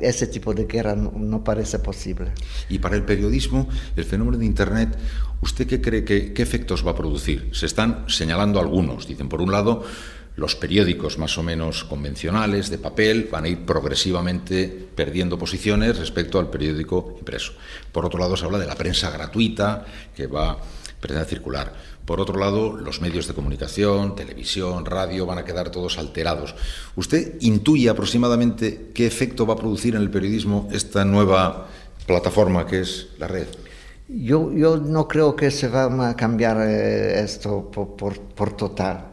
Ese 0.01 0.27
tipo 0.27 0.53
de 0.53 0.65
guerra 0.65 0.95
no, 0.95 1.43
parece 1.43 1.79
posible. 1.79 2.31
Y 2.69 2.79
para 2.79 2.95
el 2.95 3.03
periodismo, 3.03 3.69
el 3.95 4.03
fenómeno 4.03 4.37
de 4.37 4.45
Internet, 4.45 4.97
¿usted 5.41 5.67
qué 5.67 5.81
cree 5.81 6.03
que 6.03 6.33
qué 6.33 6.41
efectos 6.41 6.85
va 6.85 6.91
a 6.91 6.95
producir? 6.95 7.49
Se 7.53 7.67
están 7.67 8.05
señalando 8.07 8.59
algunos. 8.59 9.07
Dicen, 9.07 9.29
por 9.29 9.41
un 9.41 9.51
lado, 9.51 9.83
los 10.35 10.55
periódicos 10.55 11.17
más 11.17 11.37
o 11.37 11.43
menos 11.43 11.83
convencionales 11.83 12.69
de 12.69 12.77
papel 12.77 13.29
van 13.31 13.45
a 13.45 13.47
ir 13.47 13.65
progresivamente 13.65 14.67
perdiendo 14.67 15.37
posiciones 15.37 15.97
respecto 15.97 16.39
al 16.39 16.49
periódico 16.49 17.15
impreso. 17.19 17.53
Por 17.91 18.05
otro 18.05 18.19
lado, 18.19 18.35
se 18.35 18.45
habla 18.45 18.57
de 18.57 18.65
la 18.65 18.75
prensa 18.75 19.11
gratuita 19.11 19.85
que 20.15 20.27
va 20.27 20.51
a 20.51 20.57
pretender 20.99 21.27
circular. 21.27 21.73
Por 22.05 22.21
otro 22.21 22.39
lado, 22.39 22.77
los 22.77 23.01
medios 23.01 23.27
de 23.27 23.33
comunicación, 23.33 24.15
televisión, 24.15 24.85
radio, 24.85 25.25
van 25.25 25.39
a 25.39 25.45
quedar 25.45 25.71
todos 25.71 25.97
alterados. 25.97 26.53
¿Usted 26.95 27.37
intuye 27.41 27.89
aproximadamente 27.89 28.91
qué 28.93 29.07
efecto 29.07 29.47
va 29.47 29.55
a 29.55 29.57
producir 29.57 29.95
en 29.95 30.03
el 30.03 30.11
periodismo 30.11 30.69
esta 30.71 31.03
nueva 31.03 31.67
plataforma 32.05 32.67
que 32.67 32.81
es 32.81 33.07
la 33.17 33.27
red? 33.27 33.47
Yo, 34.07 34.51
no 34.77 35.07
creo 35.07 35.35
que 35.35 35.49
se 35.49 35.67
va 35.67 36.09
a 36.09 36.15
cambiar 36.15 36.57
eh, 36.61 37.21
esto 37.21 37.71
por, 37.71 38.19
por, 38.19 38.55
total. 38.55 39.07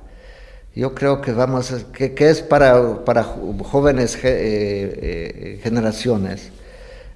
Yo 0.75 0.95
creo 0.95 1.23
que 1.23 1.33
vamos 1.33 1.73
que, 1.95 2.15
es 2.19 2.43
para, 2.43 3.03
para 3.07 3.25
jóvenes 3.25 4.17
eh, 4.17 4.21
eh, 4.25 5.61
generaciones. 5.63 6.51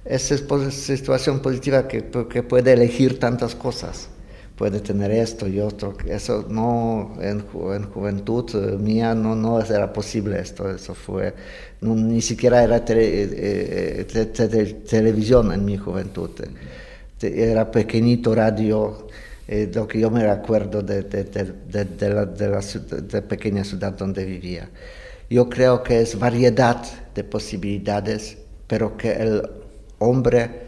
Es 0.05 0.23
situación 0.23 1.39
positiva 1.39 1.87
que, 1.87 2.05
que 2.29 2.41
puede 2.41 2.73
elegir 2.73 3.19
tantas 3.19 3.53
cosas 3.53 4.09
puede 4.57 4.79
tener 4.79 5.11
esto 5.11 5.47
y 5.47 5.59
otro. 5.59 5.95
Eso 6.07 6.45
no, 6.49 7.13
en, 7.21 7.45
en 7.75 7.83
juventud 7.83 8.45
eh, 8.55 8.77
mía 8.77 9.13
no, 9.13 9.35
no 9.35 9.61
era 9.61 9.93
posible 9.93 10.39
esto, 10.39 10.69
eso 10.69 10.95
fue, 10.95 11.33
ni 11.81 12.21
siquiera 12.21 12.63
era 12.63 12.77
eh, 12.89 14.05
eh, 14.09 14.75
televisión 14.89 15.51
en 15.51 15.63
mi 15.63 15.77
juventud, 15.77 16.31
era 17.21 17.71
pequeñito 17.71 18.33
radio, 18.35 19.07
lo 19.73 19.87
que 19.87 19.99
yo 19.99 20.11
me 20.11 20.27
recuerdo 20.27 20.81
de, 20.81 21.03
de, 21.03 21.23
de 21.23 22.49
la 22.49 23.21
pequeña 23.21 23.63
ciudad 23.63 23.93
donde 23.93 24.25
vivía. 24.25 24.69
Yo 25.29 25.49
creo 25.49 25.83
que 25.83 26.01
es 26.01 26.17
variedad 26.17 26.83
de 27.13 27.23
posibilidades, 27.23 28.37
pero 28.67 28.97
que 28.97 29.11
el 29.11 29.41
hombre 29.99 30.66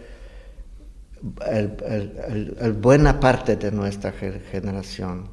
el, 1.47 2.73
buena 2.81 3.19
parte 3.19 3.55
de 3.55 3.71
nuestra 3.71 4.11
generación 4.11 5.29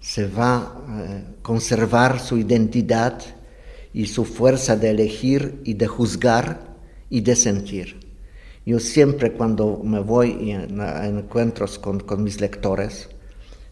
se 0.00 0.26
va 0.26 0.56
a 0.56 1.04
eh, 1.04 1.24
conservar 1.42 2.18
su 2.18 2.36
identidad 2.36 3.20
y 3.92 4.06
su 4.06 4.24
fuerza 4.24 4.76
de 4.76 4.90
elegir 4.90 5.60
y 5.64 5.74
de 5.74 5.86
juzgar 5.86 6.74
y 7.08 7.20
de 7.20 7.36
sentir. 7.36 8.00
Yo 8.64 8.80
siempre 8.80 9.32
cuando 9.32 9.80
me 9.84 10.00
voy 10.00 10.52
a 10.52 11.06
encuentros 11.06 11.78
con, 11.78 12.00
con 12.00 12.22
mis 12.22 12.40
lectores, 12.40 13.08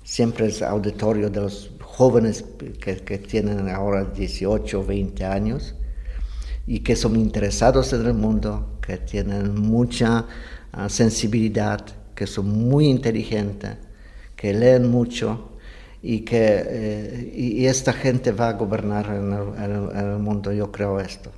siempre 0.04 0.46
es 0.46 0.62
auditorio 0.62 1.30
de 1.30 1.40
los 1.40 1.70
jóvenes 1.82 2.44
que, 2.80 2.96
que 2.96 3.18
tienen 3.18 3.68
ahora 3.68 4.04
18 4.04 4.80
o 4.80 4.84
20 4.84 5.24
años 5.24 5.74
y 6.66 6.80
que 6.80 6.96
son 6.96 7.16
interesados 7.16 7.92
en 7.92 8.06
el 8.06 8.14
mundo, 8.14 8.78
que 8.80 8.98
tienen 8.98 9.60
mucha 9.60 10.26
sensibilidad, 10.88 11.84
que 12.14 12.26
son 12.26 12.48
muy 12.48 12.86
inteligentes, 12.86 13.76
que 14.36 14.52
leen 14.52 14.88
mucho 14.88 15.50
y 16.02 16.20
que 16.20 16.62
eh, 16.64 17.32
y 17.36 17.66
esta 17.66 17.92
gente 17.92 18.32
va 18.32 18.48
a 18.48 18.52
gobernar 18.54 19.06
en 19.06 19.32
el, 19.32 20.18
mundo, 20.18 20.52
yo 20.52 20.70
creo 20.72 21.00
esto. 21.00 21.30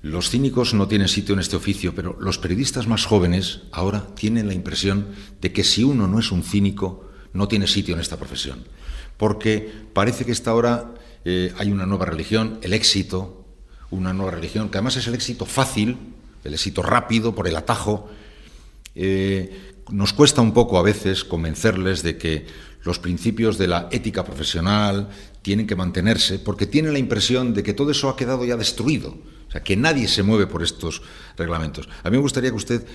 Los 0.00 0.30
cínicos 0.30 0.74
no 0.74 0.88
tienen 0.88 1.08
sitio 1.08 1.34
en 1.34 1.40
este 1.40 1.56
oficio, 1.56 1.94
pero 1.94 2.16
los 2.18 2.38
periodistas 2.38 2.88
más 2.88 3.04
jóvenes 3.04 3.62
ahora 3.70 4.06
tienen 4.14 4.48
la 4.48 4.54
impresión 4.54 5.08
de 5.40 5.52
que 5.52 5.62
si 5.62 5.84
uno 5.84 6.08
no 6.08 6.18
es 6.18 6.32
un 6.32 6.42
cínico, 6.42 7.10
no 7.32 7.46
tiene 7.46 7.66
sitio 7.66 7.94
en 7.94 8.00
esta 8.00 8.16
profesión. 8.16 8.64
Porque 9.16 9.70
parece 9.92 10.24
que 10.24 10.32
esta 10.32 10.50
ahora 10.50 10.94
eh, 11.24 11.52
hay 11.56 11.70
una 11.70 11.86
nueva 11.86 12.06
religión, 12.06 12.58
el 12.62 12.72
éxito, 12.72 13.44
una 13.90 14.12
nueva 14.12 14.32
religión, 14.32 14.70
que 14.70 14.78
además 14.78 14.96
es 14.96 15.06
el 15.06 15.14
éxito 15.14 15.46
fácil, 15.46 15.96
el 16.44 16.54
éxito 16.54 16.82
rápido, 16.82 17.34
por 17.34 17.48
el 17.48 17.56
atajo. 17.56 18.08
Eh, 18.94 19.72
nos 19.90 20.12
cuesta 20.12 20.40
un 20.40 20.52
poco 20.52 20.78
a 20.78 20.82
veces 20.82 21.24
convencerles 21.24 22.02
de 22.02 22.16
que 22.16 22.46
los 22.84 22.98
principios 22.98 23.58
de 23.58 23.68
la 23.68 23.88
ética 23.90 24.24
profesional 24.24 25.08
tienen 25.42 25.66
que 25.66 25.76
mantenerse, 25.76 26.38
porque 26.38 26.66
tienen 26.66 26.92
la 26.92 26.98
impresión 26.98 27.54
de 27.54 27.62
que 27.62 27.74
todo 27.74 27.90
eso 27.90 28.08
ha 28.08 28.16
quedado 28.16 28.44
ya 28.44 28.56
destruido, 28.56 29.10
o 29.48 29.50
sea, 29.50 29.62
que 29.62 29.76
nadie 29.76 30.08
se 30.08 30.22
mueve 30.22 30.46
por 30.46 30.62
estos 30.62 31.02
reglamentos. 31.36 31.88
A 32.02 32.10
mí 32.10 32.16
me 32.16 32.22
gustaría 32.22 32.50
que 32.50 32.56
usted 32.56 32.86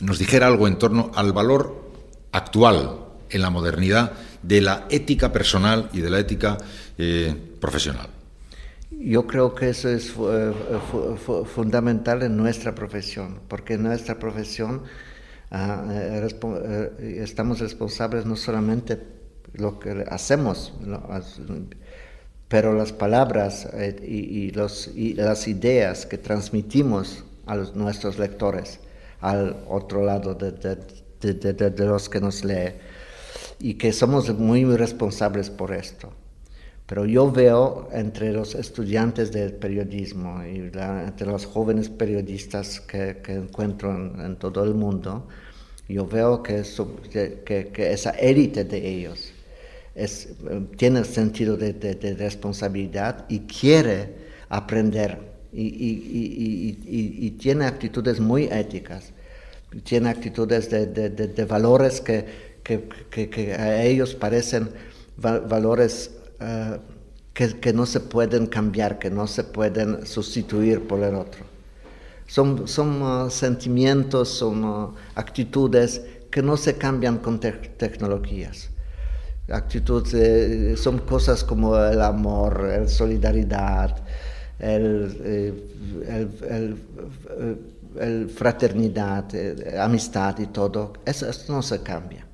nos 0.00 0.18
dijera 0.18 0.46
algo 0.46 0.66
en 0.66 0.78
torno 0.78 1.10
al 1.14 1.32
valor 1.32 1.92
actual 2.32 3.00
en 3.30 3.42
la 3.42 3.50
modernidad 3.50 4.12
de 4.42 4.60
la 4.60 4.86
ética 4.90 5.32
personal 5.32 5.90
y 5.92 6.00
de 6.00 6.10
la 6.10 6.18
ética 6.18 6.58
eh, 6.96 7.34
profesional. 7.60 8.08
Yo 8.90 9.26
creo 9.26 9.54
que 9.54 9.68
eso 9.68 9.90
es 9.90 10.14
eh, 10.18 10.52
fundamental 11.44 12.22
en 12.22 12.36
nuestra 12.36 12.74
profesión, 12.74 13.40
porque 13.46 13.74
en 13.74 13.82
nuestra 13.82 14.18
profesión 14.18 14.82
ah, 15.50 15.84
eh, 15.90 16.26
eh, 16.26 17.20
estamos 17.22 17.60
responsables 17.60 18.24
no 18.24 18.34
solamente 18.34 18.98
lo 19.52 19.78
que 19.78 20.04
hacemos, 20.08 20.72
pero 22.48 22.72
las 22.72 22.92
palabras 22.92 23.68
y, 24.02 24.50
los, 24.52 24.90
las 24.94 25.48
ideas 25.48 26.06
que 26.06 26.16
transmitimos 26.16 27.24
a 27.46 27.56
nuestros 27.56 28.18
lectores, 28.18 28.80
al 29.20 29.64
otro 29.68 30.02
lado 30.02 30.34
de, 30.34 30.52
de, 31.20 31.52
de 31.52 31.86
los 31.86 32.08
que 32.08 32.20
nos 32.20 32.42
lee, 32.42 32.72
y 33.58 33.74
que 33.74 33.92
somos 33.92 34.30
muy 34.38 34.64
responsables 34.64 35.50
por 35.50 35.72
esto. 35.74 36.12
Pero 36.88 37.04
yo 37.04 37.30
veo 37.30 37.90
entre 37.92 38.32
los 38.32 38.54
estudiantes 38.54 39.30
del 39.30 39.52
periodismo 39.52 40.42
y 40.42 40.56
entre 40.56 41.26
los 41.26 41.44
jóvenes 41.44 41.90
periodistas 41.90 42.80
que, 42.80 43.20
encuentro 43.26 43.94
en, 43.94 44.36
todo 44.36 44.64
el 44.64 44.72
mundo, 44.72 45.28
yo 45.86 46.06
veo 46.06 46.42
que, 46.42 46.64
que, 47.44 47.92
esa 47.92 48.10
élite 48.12 48.64
de 48.64 48.88
ellos 48.88 49.32
es, 49.94 50.30
tiene 50.78 51.04
sentido 51.04 51.58
de, 51.58 52.16
responsabilidad 52.18 53.26
y 53.28 53.40
quiere 53.40 54.14
aprender 54.48 55.18
y, 55.52 57.30
tiene 57.38 57.66
actitudes 57.66 58.18
muy 58.18 58.44
éticas, 58.44 59.12
tiene 59.84 60.08
actitudes 60.08 60.70
de, 60.70 61.44
valores 61.46 62.00
que, 62.00 62.24
a 63.58 63.82
ellos 63.84 64.14
parecen 64.14 64.70
valores 65.18 66.12
eh, 66.40 66.78
que, 67.60 67.72
no 67.72 67.86
se 67.86 68.00
pueden 68.00 68.46
cambiar, 68.46 68.98
que 68.98 69.10
no 69.10 69.26
se 69.28 69.44
pueden 69.44 70.04
sustituir 70.04 70.86
por 70.88 71.02
el 71.04 71.14
otro. 71.14 71.44
Son, 72.26 72.66
son 72.66 73.00
uh, 73.00 73.30
sentimientos, 73.30 74.28
son 74.28 74.64
uh, 74.64 74.94
actitudes 75.14 76.02
que 76.30 76.42
no 76.42 76.56
se 76.56 76.76
cambian 76.76 77.18
con 77.18 77.38
tecnologías. 77.38 78.70
Actitudes, 79.48 80.12
eh, 80.14 80.76
son 80.76 80.98
cosas 80.98 81.42
como 81.44 81.78
el 81.78 82.02
amor, 82.02 82.64
la 82.64 82.88
solidaridad, 82.88 83.96
el, 84.58 85.16
eh, 85.24 85.54
el, 88.00 88.28
fraternidad, 88.28 89.24
amistad 89.78 90.38
y 90.38 90.46
todo. 90.48 90.92
Eso, 91.06 91.26
no 91.48 91.62
se 91.62 91.82
cambia. 91.82 92.26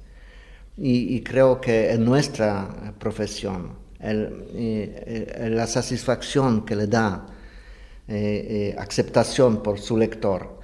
y 0.77 1.23
creo 1.23 1.61
que 1.61 1.93
en 1.93 2.05
nuestra 2.05 2.95
profesión, 2.99 3.84
la 4.05 5.67
satisfacción 5.67 6.65
que 6.65 6.77
le 6.77 6.87
da 6.87 7.27
eh, 8.07 8.75
eh, 8.75 8.77
aceptación 8.79 9.63
por 9.63 9.81
su 9.81 9.97
lector 9.97 10.61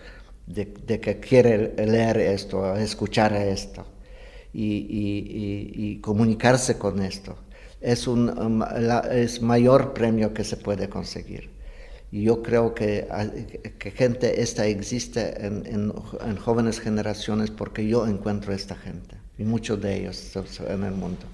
de, 0.46 1.00
que 1.00 1.20
quiere 1.20 1.74
leer 1.86 2.18
esto, 2.18 2.76
escuchar 2.76 3.32
esto 3.34 3.86
y, 4.52 5.98
comunicarse 6.02 6.76
con 6.76 7.02
esto. 7.02 7.38
Es 7.80 8.06
un 8.06 8.28
um, 8.28 8.62
es 9.10 9.40
mayor 9.40 9.94
premio 9.94 10.34
que 10.34 10.44
se 10.44 10.58
puede 10.58 10.90
conseguir. 10.90 11.48
Y 12.12 12.24
yo 12.24 12.42
creo 12.42 12.74
que, 12.74 13.06
que 13.78 13.90
gente 13.92 14.42
esta 14.42 14.66
existe 14.66 15.46
en, 15.46 15.64
en 15.66 16.36
jóvenes 16.36 16.80
generaciones 16.80 17.50
porque 17.50 17.86
yo 17.86 18.06
encuentro 18.06 18.52
esta 18.52 18.74
gente 18.74 19.16
y 19.38 19.44
muchos 19.44 19.80
de 19.80 19.96
ellos 19.96 20.36
en 20.68 20.84
el 20.84 20.92
mundo. 20.92 21.24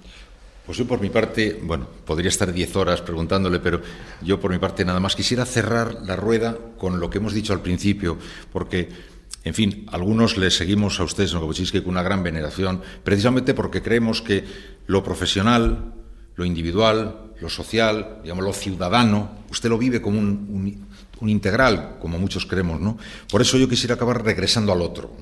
Pues 0.67 0.77
yo 0.77 0.85
por 0.85 0.99
mi 0.99 1.09
parte, 1.09 1.61
bueno, 1.63 1.87
podría 2.05 2.27
estar 2.27 2.51
diez 2.51 2.75
horas 2.75 3.01
preguntándole, 3.01 3.61
pero 3.61 3.81
yo 4.21 4.37
por 4.37 4.51
mi 4.51 4.59
parte 4.59 4.83
nada 4.83 4.99
más 4.99 5.15
quisiera 5.15 5.45
cerrar 5.45 5.99
la 6.05 6.17
rueda 6.17 6.57
con 6.77 6.99
lo 6.99 7.09
que 7.09 7.19
hemos 7.19 7.33
dicho 7.33 7.53
al 7.53 7.61
principio, 7.61 8.17
porque, 8.51 8.89
en 9.45 9.53
fin, 9.53 9.85
algunos 9.93 10.35
le 10.35 10.51
seguimos 10.51 10.99
a 10.99 11.05
ustedes, 11.05 11.33
que 11.71 11.83
con 11.83 11.91
una 11.91 12.03
gran 12.03 12.21
veneración, 12.21 12.81
precisamente 13.05 13.53
porque 13.53 13.81
creemos 13.81 14.21
que 14.21 14.43
lo 14.87 15.05
profesional, 15.05 15.93
lo 16.35 16.43
individual, 16.43 17.31
lo 17.39 17.47
social, 17.47 18.19
digamos, 18.23 18.43
lo 18.43 18.51
ciudadano, 18.51 19.45
usted 19.49 19.69
lo 19.69 19.77
vive 19.77 20.01
como 20.01 20.19
un, 20.19 20.85
integral, 21.21 21.95
como 22.01 22.19
muchos 22.19 22.45
creemos, 22.45 22.81
¿no? 22.81 22.97
Por 23.31 23.41
eso 23.41 23.57
yo 23.57 23.69
quisiera 23.69 23.95
acabar 23.95 24.21
regresando 24.21 24.73
al 24.73 24.81
otro. 24.81 25.15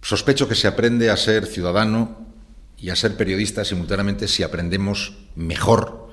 Sospecho 0.00 0.48
que 0.48 0.54
se 0.54 0.68
aprende 0.68 1.10
a 1.10 1.16
ser 1.16 1.46
ciudadano 1.46 2.31
y 2.82 2.90
a 2.90 2.96
ser 2.96 3.16
periodista 3.16 3.64
simultáneamente 3.64 4.26
si 4.26 4.42
aprendemos 4.42 5.12
mejor 5.36 6.10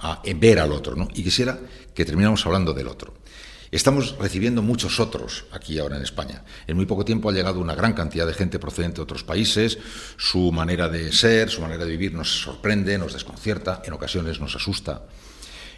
a 0.00 0.20
ver 0.36 0.58
al 0.58 0.72
otro. 0.72 0.96
¿no? 0.96 1.08
Y 1.14 1.22
quisiera 1.22 1.60
que 1.94 2.04
termináramos 2.04 2.44
hablando 2.44 2.74
del 2.74 2.88
otro. 2.88 3.14
Estamos 3.70 4.16
recibiendo 4.18 4.60
muchos 4.60 4.98
otros 4.98 5.44
aquí 5.52 5.78
ahora 5.78 5.96
en 5.96 6.02
España. 6.02 6.42
En 6.66 6.74
muy 6.74 6.86
poco 6.86 7.04
tiempo 7.04 7.30
ha 7.30 7.32
llegado 7.32 7.60
una 7.60 7.76
gran 7.76 7.92
cantidad 7.92 8.26
de 8.26 8.34
gente 8.34 8.58
procedente 8.58 8.96
de 8.96 9.02
otros 9.02 9.22
países. 9.22 9.78
Su 10.16 10.50
manera 10.50 10.88
de 10.88 11.12
ser, 11.12 11.48
su 11.48 11.60
manera 11.60 11.84
de 11.84 11.92
vivir 11.92 12.12
nos 12.12 12.40
sorprende, 12.40 12.98
nos 12.98 13.12
desconcierta, 13.12 13.80
en 13.84 13.92
ocasiones 13.92 14.40
nos 14.40 14.56
asusta. 14.56 15.06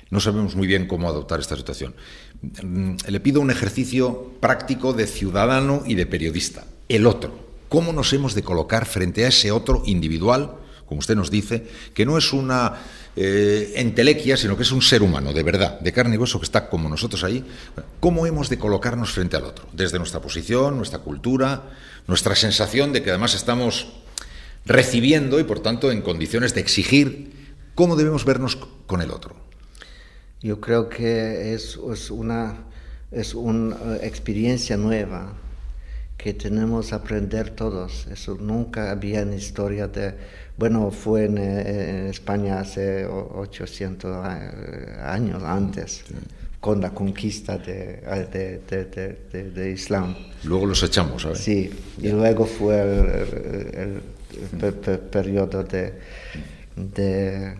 No 0.08 0.18
sabemos 0.18 0.56
muy 0.56 0.66
bien 0.66 0.88
cómo 0.88 1.10
adoptar 1.10 1.40
esta 1.40 1.56
situación. 1.56 1.94
Le 3.06 3.20
pido 3.20 3.42
un 3.42 3.50
ejercicio 3.50 4.32
práctico 4.40 4.94
de 4.94 5.06
ciudadano 5.06 5.82
y 5.86 5.94
de 5.94 6.06
periodista. 6.06 6.64
El 6.88 7.06
otro 7.06 7.51
¿Cómo 7.72 7.94
nos 7.94 8.12
hemos 8.12 8.34
de 8.34 8.42
colocar 8.42 8.84
frente 8.84 9.24
a 9.24 9.28
ese 9.28 9.50
otro 9.50 9.82
individual, 9.86 10.56
como 10.84 10.98
usted 10.98 11.16
nos 11.16 11.30
dice, 11.30 11.66
que 11.94 12.04
no 12.04 12.18
es 12.18 12.34
una 12.34 12.82
eh, 13.16 13.72
entelequia, 13.76 14.36
sino 14.36 14.58
que 14.58 14.62
es 14.62 14.72
un 14.72 14.82
ser 14.82 15.02
humano, 15.02 15.32
de 15.32 15.42
verdad, 15.42 15.80
de 15.80 15.90
carne 15.90 16.16
y 16.16 16.18
hueso, 16.18 16.38
que 16.38 16.44
está 16.44 16.68
como 16.68 16.90
nosotros 16.90 17.24
ahí? 17.24 17.42
¿Cómo 17.98 18.26
hemos 18.26 18.50
de 18.50 18.58
colocarnos 18.58 19.12
frente 19.12 19.38
al 19.38 19.44
otro? 19.44 19.64
Desde 19.72 19.96
nuestra 19.96 20.20
posición, 20.20 20.76
nuestra 20.76 20.98
cultura, 20.98 21.70
nuestra 22.06 22.34
sensación 22.34 22.92
de 22.92 23.02
que 23.02 23.08
además 23.08 23.34
estamos 23.34 23.88
recibiendo 24.66 25.40
y 25.40 25.44
por 25.44 25.60
tanto 25.60 25.90
en 25.90 26.02
condiciones 26.02 26.52
de 26.52 26.60
exigir 26.60 27.32
cómo 27.74 27.96
debemos 27.96 28.26
vernos 28.26 28.58
con 28.86 29.00
el 29.00 29.10
otro. 29.10 29.34
Yo 30.42 30.60
creo 30.60 30.90
que 30.90 31.54
es, 31.54 31.78
una, 32.10 32.66
es 33.10 33.34
una 33.34 33.96
experiencia 34.02 34.76
nueva 34.76 35.32
que 36.22 36.34
tenemos 36.34 36.88
que 36.88 36.94
aprender 36.94 37.50
todos. 37.50 38.06
Eso 38.06 38.36
nunca 38.40 38.90
había 38.92 39.22
en 39.22 39.32
historia 39.32 39.88
de, 39.88 40.14
bueno, 40.56 40.90
fue 40.90 41.24
en, 41.24 41.38
en 41.38 42.06
España 42.06 42.60
hace 42.60 43.04
800 43.06 44.26
años 45.02 45.42
antes. 45.42 46.04
con 46.60 46.80
la 46.80 46.90
conquista 46.94 47.58
de, 47.58 48.00
de, 48.30 48.60
de, 48.70 49.50
de, 49.50 49.70
Islam. 49.72 50.14
Luego 50.44 50.66
los 50.66 50.80
echamos, 50.84 51.22
¿sabes? 51.22 51.38
Sí, 51.38 51.68
y 52.00 52.08
luego 52.10 52.46
fue 52.46 52.80
el, 52.80 54.00
el, 54.62 54.62
el 54.62 54.98
periodo 55.10 55.64
de, 55.64 55.94
de, 56.76 57.56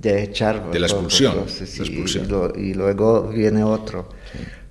de, 0.00 0.22
echar... 0.22 0.70
De 0.70 0.80
la 0.80 0.86
expulsión. 0.86 1.44
Y, 2.56 2.72
luego 2.72 3.28
viene 3.28 3.62
otro. 3.62 4.08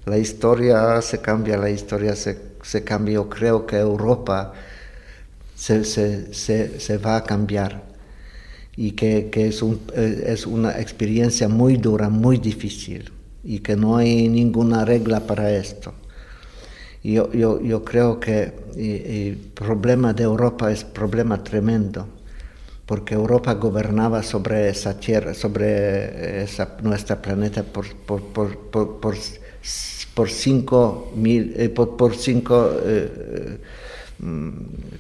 La 0.06 0.18
historia 0.18 1.02
se 1.02 1.20
cambia, 1.20 1.58
la 1.58 1.70
historia 1.70 2.16
se, 2.16 2.38
se 2.64 2.84
cambia. 2.84 3.16
Yo 3.16 3.30
creo 3.30 3.66
que 3.66 3.78
Europa 3.78 4.54
se, 5.56 5.84
se, 5.84 6.34
se, 6.34 6.97
va 6.97 7.18
a 7.18 7.24
cambiar 7.24 7.84
y 8.76 8.91
que, 8.91 9.30
que 9.30 9.47
es, 9.47 9.62
un, 9.62 9.82
es 9.95 10.47
una 10.47 10.80
experiencia 10.80 11.50
muy 11.50 11.78
dura, 11.78 12.10
muy 12.10 12.38
difícil 12.38 13.12
y 13.43 13.60
que 13.60 13.76
no 13.76 13.97
hay 13.97 14.30
ninguna 14.30 14.86
regla 14.86 15.28
para 15.28 15.52
esto. 15.52 15.93
Yo, 17.04 17.32
yo, 17.32 17.62
yo 17.62 17.84
creo 17.86 18.20
que 18.20 18.54
el 18.76 19.38
problema 19.54 20.14
de 20.14 20.24
Europa 20.24 20.72
es 20.72 20.84
problema 20.84 21.43
tremendo 21.43 22.08
porque 22.89 23.14
Europa 23.14 23.54
gobernaba 23.54 24.24
sobre 24.24 24.68
esa 24.68 25.00
tierra, 25.00 25.36
sobre 25.36 26.41
esa, 26.41 26.76
nuestra 26.82 27.22
planeta 27.22 27.62
por, 27.62 27.86
por, 27.95 28.24
por, 28.24 29.16
por 30.14 30.30
cinco, 30.30 31.12
mil, 31.16 31.53
eh, 31.55 31.70
por, 31.70 32.16
cinco, 32.16 32.72
eh, 32.84 33.57
mm, 34.20 34.49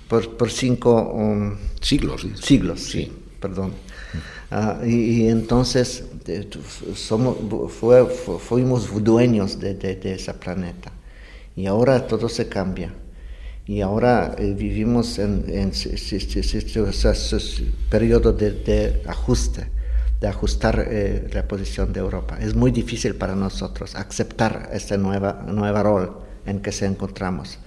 por, 0.07 0.37
por 0.37 0.51
cinco 0.51 1.11
um, 1.13 1.57
siglos. 1.81 2.27
Siglos, 2.41 2.81
sí, 2.81 3.11
perdón. 3.39 3.73
Uh, 4.51 4.83
y, 4.85 4.95
y, 4.95 5.27
entonces 5.27 6.05
somos, 6.95 7.37
fue, 7.69 8.05
fuimos 8.05 9.03
dueños 9.03 9.59
de, 9.59 9.75
de, 9.75 9.95
de 9.95 10.15
ese 10.15 10.33
planeta. 10.33 10.91
Y 11.55 11.67
ahora 11.67 12.07
todo 12.07 12.29
se 12.29 12.47
cambia 12.47 12.93
y 13.69 13.81
ahora 13.81 14.33
eh, 14.39 14.55
vivimos 14.57 15.19
en, 15.19 15.45
en, 15.47 15.71
periodo 17.91 18.33
de, 18.33 18.51
de, 18.51 19.03
ajuste, 19.05 19.67
de 20.19 20.27
ajustar 20.27 20.85
eh, 20.87 21.29
la 21.33 21.47
posición 21.47 21.93
de 21.93 21.99
Europa. 21.99 22.37
Es 22.39 22.55
muy 22.55 22.71
difícil 22.71 23.15
para 23.15 23.35
nosotros 23.35 23.95
aceptar 23.95 24.69
este 24.73 24.97
nueva, 24.97 25.43
nueva 25.47 25.83
rol 25.83 26.19
en 26.45 26.61
que 26.61 26.71
se 26.71 26.85
encontramos. 26.85 27.59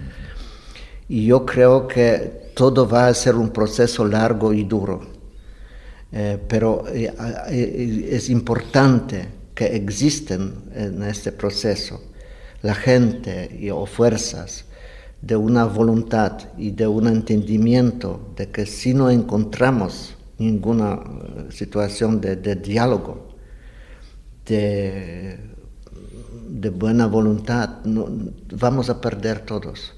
Y 1.09 1.27
yo 1.27 1.45
creo 1.45 1.89
que 1.89 2.51
todo 2.55 2.89
va 2.89 3.09
a 3.09 3.15
ser 3.15 3.35
un 3.37 3.51
proceso 3.51 4.05
largo 4.05 4.53
y 4.53 4.65
duro, 4.65 5.01
eh, 6.13 6.39
pero 6.49 6.85
eh, 6.89 7.13
eh, 7.49 8.09
es 8.13 8.29
importante 8.29 9.29
que 9.55 9.67
existen 9.77 10.55
en 10.75 11.03
este 11.03 11.33
proceso 11.33 12.01
la 12.63 12.75
gente 12.75 13.57
y, 13.59 13.71
o 13.71 13.87
fuerzas 13.87 14.65
de 15.21 15.37
una 15.37 15.65
voluntad 15.65 16.39
y 16.59 16.71
de 16.71 16.87
un 16.87 17.07
entendimiento 17.07 18.33
de 18.37 18.51
que 18.51 18.67
si 18.67 18.95
no 18.95 19.11
encontramos 19.11 20.15
ninguna 20.39 20.95
eh, 20.95 21.47
situación 21.51 22.21
de, 22.21 22.37
de 22.37 22.57
diálogo, 22.57 23.29
de, 24.47 25.39
de, 26.49 26.71
buena 26.71 27.07
voluntad, 27.07 27.85
no, 27.85 28.07
vamos 28.53 28.91
a 28.91 29.01
perder 29.01 29.41
todos. 29.41 29.95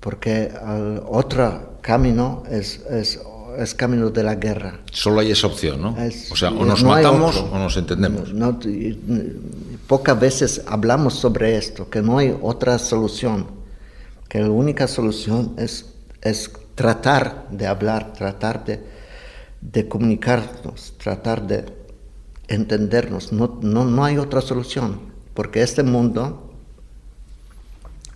Porque 0.00 0.44
el 0.46 1.00
otro 1.08 1.78
camino 1.80 2.42
es, 2.50 2.80
es, 2.90 3.20
es, 3.58 3.74
camino 3.74 4.10
de 4.10 4.22
la 4.24 4.34
guerra. 4.34 4.80
Solo 4.90 5.20
hay 5.20 5.30
esa 5.30 5.46
opción, 5.46 5.80
¿no? 5.80 5.96
Es, 5.96 6.30
o 6.32 6.36
sea, 6.36 6.50
o 6.50 6.64
nos 6.64 6.82
no 6.82 6.90
matamos 6.90 7.36
o 7.36 7.56
nos 7.56 7.76
entendemos. 7.76 8.32
No, 8.32 8.58
pocas 9.86 10.18
veces 10.18 10.62
hablamos 10.66 11.14
sobre 11.14 11.56
esto, 11.56 11.88
que 11.88 12.02
no 12.02 12.18
hay 12.18 12.36
otra 12.42 12.78
solución 12.78 13.62
que 14.32 14.40
la 14.40 14.48
única 14.48 14.88
solución 14.88 15.52
es, 15.58 15.92
es 16.22 16.50
tratar 16.74 17.48
de 17.50 17.66
hablar, 17.66 18.14
tratar 18.14 18.64
de, 18.64 18.82
de 19.62 19.88
comunicarnos, 19.88 20.94
tratar 20.98 21.46
de 21.46 21.64
entendernos. 22.48 23.32
No, 23.32 23.58
no, 23.62 23.84
no 23.84 24.04
hay 24.04 24.18
otra 24.18 24.40
solución, 24.40 25.00
porque 25.34 25.62
este 25.62 25.82
mundo 25.82 26.52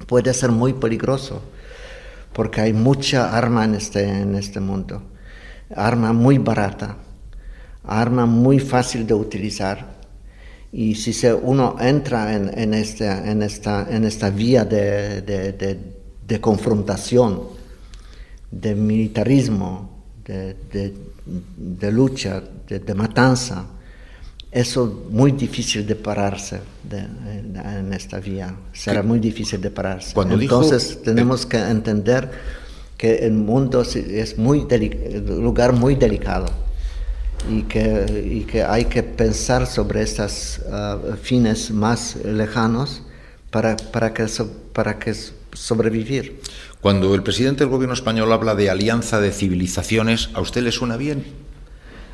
puede 0.07 0.35
ser 0.35 0.51
muy 0.51 0.75
peligroso, 0.75 1.41
porque 2.33 2.61
hay 2.61 2.73
mucha 2.73 3.37
arma 3.37 3.65
en 3.65 3.77
este, 3.77 4.05
en 4.05 4.35
este 4.35 4.61
mundo, 4.61 5.03
arma 5.75 6.13
muy 6.13 6.39
barata, 6.39 6.97
arma 7.85 8.27
muy 8.27 8.59
fácil 8.59 9.07
de 9.07 9.15
utilizar, 9.15 9.97
y 10.73 10.97
si 10.97 11.13
se, 11.13 11.33
uno 11.33 11.77
entra 11.81 12.35
en, 12.35 12.59
en, 12.59 12.75
este, 12.75 13.09
en, 13.09 13.43
esta, 13.43 13.87
en 13.89 14.05
esta 14.05 14.29
vía 14.29 14.65
de, 14.65 15.23
de, 15.23 15.53
de, 15.53 15.79
de 16.27 16.41
confrontación, 16.41 17.41
de 18.51 18.75
militarismo, 18.75 20.05
de, 20.25 20.95
de, 21.27 21.93
lucha, 21.93 22.43
de, 22.69 22.95
matanza. 22.95 23.67
Eso 24.51 25.07
muy 25.11 25.33
difícil 25.33 25.87
de 25.87 25.97
pararse 25.97 26.61
en 26.91 27.93
esta 27.93 28.21
vía. 28.21 28.55
Será 28.73 29.03
muy 29.03 29.19
difícil 29.19 29.61
de 29.61 29.71
pararse. 29.71 30.15
Entonces 30.19 31.03
tenemos 31.03 31.45
que 31.45 31.59
entender 31.59 32.31
que 32.97 33.17
el 33.27 33.33
mundo 33.33 33.83
es 33.83 34.39
muy 34.39 34.61
un 34.61 35.43
lugar 35.43 35.73
muy 35.73 35.95
delicado 35.97 36.47
y 37.51 37.63
que, 37.63 38.31
y 38.33 38.45
que 38.45 38.63
hay 38.63 38.87
que 38.87 39.03
pensar 39.03 39.67
sobre 39.67 40.03
estos 40.03 40.61
uh, 40.67 41.15
fines 41.17 41.71
más 41.71 42.17
lejanos 42.25 43.03
para, 43.51 43.77
para, 43.77 44.13
que, 44.13 44.27
para 44.73 44.99
que 44.99 45.15
sobrevivir. 45.53 46.41
Cuando 46.81 47.15
el 47.15 47.23
presidente 47.23 47.65
del 47.65 47.71
gobierno 47.71 47.95
español 47.95 48.33
habla 48.33 48.55
de 48.55 48.71
alianza 48.71 49.21
de 49.21 49.33
civilizaciones, 49.33 50.31
¿a 50.35 50.41
usted 50.41 50.63
le 50.63 50.73
suena 50.73 50.97
bien? 50.97 51.25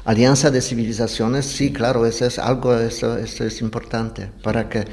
Alianza 0.04 0.50
de 0.50 0.60
civilizaciones, 0.60 1.46
sí, 1.46 1.72
claro, 1.72 2.06
eso 2.06 2.24
es 2.24 2.38
algo, 2.38 2.74
eso, 2.76 3.18
eso 3.18 3.44
es 3.44 3.60
importante, 3.60 4.30
para 4.42 4.68
que 4.68 4.84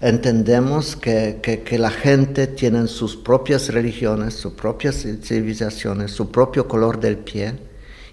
entendemos 0.00 0.96
que, 0.96 1.40
que, 1.42 1.62
que, 1.62 1.78
la 1.78 1.90
gente 1.90 2.46
tiene 2.46 2.86
sus 2.86 3.16
propias 3.16 3.68
religiones, 3.68 4.34
sus 4.34 4.52
propias 4.52 5.06
civilizaciones, 5.22 6.12
su 6.12 6.30
propio 6.30 6.68
color 6.68 7.00
del 7.00 7.18
pie, 7.18 7.54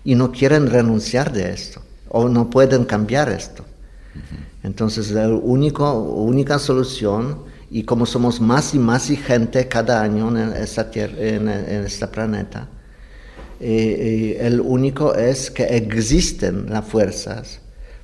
y 0.03 0.15
no 0.15 0.31
quieren 0.31 0.69
renunciar 0.69 1.31
de 1.31 1.51
esto, 1.51 1.81
o 2.09 2.27
no 2.27 2.49
pueden 2.49 2.85
cambiar 2.85 3.29
esto. 3.29 3.63
Entonces, 4.63 5.11
la 5.11 5.27
único, 5.27 5.93
única 5.93 6.59
solución 6.59 7.43
y 7.73 7.83
como 7.85 8.05
somos 8.05 8.39
más 8.39 8.75
y 8.75 8.79
más 8.79 9.07
gente 9.07 9.67
cada 9.67 10.03
año 10.03 10.29
en, 10.29 10.53
esta 10.53 10.91
tierra, 10.91 11.15
en, 11.17 11.49
en 11.49 11.85
este 11.85 12.07
planeta, 12.07 12.69
eh, 13.59 14.37
el 14.41 14.61
único 14.61 15.15
es 15.15 15.49
que 15.49 15.63
existen 15.63 16.67
las 16.69 16.85
fuerzas, 16.85 17.61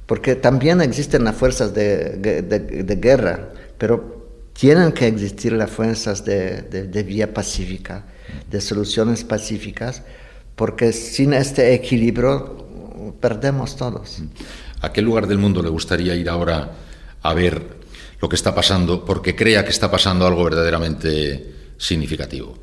porque 0.07 0.35
también 0.35 0.81
existen 0.81 1.23
las 1.23 1.35
fuerzas 1.35 1.71
de, 1.75 2.17
de, 2.17 2.41
de 2.41 2.95
guerra, 2.95 3.49
pero 3.77 4.49
tienen 4.53 4.91
que 4.91 5.05
existir 5.05 5.53
las 5.53 5.69
fuerzas 5.69 6.25
de, 6.25 6.63
de, 6.63 7.03
vía 7.03 7.31
pacífica, 7.31 8.05
de 8.49 8.61
soluciones 8.61 9.23
pacíficas, 9.23 10.01
porque 10.55 10.91
sin 10.93 11.31
este 11.31 11.75
equilibrio 11.75 13.13
perdemos 13.19 13.75
todos. 13.75 14.23
¿A 14.81 14.91
qué 14.91 15.03
lugar 15.03 15.27
del 15.27 15.37
mundo 15.37 15.61
le 15.61 15.69
gustaría 15.69 16.15
ir 16.15 16.27
ahora 16.27 16.71
a 17.21 17.33
ver 17.35 17.78
lo 18.21 18.29
que 18.29 18.35
está 18.35 18.53
pasando 18.53 19.05
porque 19.05 19.35
crea 19.35 19.63
que 19.63 19.71
está 19.71 19.89
pasando 19.89 20.25
algo 20.25 20.43
verdaderamente 20.43 21.71
significativo? 21.77 22.55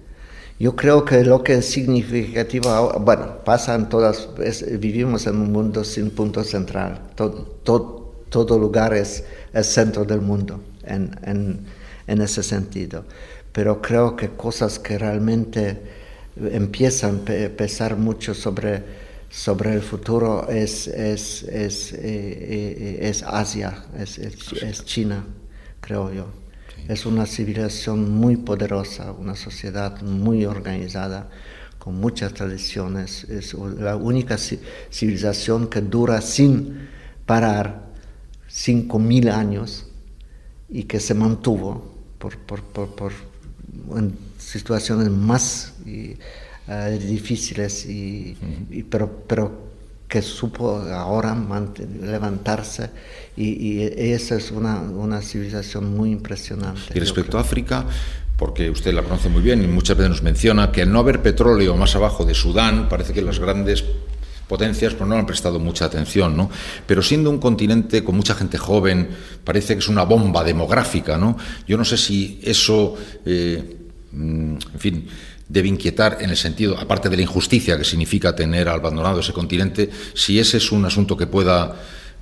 Yo 0.58 0.74
creo 0.74 1.04
que 1.04 1.22
lo 1.22 1.42
que 1.42 1.54
es 1.54 1.66
significativo, 1.66 2.70
bueno, 3.00 3.44
pasa 3.44 3.74
en 3.74 3.88
todas, 3.88 4.28
es, 4.42 4.78
vivimos 4.80 5.26
en 5.26 5.36
un 5.36 5.52
mundo 5.52 5.84
sin 5.84 6.10
punto 6.10 6.42
central, 6.44 7.10
todo, 7.14 7.42
todo, 7.62 8.24
todo 8.30 8.58
lugar 8.58 8.94
es 8.94 9.24
el 9.52 9.64
centro 9.64 10.04
del 10.04 10.22
mundo 10.22 10.62
en, 10.84 11.10
en, 11.24 11.66
en 12.06 12.20
ese 12.22 12.42
sentido. 12.42 13.04
pero 13.56 13.80
creo 13.80 14.16
que 14.16 14.28
cosas 14.36 14.78
que 14.78 14.98
realmente 14.98 15.78
empiezan 16.36 17.22
a 17.26 17.56
pesar 17.56 17.96
mucho 17.96 18.34
sobre, 18.34 18.82
sobre 19.30 19.72
el 19.72 19.80
futuro 19.80 20.46
es, 20.50 20.86
es, 20.88 21.42
es, 21.44 21.94
eh, 21.94 21.96
eh, 22.02 22.98
es 23.08 23.22
Asia, 23.22 23.86
es, 23.98 24.18
es, 24.18 24.84
China, 24.84 25.24
creo 25.86 26.12
yo. 26.12 26.26
Es 26.88 27.06
una 27.06 27.26
civilización 27.26 28.10
muy 28.10 28.36
poderosa, 28.36 29.12
una 29.12 29.36
sociedad 29.36 30.02
muy 30.02 30.44
organizada, 30.44 31.28
con 31.78 32.00
muchas 32.00 32.34
tradiciones. 32.34 33.22
Es 33.24 33.54
la 33.54 33.94
única 33.94 34.36
civilización 34.36 35.68
que 35.68 35.80
dura 35.80 36.20
sin 36.20 36.88
parar 37.24 37.86
cinco 38.48 38.98
mil 38.98 39.28
años 39.28 39.86
y 40.68 40.82
que 40.84 40.98
se 40.98 41.14
mantuvo 41.14 41.94
por, 42.18 42.36
por, 42.38 42.62
por, 42.62 43.12
en 43.96 44.16
situaciones 44.38 45.08
más 45.08 45.74
eh, 45.86 46.18
difíciles, 47.00 47.86
y, 47.86 48.36
pero, 48.90 49.22
pero 49.28 49.65
que 50.08 50.22
supo 50.22 50.78
ahora 50.92 51.36
levantarse 52.00 52.90
y, 53.36 53.82
esa 53.82 54.36
es 54.36 54.50
una, 54.50 54.80
una, 54.80 55.20
civilización 55.20 55.94
muy 55.94 56.10
impresionante. 56.10 56.92
Y 56.94 57.00
respecto 57.00 57.38
a 57.38 57.40
África, 57.42 57.84
porque 58.36 58.70
usted 58.70 58.94
la 58.94 59.02
conoce 59.02 59.28
muy 59.28 59.42
bien 59.42 59.62
y 59.62 59.66
muchas 59.66 59.96
veces 59.96 60.10
nos 60.10 60.22
menciona 60.22 60.70
que 60.70 60.82
al 60.82 60.92
no 60.92 61.00
haber 61.00 61.22
petróleo 61.22 61.76
más 61.76 61.96
abajo 61.96 62.24
de 62.24 62.34
Sudán, 62.34 62.88
parece 62.88 63.12
que 63.12 63.22
las 63.22 63.38
grandes 63.38 63.84
potencias 64.46 64.94
pues 64.94 65.08
no 65.08 65.16
han 65.16 65.26
prestado 65.26 65.58
mucha 65.58 65.86
atención, 65.86 66.36
¿no? 66.36 66.50
Pero 66.86 67.02
siendo 67.02 67.30
un 67.30 67.38
continente 67.38 68.04
con 68.04 68.16
mucha 68.16 68.34
gente 68.34 68.58
joven, 68.58 69.08
parece 69.44 69.74
que 69.74 69.80
es 69.80 69.88
una 69.88 70.04
bomba 70.04 70.44
demográfica, 70.44 71.18
¿no? 71.18 71.36
Yo 71.66 71.76
no 71.76 71.84
sé 71.84 71.96
si 71.96 72.40
eso, 72.42 72.94
eh, 73.24 73.76
mm, 74.12 74.56
en 74.74 74.78
fin, 74.78 75.08
debe 75.48 75.68
inquietar 75.68 76.18
en 76.20 76.30
el 76.30 76.36
sentido, 76.36 76.78
aparte 76.78 77.08
de 77.08 77.16
la 77.16 77.22
injusticia 77.22 77.78
que 77.78 77.84
significa 77.84 78.34
tener 78.34 78.68
abandonado 78.68 79.20
ese 79.20 79.32
continente, 79.32 79.90
si 80.14 80.38
ese 80.38 80.56
es 80.56 80.72
un 80.72 80.84
asunto 80.84 81.16
que 81.16 81.26
pueda 81.26 81.76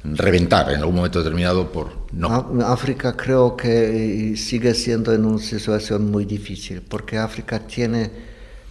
reventar 0.05 0.71
en 0.71 0.81
algún 0.81 0.97
momento 0.97 1.19
determinado 1.19 1.73
por 1.73 2.05
no. 2.13 2.29
África 2.67 3.17
creo 3.17 3.57
que 3.57 4.35
sigue 4.37 4.75
siendo 4.75 5.15
en 5.15 5.25
una 5.25 5.39
situación 5.39 6.11
muy 6.11 6.27
difícil, 6.27 6.83
porque 6.83 7.17
África 7.17 7.61
tiene 7.61 8.11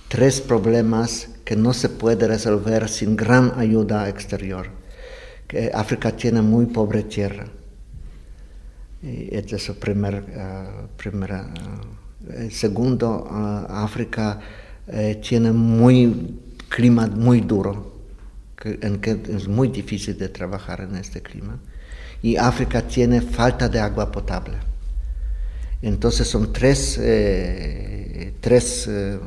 tres 0.08 0.42
problemas 0.42 1.30
que 1.44 1.56
no 1.56 1.74
se 1.74 1.90
puede 1.90 2.28
resolver 2.28 2.88
sin 2.88 3.16
gran 3.16 3.54
ayuda 3.58 4.08
exterior. 4.08 4.70
Que 5.48 5.72
África 5.74 6.16
tiene 6.16 6.42
muy 6.42 6.68
pobre 6.68 7.04
tierra. 7.04 7.48
Y 9.02 9.36
este 9.36 9.58
es 9.58 9.68
el 9.68 9.76
primer, 9.76 10.24
uh, 10.24 10.88
segundo, 10.96 11.52
uh, 11.52 12.03
África 13.70 14.40
uh, 14.88 15.22
tiene 15.22 15.52
muy 15.52 16.40
clima 16.74 17.08
muy 17.08 17.42
duro, 17.42 17.94
en 18.64 19.00
que 19.00 19.22
es 19.30 19.48
muy 19.48 19.68
difícil 19.68 20.18
de 20.18 20.30
trabajar 20.30 20.82
en 20.82 20.96
este 20.96 21.22
clima. 21.22 21.60
Y 22.22 22.38
África 22.38 22.82
tiene 22.82 23.22
falta 23.22 23.70
de 23.70 23.80
agua 23.80 24.12
potable. 24.12 24.58
Entonces 25.82 26.28
son 26.28 26.54
tres, 26.54 26.98
eh, 27.02 28.34
tres 28.40 28.88
eh, 28.88 29.20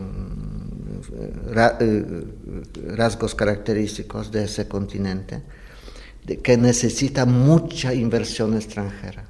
eh, 1.54 2.24
rasgos 2.96 3.34
característicos 3.34 4.32
de 4.32 4.44
ese 4.44 4.66
continente, 4.66 5.42
que 6.42 6.56
necesita 6.56 7.26
mucha 7.26 7.92
inversión 7.92 8.54
extranjera. 8.54 9.26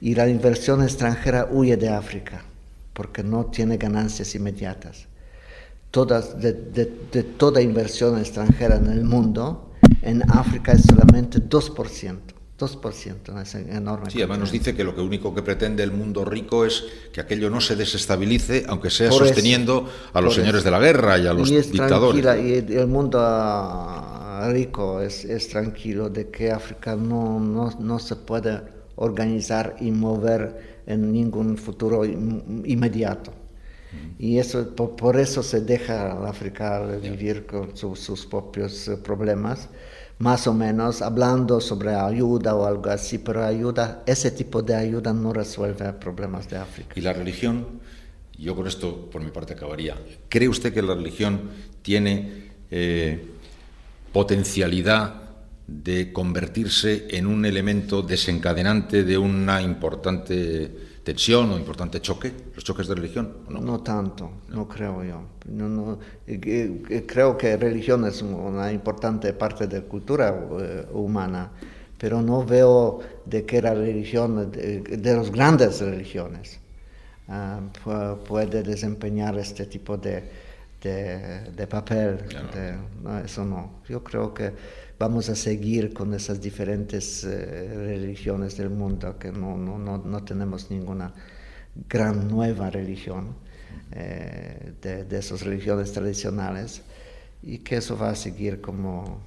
Y 0.00 0.14
la 0.14 0.28
inversión 0.28 0.82
extranjera 0.82 1.46
huye 1.50 1.76
de 1.76 1.90
África, 1.90 2.42
porque 2.96 3.22
no 3.22 3.46
tiene 3.46 3.76
ganancias 3.76 4.34
inmediatas. 4.34 5.06
Todas, 5.90 6.40
de, 6.40 6.52
de 6.52 7.22
toda 7.22 7.60
inversión 7.60 8.18
extranjera 8.18 8.76
en 8.76 8.86
el 8.86 9.04
mundo, 9.04 9.70
en 10.02 10.22
África 10.30 10.72
es 10.72 10.82
solamente 10.82 11.38
2%. 11.38 12.36
2%, 12.58 13.42
es 13.42 13.54
enorme. 13.54 14.10
Sí, 14.10 14.18
además 14.18 14.38
nos 14.38 14.52
dice 14.52 14.74
que 14.74 14.82
lo 14.82 14.94
que 14.94 15.02
único 15.02 15.34
que 15.34 15.42
pretende 15.42 15.82
el 15.82 15.92
mundo 15.92 16.24
rico 16.24 16.64
es 16.64 16.84
que 17.12 17.20
aquello 17.20 17.50
no 17.50 17.60
se 17.60 17.76
desestabilice, 17.76 18.64
aunque 18.66 18.88
sea 18.88 19.12
sosteniendo 19.12 19.86
a 20.14 20.20
los 20.22 20.34
señores 20.34 20.64
de 20.64 20.70
la 20.70 20.78
guerra 20.78 21.18
y 21.18 21.26
a 21.26 21.34
los 21.34 21.50
dictadores. 21.50 22.24
Y 22.24 22.74
el 22.74 22.86
mundo 22.86 23.18
ah, 23.20 24.48
rico 24.50 25.02
es, 25.02 25.26
es, 25.26 25.48
tranquilo 25.48 26.08
de 26.08 26.30
que 26.30 26.50
África 26.50 26.96
no, 26.96 27.38
no, 27.40 27.70
no, 27.78 27.98
se 27.98 28.16
puede 28.16 28.62
organizar 28.96 29.76
y 29.80 29.90
mover 29.90 30.75
en 30.86 31.12
ningún 31.12 31.56
futuro 31.56 32.04
inmediato. 32.04 33.32
Y 34.18 34.38
eso, 34.38 34.74
por, 34.74 35.18
eso 35.18 35.42
se 35.42 35.60
deja 35.60 36.12
a 36.12 36.28
África 36.28 36.84
vivir 37.02 37.46
con 37.46 37.76
sus 37.76 38.26
propios 38.26 38.88
eh, 38.88 38.96
problemas 38.96 39.68
más 40.18 40.46
o 40.46 40.54
menos 40.54 41.02
hablando 41.02 41.60
sobre 41.60 41.94
ayuda 41.94 42.54
o 42.54 42.64
algo 42.64 42.90
así, 42.90 43.18
pero 43.18 43.44
ayuda, 43.44 44.02
ese 44.06 44.30
tipo 44.30 44.62
de 44.62 44.74
ayuda 44.74 45.12
no 45.12 45.32
resuelve 45.32 45.92
problemas 45.92 46.48
de 46.48 46.56
África. 46.56 46.94
¿Y 46.96 47.02
la 47.02 47.12
religión? 47.12 47.80
Yo 48.38 48.54
con 48.54 48.66
esto, 48.66 49.10
por 49.10 49.22
mi 49.22 49.30
parte, 49.30 49.54
acabaría. 49.54 49.96
¿Cree 50.28 50.48
usted 50.48 50.72
que 50.72 50.82
la 50.82 50.94
religión 50.94 51.50
tiene 51.82 52.50
eh, 52.70 53.26
potencialidad 54.12 55.25
de 55.66 56.12
convertirse 56.12 57.06
en 57.10 57.26
un 57.26 57.44
elemento 57.44 58.02
desencadenante 58.02 59.02
de 59.02 59.18
una 59.18 59.60
importante 59.60 60.86
tensión 61.02 61.50
o 61.52 61.58
importante 61.58 62.00
choque, 62.00 62.32
los 62.54 62.64
choques 62.64 62.88
de 62.88 62.94
religión? 62.94 63.46
no? 63.48 63.60
no? 63.60 63.80
tanto, 63.80 64.30
no, 64.48 64.66
creo 64.68 65.04
yo. 65.04 65.22
No, 65.48 65.98
creo 67.06 67.36
que 67.36 67.56
religión 67.56 68.04
es 68.06 68.22
una 68.22 68.72
importante 68.72 69.32
parte 69.32 69.66
de 69.66 69.80
la 69.80 69.86
cultura 69.86 70.34
eh, 70.60 70.86
humana, 70.92 71.50
pero 71.98 72.20
no 72.22 72.44
veo 72.44 73.00
de 73.24 73.44
que 73.44 73.62
la 73.62 73.74
religión, 73.74 74.50
de, 74.50 75.14
las 75.14 75.30
grandes 75.30 75.80
religiones, 75.80 76.58
ah, 77.28 77.60
puede 78.26 78.62
desempeñar 78.62 79.38
este 79.38 79.66
tipo 79.66 79.96
de, 79.96 80.24
de, 80.82 81.66
papel. 81.66 82.18
eso 83.24 83.44
no. 83.44 83.80
Yo 83.88 84.02
creo 84.02 84.34
que 84.34 84.52
vamos 84.98 85.28
a 85.28 85.36
seguir 85.36 85.92
con 85.92 86.14
esas 86.14 86.40
diferentes 86.40 87.24
eh, 87.24 87.70
religiones 87.74 88.56
del 88.56 88.70
mundo, 88.70 89.18
que 89.18 89.30
no, 89.30 89.56
no, 89.56 89.78
no, 89.78 89.98
no, 89.98 90.24
tenemos 90.24 90.70
ninguna 90.70 91.12
gran 91.88 92.28
nueva 92.28 92.70
religión 92.70 93.34
eh, 93.92 94.72
de, 94.80 95.04
de, 95.04 95.18
esas 95.18 95.42
religiones 95.42 95.92
tradicionales 95.92 96.82
y 97.42 97.58
que 97.58 97.76
eso 97.76 97.98
va 97.98 98.10
a 98.10 98.14
seguir 98.14 98.60
como 98.60 99.20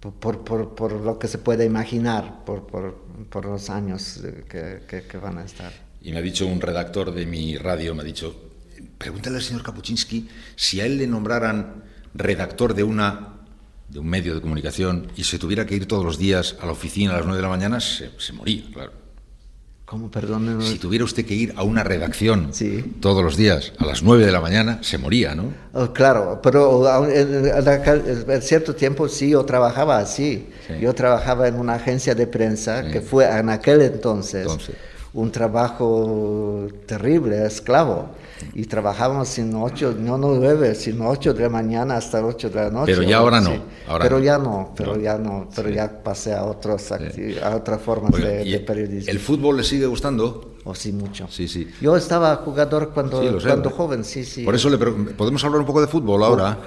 por, 0.00 0.44
por, 0.44 0.74
por 0.74 0.92
lo 0.92 1.18
que 1.18 1.28
se 1.28 1.38
puede 1.38 1.64
imaginar 1.64 2.44
por, 2.44 2.66
por 2.66 3.44
los 3.44 3.70
años 3.70 4.20
que, 4.48 4.82
que, 4.88 5.02
que, 5.02 5.18
van 5.18 5.38
a 5.38 5.44
estar. 5.44 5.72
Y 6.02 6.12
me 6.12 6.18
ha 6.18 6.22
dicho 6.22 6.46
un 6.46 6.60
redactor 6.60 7.12
de 7.12 7.26
mi 7.26 7.56
radio, 7.56 7.94
me 7.94 8.02
ha 8.02 8.04
dicho, 8.04 8.34
pregúntale 8.98 9.36
al 9.36 9.42
señor 9.42 9.62
Kapuczynski 9.62 10.28
si 10.54 10.80
a 10.80 10.86
él 10.86 10.98
le 10.98 11.06
nombraran 11.06 11.84
redactor 12.14 12.74
de 12.74 12.84
una 12.84 13.35
de 13.88 13.98
un 13.98 14.06
medio 14.06 14.34
de 14.34 14.40
comunicación 14.40 15.08
y 15.16 15.24
se 15.24 15.38
tuviera 15.38 15.66
que 15.66 15.74
ir 15.74 15.86
todos 15.86 16.04
los 16.04 16.18
días 16.18 16.56
a 16.60 16.66
la 16.66 16.72
oficina 16.72 17.12
a 17.12 17.18
las 17.18 17.26
9 17.26 17.36
de 17.36 17.42
la 17.42 17.48
mañana, 17.48 17.80
se, 17.80 18.32
moría, 18.32 18.62
claro. 18.72 18.92
¿Cómo, 19.84 20.10
perdón? 20.10 20.60
Si 20.62 20.78
tuviera 20.78 21.04
usted 21.04 21.24
que 21.24 21.34
ir 21.34 21.54
a 21.56 21.62
una 21.62 21.84
redacción 21.84 22.50
todos 22.98 23.22
los 23.22 23.36
días 23.36 23.72
a 23.78 23.86
las 23.86 24.02
9 24.02 24.26
de 24.26 24.32
la 24.32 24.40
mañana, 24.40 24.80
se 24.82 24.98
moría, 24.98 25.36
¿no? 25.36 25.54
Oh, 25.74 25.92
claro, 25.92 26.40
pero 26.42 27.08
en, 27.08 28.42
cierto 28.42 28.74
tiempo 28.74 29.08
sí, 29.08 29.30
yo 29.30 29.44
trabajaba 29.44 29.98
así. 29.98 30.48
Yo 30.80 30.92
trabajaba 30.92 31.46
en 31.46 31.54
una 31.54 31.74
agencia 31.74 32.16
de 32.16 32.26
prensa 32.26 32.90
que 32.90 33.00
fue 33.00 33.26
en 33.26 33.48
aquel 33.48 33.80
entonces, 33.82 34.48
un 35.16 35.30
trabajo 35.32 36.68
terrible, 36.84 37.46
esclavo 37.46 38.10
y 38.52 38.66
trabajábamos 38.66 39.28
sin 39.28 39.54
ocho, 39.54 39.94
no 39.98 40.18
nueve, 40.18 40.74
sino 40.74 41.08
ocho 41.08 41.32
de 41.32 41.44
la 41.44 41.48
mañana 41.48 41.96
hasta 41.96 42.24
ocho 42.24 42.50
de 42.50 42.56
la 42.56 42.70
noche. 42.70 42.92
Pero 42.92 43.02
ya 43.02 43.16
ahora 43.16 43.40
no. 43.40 43.62
pero 43.98 44.18
ya 44.18 44.36
no, 44.36 44.74
pero 44.76 45.00
ya 45.00 45.16
no, 45.16 45.48
pero 45.56 45.70
ya 45.70 46.02
pasé 46.02 46.34
a, 46.34 46.44
otros 46.44 46.92
a 46.92 47.56
otras 47.56 47.80
formas 47.80 48.12
de, 48.12 48.62
periodismo. 48.66 49.10
¿El 49.10 49.18
fútbol 49.18 49.56
le 49.56 49.64
sigue 49.64 49.86
gustando? 49.86 50.55
Oh, 50.68 50.74
sí, 50.74 50.90
mucho. 50.90 51.28
Sí, 51.30 51.46
sí. 51.46 51.68
Yo 51.80 51.96
estaba 51.96 52.34
jugador 52.36 52.90
cuando, 52.92 53.22
cuando 53.40 53.70
joven, 53.70 54.04
sí, 54.04 54.24
sí. 54.24 54.42
Por 54.42 54.56
eso 54.56 54.68
le 54.68 54.76
podemos 54.76 55.44
hablar 55.44 55.60
un 55.60 55.66
poco 55.66 55.80
de 55.80 55.86
fútbol 55.86 56.24
ahora. 56.24 56.58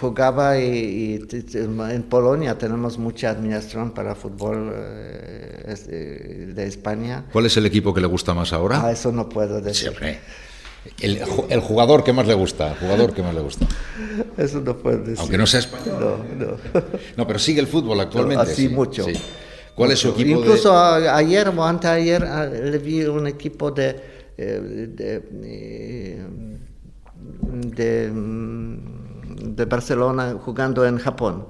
Jugaba 0.00 0.58
y, 0.58 1.22
en 1.54 2.02
Polonia 2.04 2.56
tenemos 2.56 2.96
mucha 2.96 3.28
admiración 3.28 3.90
para 3.90 4.14
fútbol 4.14 4.72
eh, 4.74 5.74
eh, 5.88 6.52
de 6.54 6.66
España. 6.66 7.26
¿Cuál 7.30 7.44
es 7.44 7.56
el 7.58 7.66
equipo 7.66 7.92
que 7.92 8.00
le 8.00 8.06
gusta 8.06 8.32
más 8.32 8.54
ahora? 8.54 8.80
Ah, 8.82 8.92
eso 8.92 9.12
no 9.12 9.28
puedo 9.28 9.60
decir. 9.60 9.90
Siempre. 9.90 10.20
El, 10.98 11.20
el, 11.50 11.60
jugador 11.60 12.02
que 12.04 12.14
más 12.14 12.26
le 12.26 12.32
gusta, 12.32 12.76
jugador 12.80 13.12
que 13.12 13.22
más 13.22 13.34
le 13.34 13.42
gusta. 13.42 13.66
Eso 14.38 14.60
no 14.60 14.74
puede 14.74 15.00
decir. 15.00 15.18
Aunque 15.18 15.36
no 15.36 15.46
sea 15.46 15.60
español. 15.60 16.24
No, 16.38 16.46
no. 16.46 16.56
No, 17.14 17.26
pero 17.26 17.38
sigue 17.38 17.60
el 17.60 17.66
fútbol 17.66 18.00
actualmente. 18.00 18.50
así 18.50 18.70
mucho. 18.70 19.04
¿Cuál 19.78 19.92
es 19.92 19.98
su 20.00 20.08
equipo? 20.10 20.40
Incluso 20.40 20.76
ayer 20.76 21.48
o 21.48 21.64
anteayer 21.64 22.22
le 22.52 22.78
vi 22.78 23.04
un 23.04 23.26
equipo 23.26 23.70
de 23.70 24.18
de, 24.38 25.20
de, 27.76 28.10
de 29.56 29.64
Barcelona 29.64 30.36
jugando 30.40 30.86
en 30.86 30.98
Japón. 30.98 31.46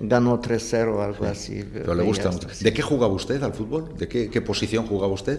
Ganó 0.00 0.40
3-0 0.42 0.96
o 0.96 1.00
algo 1.00 1.24
así. 1.26 1.64
Pero 1.72 1.94
le 1.94 2.02
gusta 2.02 2.30
mucho. 2.32 2.48
¿De 2.60 2.72
qué 2.72 2.82
jugaba 2.82 3.14
usted 3.14 3.40
al 3.40 3.54
fútbol? 3.54 3.96
¿De 3.96 4.08
qué, 4.08 4.28
qué 4.28 4.40
posición 4.40 4.84
jugaba 4.86 5.12
usted? 5.12 5.38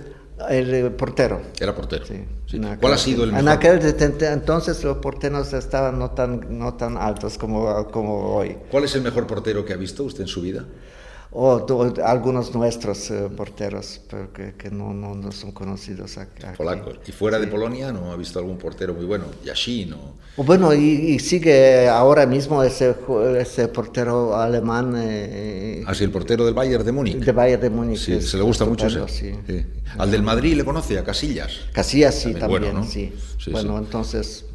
El 0.50 0.74
eh, 0.74 0.90
portero. 0.90 1.42
Era 1.60 1.76
portero. 1.76 2.06
Sí. 2.06 2.24
Sí. 2.46 2.56
En 2.56 2.64
aquel- 2.66 2.80
¿Cuál 2.80 2.94
ha 2.94 2.98
sido 2.98 3.26
el 3.26 3.32
mejor? 3.34 3.42
En 3.44 3.50
aquel 3.50 3.96
entonces 4.22 4.82
los 4.86 4.98
porteros 4.98 5.52
estaban 5.52 6.00
no 6.00 6.12
tan, 6.12 6.58
no 6.58 6.76
tan 6.76 6.96
altos 6.96 7.38
como, 7.38 7.88
como 7.88 8.38
hoy. 8.38 8.58
¿Cuál 8.72 8.86
es 8.86 8.96
el 8.96 9.02
mejor 9.02 9.28
portero 9.28 9.66
que 9.66 9.74
ha 9.74 9.78
visto 9.78 10.06
usted 10.06 10.22
en 10.22 10.28
su 10.28 10.42
vida? 10.42 10.66
O 11.34 11.64
tu- 11.64 11.94
algunos 12.04 12.54
nuestros 12.54 13.10
eh, 13.10 13.30
porteros, 13.36 14.02
pero 14.10 14.34
que, 14.34 14.54
que 14.56 14.70
no, 14.70 14.94
no, 14.94 15.16
no 15.16 15.32
son 15.32 15.54
conocidos 15.54 16.18
aquí. 16.18 16.44
Polacos. 16.58 16.98
¿Y 17.08 17.14
fuera 17.14 17.40
de 17.40 17.48
Polonia 17.48 17.92
no 17.94 18.12
ha 18.12 18.18
visto 18.18 18.38
algún 18.40 18.58
portero 18.58 18.94
muy 18.94 19.06
bueno? 19.06 19.26
Yashin 19.46 19.94
o... 19.94 20.16
O 20.36 20.44
Bueno, 20.44 20.74
y, 20.74 20.80
y 20.80 21.20
sigue 21.20 21.88
ahora 21.88 22.26
mismo 22.26 22.62
ese, 22.64 22.96
ese 23.40 23.68
portero 23.70 24.36
alemán 24.36 24.94
eh, 24.98 25.84
Así, 25.88 26.04
el 26.04 26.12
portero 26.12 26.44
del 26.46 26.54
Bayern 26.54 26.84
de 26.86 26.92
Múnich. 26.92 27.18
de 27.18 27.32
Bayern 27.32 27.62
de 27.62 27.70
Múnich. 27.70 28.00
Sí, 28.00 28.22
se 28.22 28.36
le 28.38 28.44
gusta 28.44 28.66
mucho 28.66 28.88
ese. 28.88 29.08
sí. 29.08 29.32
Sí. 29.48 29.66
Al 29.98 30.12
del 30.12 30.24
Madrid 30.24 30.56
le 30.56 30.66
conoce, 30.66 30.98
a 30.98 31.04
Casillas. 31.04 31.52
Casillas 31.74 32.14
sí 32.16 32.34
También 32.34 32.40
también, 32.42 32.62
bueno, 32.74 32.80
¿no? 32.82 32.86
sí. 32.92 33.14
Sí, 33.38 33.52
Bueno, 33.52 33.78
sí. 33.78 33.84
entonces, 33.86 34.46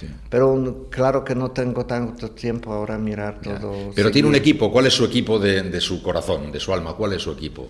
Sí. 0.00 0.06
pero 0.30 0.86
claro 0.90 1.22
que 1.24 1.34
no 1.34 1.50
tengo 1.50 1.84
tanto 1.84 2.30
tiempo 2.30 2.72
ahora 2.72 2.94
a 2.94 2.98
mirar 2.98 3.40
todo. 3.42 3.92
Pero 3.94 4.10
tiene 4.10 4.28
un 4.28 4.34
seguir. 4.34 4.48
equipo. 4.48 4.72
¿Cuál 4.72 4.86
es 4.86 4.94
su 4.94 5.04
equipo 5.04 5.38
de, 5.38 5.62
de 5.62 5.80
su 5.80 6.02
corazón, 6.02 6.50
de 6.50 6.58
su 6.58 6.72
alma? 6.72 6.94
¿Cuál 6.96 7.12
es 7.12 7.22
su 7.22 7.32
equipo? 7.32 7.68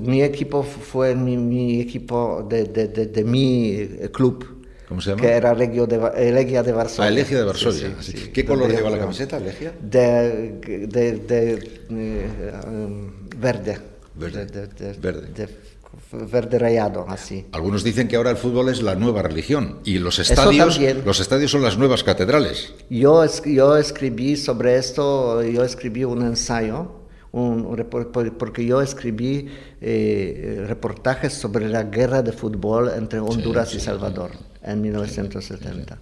Mi 0.00 0.22
equipo 0.22 0.62
fue 0.62 1.14
mi, 1.14 1.36
mi 1.36 1.80
equipo 1.80 2.46
de, 2.48 2.64
de, 2.64 2.88
de, 2.88 3.24
mi 3.24 3.72
eh, 3.76 4.10
club. 4.12 4.66
¿Cómo 4.88 5.00
se 5.02 5.10
llama? 5.10 5.20
Que 5.22 5.28
era 5.28 5.54
Legio 5.54 5.86
de, 5.86 5.98
Va- 5.98 6.14
eh, 6.16 6.32
Legia 6.32 6.62
de 6.62 6.72
Varsovia. 6.72 7.08
Ah, 7.08 7.10
Legia 7.10 7.38
de 7.38 7.44
Varsovia. 7.44 7.94
sí, 8.00 8.12
sí. 8.16 8.30
¿Qué 8.32 8.44
color 8.44 8.70
lleva 8.70 8.88
la 8.90 8.98
camiseta, 8.98 9.38
Legia? 9.38 9.72
De, 9.80 10.88
de, 10.88 11.12
de, 11.18 11.80
eh, 11.90 12.52
um, 12.66 13.28
verde. 13.36 13.78
Verde. 14.14 14.46
De, 14.46 14.66
de- 14.66 14.92
de- 14.92 14.98
Verde. 14.98 15.28
De- 16.12 16.24
verde 16.26 16.58
rayado, 16.58 17.04
así. 17.08 17.46
Algunos 17.52 17.84
dicen 17.84 18.08
que 18.08 18.16
ahora 18.16 18.30
el 18.30 18.36
fútbol 18.36 18.68
es 18.68 18.82
la 18.82 18.94
nueva 18.94 19.22
religión 19.22 19.80
y 19.84 19.98
los 19.98 20.18
estadios, 20.18 20.78
los 21.04 21.20
estadios 21.20 21.50
son 21.50 21.62
las 21.62 21.76
nuevas 21.78 22.04
catedrales. 22.04 22.74
Yo, 22.90 23.24
yo 23.44 23.76
escribí 23.76 24.36
sobre 24.36 24.76
esto, 24.76 25.42
yo 25.42 25.62
escribí 25.64 26.04
un 26.04 26.22
ensayo, 26.22 26.92
un, 27.32 27.64
porque 28.38 28.64
yo 28.64 28.80
escribí 28.80 29.48
eh, 29.80 30.64
reportajes 30.66 31.34
sobre 31.34 31.68
la 31.68 31.82
guerra 31.84 32.22
de 32.22 32.32
fútbol 32.32 32.90
entre 32.96 33.20
Honduras 33.20 33.74
y 33.74 33.80
Salvador 33.80 34.30
en 34.62 34.80
1970. 34.80 35.98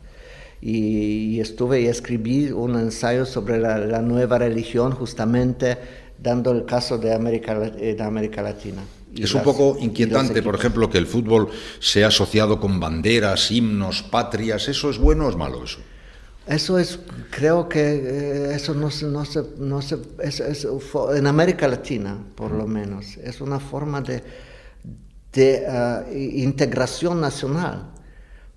Y, 0.61 1.35
y 1.37 1.41
estuve 1.41 1.83
y 1.83 1.87
escribí 1.87 2.51
un 2.51 2.77
ensayo 2.79 3.27
sobre 3.27 3.59
la, 3.59 3.77
la 3.79 4.01
nueva 4.01 4.39
religión, 4.39 4.93
justamente 4.93 5.77
dando 6.19 6.51
el 6.53 6.65
caso 6.65 6.97
de 6.97 7.13
América, 7.13 7.61
eh, 7.79 7.95
de 7.95 8.03
América 8.03 8.41
Latina. 8.43 8.83
Es 9.19 9.35
un 9.35 9.43
poco 9.43 9.77
inquietante, 9.81 10.43
por 10.43 10.55
ejemplo, 10.55 10.89
que 10.91 10.99
el 10.99 11.07
fútbol 11.07 11.49
sea 11.81 12.09
asociado 12.09 12.61
con 12.61 12.79
banderas, 12.81 13.51
himnos, 13.51 14.03
patrias. 14.03 14.69
¿Eso 14.69 14.91
es 14.91 14.99
bueno 14.99 15.27
o 15.27 15.31
es 15.31 15.37
malo 15.37 15.65
eso? 15.65 15.79
Eso 16.47 16.79
es, 16.79 17.01
creo 17.31 17.69
que 17.69 17.81
eh, 17.81 18.55
eso 18.55 18.73
no 18.73 18.91
se, 18.91 19.07
no 19.07 19.25
se, 19.25 19.43
no 19.59 19.83
se 19.83 19.99
es, 20.23 20.39
es 20.39 20.65
fo- 20.69 21.17
en 21.17 21.27
América 21.27 21.67
Latina, 21.67 22.17
por 22.37 22.53
lo 22.53 22.69
menos, 22.69 23.17
es 23.17 23.41
una 23.41 23.59
forma 23.59 24.01
de, 24.01 24.23
de 25.33 25.67
i- 26.15 26.43
integración 26.43 27.21
nacional. 27.21 27.91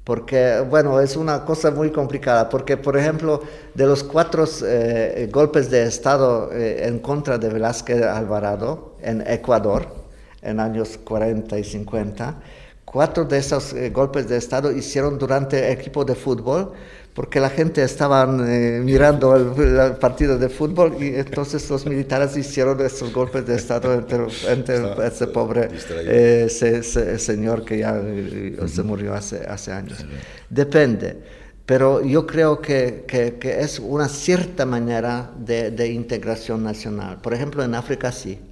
Porque, 0.03 0.63
bueno, 0.67 0.99
es 1.01 1.15
una 1.15 1.45
cosa 1.45 1.69
muy 1.69 1.91
complicada, 1.91 2.49
porque, 2.49 2.77
por 2.77 2.97
ejemplo, 2.97 3.43
de 3.75 3.85
los 3.85 4.03
cuatro 4.03 4.45
eh, 4.65 5.29
golpes 5.31 5.69
de 5.69 5.83
Estado 5.83 6.51
eh, 6.51 6.87
en 6.87 6.99
contra 6.99 7.37
de 7.37 7.49
Velázquez 7.49 8.01
Alvarado 8.01 8.95
en 9.01 9.21
Ecuador, 9.27 9.98
en 10.41 10.59
años 10.59 10.97
40 10.97 11.57
y 11.59 11.63
50, 11.63 12.41
cuatro 12.85 13.25
de 13.25 13.37
esos 13.37 13.73
eh, 13.73 13.89
golpes 13.91 14.27
de 14.27 14.37
Estado 14.37 14.71
hicieron 14.71 15.17
durante 15.19 15.71
equipo 15.71 16.05
de 16.05 16.15
fútbol, 16.15 16.71
porque 17.13 17.39
la 17.39 17.49
gente 17.49 17.83
estaba 17.83 18.25
mirando 18.27 19.35
el, 19.35 19.53
el 19.79 19.97
partido 19.97 20.37
de 20.37 20.49
fútbol 20.49 20.95
y 20.99 21.15
entonces 21.15 21.69
los 21.69 21.85
militares 21.85 22.35
hicieron 22.37 22.79
esos 22.81 23.11
golpes 23.11 23.45
de 23.45 23.55
Estado 23.55 23.93
entre, 23.93 24.27
entre 24.43 25.07
ese 25.07 25.27
pobre 25.27 25.71
eh, 26.05 26.43
ese, 26.47 26.77
ese 26.77 27.19
señor 27.19 27.63
que 27.65 27.79
ya 27.79 27.99
eh, 28.03 28.57
se 28.67 28.83
murió 28.83 29.13
hace, 29.13 29.45
hace 29.47 29.71
años. 29.71 30.05
Depende. 30.49 31.23
Pero 31.65 32.01
yo 32.03 32.25
creo 32.25 32.61
que, 32.61 33.05
que- 33.07 33.37
que 33.37 33.61
es 33.61 33.79
una 33.79 34.07
cierta 34.09 34.65
manera 34.65 35.31
de, 35.37 35.71
de 35.71 35.87
integración 35.91 36.63
nacional. 36.63 37.21
Por 37.21 37.33
ejemplo, 37.33 37.63
en 37.63 37.75
África 37.75 38.11
sí. 38.11 38.48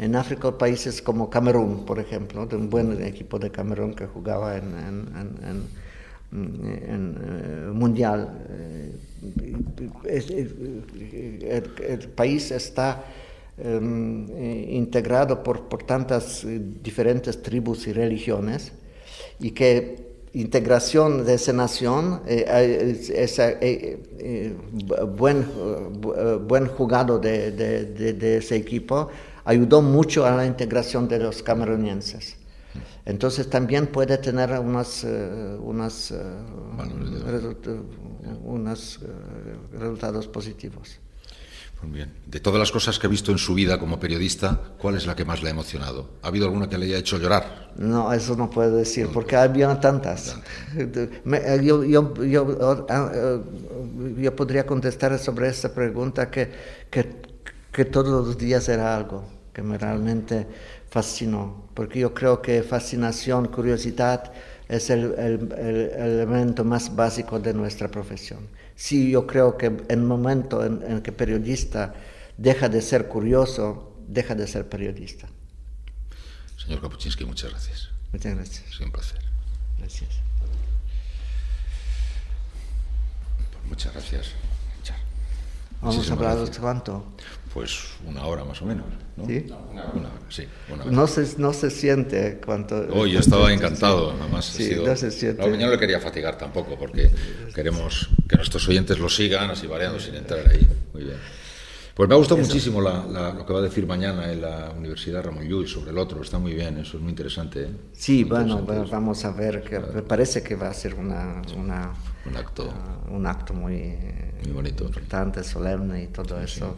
En 0.00 0.16
África, 0.16 0.56
países 0.56 1.02
como 1.02 1.28
Camerún, 1.28 1.84
por 1.84 1.98
ejemplo, 1.98 2.48
un 2.56 2.70
buen 2.70 3.02
equipo 3.04 3.38
de 3.38 3.50
Camerún 3.50 3.92
que 3.94 4.06
jugaba 4.06 4.56
en, 4.56 4.66
en- 6.32 7.16
eh, 7.20 7.70
mundial. 7.72 8.20
eh, 8.48 8.92
es- 10.08 10.30
el, 10.30 12.08
país 12.16 12.50
está 12.50 13.04
em, 13.58 14.26
eh, 14.30 14.68
integrado 14.72 15.42
por, 15.42 15.68
tantas 15.84 16.44
eh, 16.44 16.58
diferentes 16.82 17.42
tribus 17.42 17.86
y 17.86 17.92
religiones 17.92 18.72
y 19.38 19.50
que 19.50 20.08
integración 20.32 21.26
de 21.26 21.34
esa 21.34 21.52
nación, 21.52 22.22
eh, 22.26 22.44
eh, 22.48 22.96
eh, 23.60 23.98
eh, 24.18 24.54
buen, 25.18 25.38
eh, 25.42 25.44
bu- 26.00 26.14
eh, 26.16 26.36
buen 26.36 26.66
jugado 26.68 27.18
de 27.18 28.36
ese 28.38 28.56
equipo 28.56 29.10
ayudó 29.44 29.82
mucho 29.82 30.26
a 30.26 30.32
la 30.32 30.46
integración 30.46 31.08
de 31.08 31.18
los 31.18 31.42
camerunienses. 31.42 32.36
Entonces 33.04 33.50
también 33.50 33.88
puede 33.88 34.18
tener 34.18 34.50
unos, 34.60 35.04
eh, 35.04 35.56
unos, 35.60 36.12
eh, 36.12 36.16
unos, 38.44 38.98
eh, 39.02 39.78
resultados 39.78 40.26
positivos. 40.28 40.98
Muy 41.82 41.92
bien. 41.92 42.12
De 42.26 42.40
todas 42.40 42.58
las 42.58 42.70
cosas 42.70 42.98
que 42.98 43.06
ha 43.06 43.10
visto 43.10 43.32
en 43.32 43.38
su 43.38 43.54
vida 43.54 43.78
como 43.78 43.98
periodista, 43.98 44.60
¿cuál 44.78 44.96
es 44.96 45.06
la 45.06 45.16
que 45.16 45.24
más 45.24 45.42
le 45.42 45.48
ha 45.48 45.52
emocionado? 45.52 46.10
¿Ha 46.22 46.28
habido 46.28 46.44
alguna 46.44 46.68
que 46.68 46.76
le 46.76 46.86
haya 46.86 46.98
hecho 46.98 47.16
llorar? 47.18 47.70
No, 47.78 48.12
eso 48.12 48.36
no 48.36 48.50
puedo 48.50 48.76
decir, 48.76 49.08
porque 49.12 49.36
había 49.36 49.80
tantas. 49.80 50.36
Me- 51.24 51.40
yo, 51.64 51.82
yo, 51.84 52.14
yo, 52.22 52.86
ah, 52.90 53.38
yo 54.18 54.36
podría 54.36 54.66
contestar 54.66 55.18
sobre 55.18 55.48
esta 55.48 55.72
pregunta 55.72 56.30
que, 56.30 56.50
que, 56.90 57.22
que 57.72 57.84
todos 57.84 58.26
los 58.26 58.36
días 58.38 58.68
era 58.68 58.96
algo 58.96 59.24
que 59.52 59.62
me 59.62 59.78
realmente 59.78 60.46
fascinó, 60.90 61.64
porque 61.74 62.00
yo 62.00 62.14
creo 62.14 62.40
que 62.42 62.62
fascinación, 62.62 63.48
curiosidad 63.48 64.32
es 64.68 64.90
el, 64.90 65.14
el- 65.18 65.52
el 65.52 65.90
elemento 65.90 66.64
más 66.64 66.94
básico 66.94 67.38
de 67.40 67.52
nuestra 67.54 67.88
profesión. 67.88 68.48
Sí, 68.76 69.10
yo 69.10 69.26
creo 69.26 69.56
que 69.56 69.66
en 69.66 69.84
el 69.88 70.02
momento 70.02 70.64
en, 70.64 70.82
en 70.82 71.00
que 71.02 71.12
periodista 71.12 71.94
deja 72.36 72.68
de 72.68 72.80
ser 72.80 73.08
curioso, 73.08 73.92
deja 74.08 74.34
de 74.34 74.46
ser 74.46 74.68
periodista. 74.68 75.28
Señor 76.56 76.80
Kapuczynski, 76.80 77.24
muchas 77.24 77.50
gracias. 77.50 77.88
Muchas 78.12 78.34
gracias. 78.34 78.80
Un 78.80 78.90
placer. 78.92 79.20
Gracias. 79.78 80.10
Pues 83.52 83.64
muchas 83.68 83.92
gracias. 83.92 84.26
Vamos 85.82 86.10
a 86.10 86.12
hablar 86.12 86.36
de 86.38 86.58
cuánto. 86.58 87.04
Pues 87.52 87.80
una 88.06 88.24
hora 88.26 88.44
más 88.44 88.62
o 88.62 88.64
menos. 88.66 88.86
¿no? 89.16 89.26
¿Sí? 89.26 89.44
Una 89.48 89.82
hora, 89.88 90.10
sí. 90.28 90.44
Una 90.72 90.84
hora. 90.84 90.92
No 90.92 91.06
se, 91.08 91.26
no 91.38 91.52
se 91.52 91.68
siente 91.70 92.40
cuánto. 92.44 92.86
Oh, 92.92 93.06
yo 93.06 93.18
estaba 93.18 93.52
encantado, 93.52 94.12
además. 94.12 94.48
ha 94.50 94.52
Sí, 94.56 94.68
sido- 94.68 94.86
no 94.86 94.94
se 94.96 95.10
siente. 95.10 95.42
No, 95.42 95.48
yo 95.56 95.66
no 95.66 95.72
le 95.72 95.78
quería 95.78 95.98
fatigar 96.00 96.38
tampoco, 96.38 96.76
porque 96.78 97.10
queremos 97.54 98.08
que 98.28 98.36
nuestros 98.36 98.68
oyentes 98.68 98.98
lo 99.00 99.08
sigan 99.08 99.50
así 99.50 99.66
variando 99.66 99.98
sin 99.98 100.14
entrar 100.14 100.48
ahí. 100.48 100.66
Muy 100.92 101.02
bien. 101.04 101.16
Pues 101.92 102.08
me 102.08 102.14
ha 102.14 102.18
gustado 102.18 102.40
muchísimo 102.40 102.80
la- 102.80 103.04
la- 103.04 103.32
lo 103.34 103.44
que 103.44 103.52
va 103.52 103.58
a 103.58 103.62
decir 103.62 103.84
mañana 103.84 104.32
en 104.32 104.40
la 104.40 104.70
Universidad 104.70 105.22
Ramón 105.24 105.44
Llull 105.48 105.66
sobre 105.68 105.90
el 105.90 105.98
otro. 105.98 106.22
Está 106.22 106.38
muy 106.38 106.54
bien, 106.54 106.78
eso 106.78 106.96
es 106.96 107.02
muy 107.02 107.10
interesante. 107.10 107.64
¿eh? 107.64 107.68
Sí, 107.92 108.20
Muy 108.24 108.30
bueno, 108.30 108.42
interesante 108.60 108.66
bueno, 108.66 108.82
eso. 108.84 108.92
vamos 108.92 109.24
a 109.24 109.32
ver, 109.32 109.62
que 109.64 109.80
me 109.80 110.02
parece 110.02 110.40
que 110.42 110.54
va 110.54 110.68
a 110.68 110.74
ser 110.74 110.94
una, 110.94 111.42
una, 111.58 111.92
Un 112.24 112.36
acto. 112.36 112.72
un 113.10 113.26
acto 113.26 113.52
muy, 113.54 113.96
Muy 114.44 114.52
bonito, 114.52 114.84
sí. 114.84 114.88
importante, 114.90 115.42
solemne 115.42 116.04
y 116.04 116.06
todo 116.06 116.40
eso. 116.40 116.76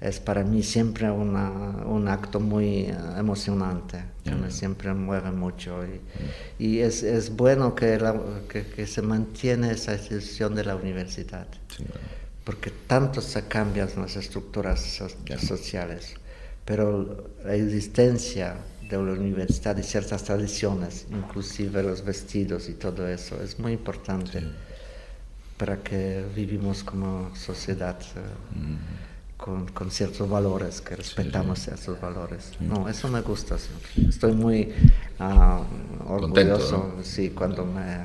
Es 0.00 0.18
para 0.18 0.44
mí 0.44 0.62
siempre 0.62 1.10
una, 1.10 1.50
un 1.84 2.08
acto 2.08 2.40
muy 2.40 2.84
eh, 2.86 2.94
emocionante, 3.18 4.02
que 4.24 4.34
me 4.34 4.50
siempre 4.50 4.94
mueve 4.94 5.30
mucho. 5.30 5.80
Y, 6.58 6.64
y 6.64 6.78
es, 6.80 7.02
es 7.02 7.36
bueno 7.36 7.74
que, 7.74 7.98
la- 7.98 8.18
que, 8.48 8.64
que 8.66 8.86
se 8.86 9.02
mantiene 9.02 9.72
esa 9.72 9.92
institución 9.92 10.54
de 10.54 10.64
la 10.64 10.76
universidad. 10.76 11.46
Sí, 11.76 11.84
porque 12.44 12.70
tanto 12.86 13.20
se 13.20 13.42
cambian 13.46 13.88
las 13.96 14.16
estructuras 14.16 14.80
so- 14.80 15.08
sociales, 15.38 16.14
pero 16.64 17.28
la 17.44 17.54
existencia 17.54 18.56
de 18.88 18.96
la 18.96 19.12
universidad 19.12 19.76
y 19.76 19.82
ciertas 19.82 20.24
tradiciones, 20.24 21.06
inclusive 21.10 21.82
los 21.82 22.02
vestidos 22.04 22.68
y 22.70 22.72
todo 22.74 23.06
eso, 23.06 23.40
es 23.42 23.58
muy 23.58 23.72
importante 23.72 24.42
para 25.58 25.76
que 25.82 26.24
vivimos 26.34 26.82
como 26.82 27.34
sociedad. 27.36 27.98
Eh, 28.16 29.09
con, 29.42 29.66
con, 29.68 29.90
ciertos 29.90 30.28
valores, 30.28 30.80
que 30.82 30.96
respetamos 30.96 31.66
esos 31.68 31.98
valores. 32.00 32.52
No, 32.60 32.88
eso 32.88 33.08
me 33.08 33.22
gusta. 33.22 33.56
Estoy 34.08 34.32
muy 34.32 34.72
uh, 35.18 36.12
orgulloso 36.12 36.96
sí, 37.02 37.30
cuando 37.30 37.64
me 37.64 37.98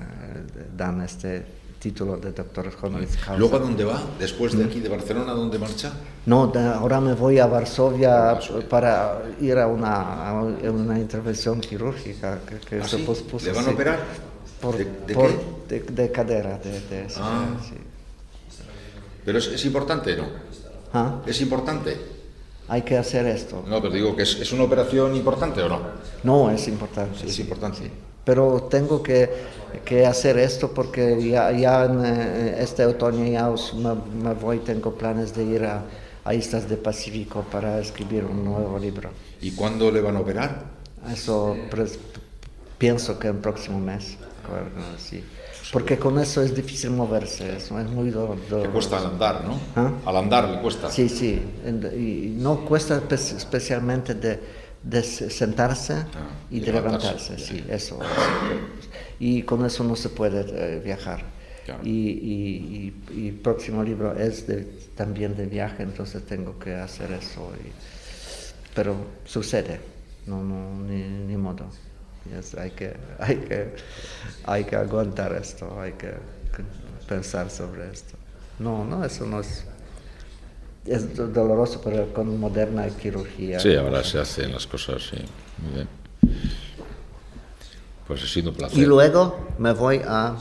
dan 0.76 1.02
este 1.02 1.46
título 1.80 2.18
de 2.18 2.32
doctor 2.32 2.72
honoris 2.82 3.18
causa. 3.18 3.38
¿Luego 3.38 3.58
a 3.58 3.60
dónde 3.60 3.84
va? 3.84 4.02
¿Después 4.18 4.58
de 4.58 4.64
aquí, 4.64 4.80
de 4.80 4.90
Barcelona, 4.90 5.32
a 5.34 5.36
dónde 5.36 5.60
marcha? 5.60 5.92
No, 6.26 6.52
ahora 6.56 7.00
me 7.02 7.14
voy 7.14 7.38
a 7.40 7.46
Varsovia, 7.48 8.40
para 8.70 9.22
ir 9.42 9.58
a 9.58 9.68
una, 9.68 10.30
a 10.30 10.42
una 10.42 10.98
intervención 10.98 11.60
quirúrgica 11.60 12.40
que, 12.48 12.58
que 12.60 12.82
¿Ah, 12.82 12.88
se 12.88 12.98
sí? 12.98 13.04
pospuso. 13.04 13.46
¿Le 13.46 13.52
van 13.52 13.66
a 13.66 13.68
sí. 13.68 13.74
operar? 13.74 14.00
Por, 14.62 14.78
¿De, 14.78 14.86
de 14.86 15.14
por- 15.14 15.30
qué? 15.68 15.80
de- 15.80 15.80
de 15.92 16.12
cadera, 16.12 16.58
de, 16.58 17.08
Ah. 17.18 17.46
sí. 17.62 17.76
Pero 19.26 19.40
es, 19.40 19.48
es 19.48 19.66
importante, 19.66 20.16
¿no? 20.16 20.26
Ah, 20.96 21.22
¿Es 21.26 21.42
importante? 21.42 21.98
Hay 22.70 22.82
que 22.84 22.98
hacer 22.98 23.26
esto. 23.28 23.64
No, 23.68 23.82
pero 23.82 23.94
digo 23.94 24.16
que 24.16 24.24
es, 24.24 24.40
es 24.40 24.52
una 24.54 24.64
operación 24.64 25.14
importante 25.16 25.62
o 25.62 25.68
no. 25.70 25.80
No, 26.24 26.50
es 26.50 26.68
importante. 26.68 27.26
Es 27.28 27.36
sí. 27.36 27.42
importante. 27.42 27.92
Pero 28.24 28.68
tengo 28.72 29.04
que, 29.04 29.30
que 29.84 30.06
hacer 30.06 30.40
esto 30.40 30.72
porque 30.74 31.30
ya, 31.30 31.52
ya 31.52 31.86
en 31.86 32.04
eh, 32.04 32.56
este 32.60 32.86
otoño 32.86 33.26
ya 33.26 33.50
os- 33.50 33.74
me, 33.76 33.94
me 34.24 34.34
voy, 34.34 34.60
tengo 34.60 34.96
planes 34.96 35.36
de 35.36 35.44
ir 35.44 35.64
a, 35.66 35.84
a 36.24 36.34
Islas 36.34 36.68
del 36.68 36.80
Pacífico 36.80 37.44
para 37.52 37.80
escribir 37.80 38.24
un 38.26 38.44
nuevo 38.46 38.80
libro. 38.80 39.12
¿Y 39.42 39.52
cuándo 39.52 39.92
le 39.92 40.02
van 40.02 40.16
a 40.16 40.22
operar? 40.22 40.64
Eso 41.12 41.56
pres- 41.70 42.00
pienso 42.80 43.20
que 43.20 43.28
el 43.28 43.36
próximo 43.36 43.80
mes. 43.80 44.18
así. 44.96 45.24
Porque 45.72 45.98
con 45.98 46.20
eso 46.20 46.42
es 46.42 46.56
difícil 46.56 46.92
moverse, 46.92 47.58
eso 47.58 47.80
es 47.80 47.88
muy 47.90 48.10
do- 48.12 48.36
Le 48.64 48.70
cuesta 48.70 48.98
al 49.00 49.06
andar, 49.08 49.44
¿no? 49.46 49.60
¿Ah? 49.76 49.92
Al 50.06 50.18
andar 50.18 50.48
le 50.50 50.62
cuesta. 50.62 50.90
Sí, 50.92 51.10
sí, 51.10 51.42
y 51.66 52.36
no 52.38 52.64
cuesta 52.66 53.02
espe- 53.02 53.36
especialmente 53.36 54.14
de, 54.14 54.40
de 54.84 55.04
se- 55.04 55.30
sentarse 55.30 56.06
y 56.52 56.58
y 56.58 56.60
de 56.60 56.72
levantarse, 56.72 57.38
sí, 57.40 57.64
eso. 57.70 58.00
Y 59.20 59.42
con 59.44 59.66
eso 59.66 59.84
no 59.84 59.96
se 59.96 60.10
puede 60.10 60.46
eh, 60.48 60.82
viajar. 60.84 61.24
Claro. 61.66 61.82
Y, 61.84 61.90
y, 61.90 62.94
y- 63.12 63.22
y 63.22 63.28
el 63.30 63.36
próximo 63.36 63.84
libro 63.84 64.16
es 64.16 64.46
de- 64.48 64.66
también 64.96 65.36
de 65.36 65.48
viaje, 65.48 65.84
entonces 65.84 66.24
tengo 66.26 66.60
que 66.60 66.76
hacer 66.76 67.12
eso. 67.12 67.52
y- 67.64 67.72
pero 68.76 68.94
sucede, 69.26 69.80
no, 70.28 70.44
no, 70.44 70.82
ni, 70.84 71.02
ni 71.02 71.38
modo. 71.38 71.66
Es- 72.34 72.56
hay, 72.56 72.72
que, 72.72 72.96
hay, 73.20 73.38
que, 73.38 73.76
hay 74.46 74.64
que 74.64 74.76
aguantar 74.76 75.34
esto, 75.34 75.80
hay 75.80 75.94
que 75.94 76.14
pensar 77.08 77.50
sobre 77.50 77.92
esto. 77.92 78.18
No, 78.60 78.84
no, 78.86 79.04
eso 79.06 79.26
no 79.26 79.40
es 79.42 79.66
es 80.86 81.16
do- 81.16 81.28
doloroso, 81.28 81.82
pero 81.84 82.14
con 82.14 82.40
moderna 82.40 82.88
quirugía. 82.90 83.60
Sí, 83.60 83.76
ahora 83.76 84.04
se 84.04 84.20
hacen 84.20 84.52
las 84.52 84.68
cosas, 84.68 85.02
sí. 85.04 85.18
Muy 85.64 85.74
bien. 85.74 85.88
Pues 88.08 88.24
ha 88.24 88.28
sido 88.28 88.52
un 88.52 88.56
placer. 88.56 88.80
Y 88.80 88.86
luego 88.86 89.36
me 89.58 89.74
voy 89.74 90.02
a 90.06 90.36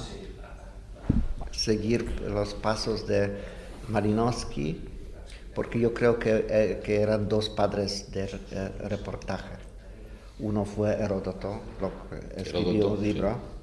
seguir 1.51 2.21
los 2.29 2.55
pasos 2.55 3.07
de 3.07 3.31
Malinowski, 3.89 4.81
porque 5.55 5.79
yo 5.81 5.95
creo 5.95 6.19
que, 6.19 6.47
eh, 6.49 6.83
que 6.85 7.01
eran 7.01 7.29
dos 7.29 7.49
padres 7.49 8.11
de 8.13 8.25
eh, 8.51 8.69
reportaje. 8.89 9.64
Uno 10.41 10.65
fue 10.65 10.95
Heródoto, 10.95 11.61
lo 11.81 11.91
que 12.11 12.41
escribió 12.43 12.71
Heródoto, 12.71 12.93
un 12.95 12.99
sí. 13.01 13.13
libro. 13.13 13.55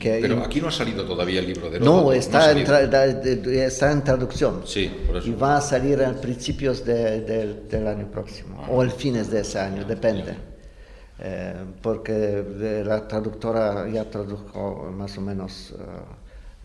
Que 0.00 0.18
Pero 0.20 0.42
aquí 0.42 0.60
no 0.60 0.68
ha 0.68 0.72
salido 0.72 1.04
todavía 1.04 1.40
el 1.40 1.46
libro 1.46 1.70
de 1.70 1.78
no, 1.78 1.84
Heródoto, 1.84 2.10
ha 2.10 2.16
está, 2.16 2.38
en 2.50 2.66
salido. 2.66 2.72
tra- 2.72 2.88
da- 2.88 3.06
de- 3.06 3.36
de- 3.36 3.64
está 3.66 3.92
en 3.92 4.02
traducción. 4.02 4.62
Sí, 4.66 4.90
por 5.06 5.18
eso. 5.18 5.28
Y 5.28 5.32
va 5.34 5.58
a 5.58 5.60
salir 5.60 6.02
a 6.02 6.12
principios 6.20 6.84
de- 6.84 7.20
del- 7.20 7.68
del 7.68 7.86
año 7.86 8.06
próximo, 8.10 8.66
o 8.70 8.82
el 8.82 8.90
fines 8.90 9.30
de 9.30 9.40
ese 9.42 9.58
año, 9.60 9.84
depende. 9.84 10.34
Eh, 11.20 11.54
porque 11.80 12.12
de 12.12 12.84
la 12.84 13.06
traductora 13.06 13.88
ya 13.88 14.10
tradujo 14.10 14.90
más 14.92 15.16
o 15.16 15.20
menos 15.20 15.72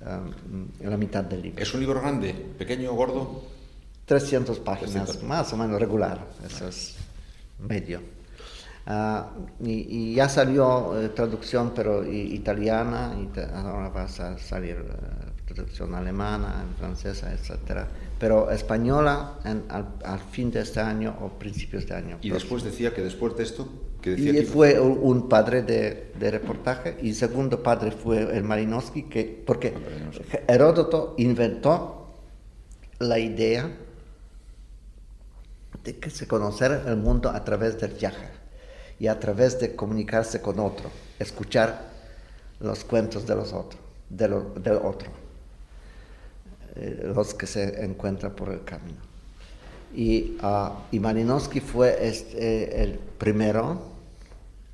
eh, 0.02 0.86
la 0.88 0.98
mitad 0.98 1.24
del 1.24 1.42
libro. 1.44 1.62
¿Es 1.62 1.72
un 1.74 1.82
libro 1.82 2.00
grande, 2.02 2.34
pequeño, 2.58 2.94
gordo? 2.94 3.44
300 4.06 4.58
páginas, 4.60 4.94
300. 5.06 5.24
más 5.24 5.54
o 5.54 5.58
menos 5.58 5.80
regular, 5.80 6.26
eso 6.44 6.68
es 6.68 6.96
medio. 7.60 8.00
Ah, 8.92 9.30
y, 9.62 9.86
y 10.12 10.16
ya 10.16 10.28
salió 10.28 11.00
eh, 11.00 11.10
traducción, 11.10 11.74
pero 11.76 12.04
italiana, 12.04 13.14
y 13.22 13.40
ahora 13.54 13.90
va 13.90 14.04
a 14.04 14.08
sa- 14.08 14.40
salir 14.40 14.78
eh, 14.78 15.54
traducción 15.54 15.94
alemana, 15.94 16.66
francesa, 16.80 17.32
etc. 17.32 17.86
Pero 18.18 18.50
española 18.50 19.34
en- 19.46 19.64
al, 19.70 19.90
al 20.04 20.20
fin 20.20 20.50
de 20.50 20.62
este 20.62 20.80
año 20.80 21.16
o 21.22 21.30
principios 21.38 21.86
de 21.88 21.94
año. 21.94 22.18
Y 22.22 22.30
próximo. 22.32 22.34
después 22.34 22.64
decía 22.64 22.92
que 22.92 23.04
después 23.04 23.38
de 23.38 23.44
esto, 23.44 23.70
que 24.02 24.10
decía 24.12 24.32
Y 24.32 24.36
que- 24.38 24.46
fue 24.46 24.80
un 24.80 25.30
padre 25.30 25.62
de, 25.62 26.12
de 26.20 26.32
reportaje 26.32 26.98
y 27.04 27.14
segundo 27.14 27.62
padre 27.62 27.92
fue 27.92 28.36
el 28.36 28.44
Malinowski, 28.44 29.04
que, 29.04 29.44
porque 29.46 29.72
Heródoto 30.48 31.14
inventó 31.20 32.08
la 32.98 33.20
idea 33.20 33.70
de 35.84 35.98
que 36.00 36.10
se 36.10 36.28
conocer 36.28 36.86
el 36.88 36.98
mundo 36.98 37.30
a 37.30 37.44
través 37.44 37.80
del 37.80 37.92
viaje 37.94 38.39
y 39.00 39.08
a 39.08 39.20
través 39.20 39.60
de 39.60 39.76
comunicarse 39.76 40.42
con 40.42 40.60
otro, 40.60 40.90
escuchar 41.20 41.90
los 42.60 42.84
cuentos 42.84 43.26
de 43.26 43.36
los 43.36 43.54
otros, 43.54 43.82
de 44.10 44.28
lo- 44.28 44.54
del 44.56 44.76
otro, 44.78 45.10
eh, 46.76 47.12
los 47.16 47.34
que 47.34 47.48
se 47.48 47.84
encuentran 47.84 48.34
por 48.34 48.50
el 48.50 48.64
camino. 48.64 48.98
Y, 49.96 50.38
y 50.92 51.00
Malinowski 51.00 51.62
fue 51.62 52.08
este, 52.08 52.38
eh, 52.80 52.84
el 52.84 53.00
primero. 53.18 53.82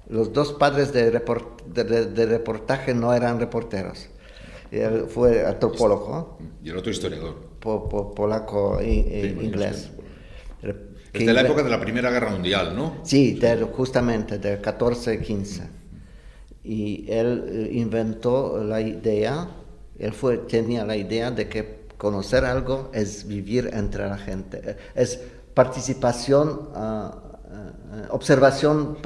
Los 0.09 0.33
dos 0.33 0.53
padres 0.53 0.91
de, 0.91 1.11
report- 1.11 1.63
de- 1.65 1.83
de- 1.85 2.05
de 2.07 2.25
reportaje 2.25 2.93
no 2.93 3.13
eran 3.13 3.39
reporteros. 3.39 4.07
Él 4.71 5.05
fue 5.07 5.45
antropólogo, 5.45 6.37
Y 6.63 6.69
el 6.69 6.77
otro 6.77 6.91
historiador. 6.91 7.35
po- 7.59 7.87
po- 7.87 8.13
polaco 8.13 8.79
e- 8.81 9.35
Sí, 9.39 9.45
inglés. 9.45 9.89
Es 11.19 11.25
de 11.25 11.33
la 11.33 11.41
época 11.41 11.63
de 11.63 11.69
la 11.69 11.79
Primera 11.79 12.09
Guerra 12.11 12.29
Mundial, 12.31 12.75
¿no? 12.75 12.95
Sí, 13.03 13.33
del- 13.33 13.65
justamente 13.65 14.37
del 14.39 14.61
14-15. 14.61 15.61
Y 16.63 17.05
él 17.11 17.43
eh, 17.47 17.69
inventó 17.73 18.63
la 18.63 18.81
idea, 18.81 19.47
él 19.99 20.13
fue, 20.13 20.37
tenía 20.39 20.83
la 20.85 20.95
idea 20.97 21.31
de 21.31 21.47
que 21.47 21.85
conocer 21.97 22.43
algo 22.43 22.89
es 22.93 23.27
vivir 23.27 23.69
entre 23.73 24.07
la 24.07 24.17
gente, 24.17 24.61
eh, 24.63 24.77
es 24.95 25.19
participación, 25.53 26.69
ah, 26.75 27.15
ah, 27.51 28.07
observación 28.09 28.97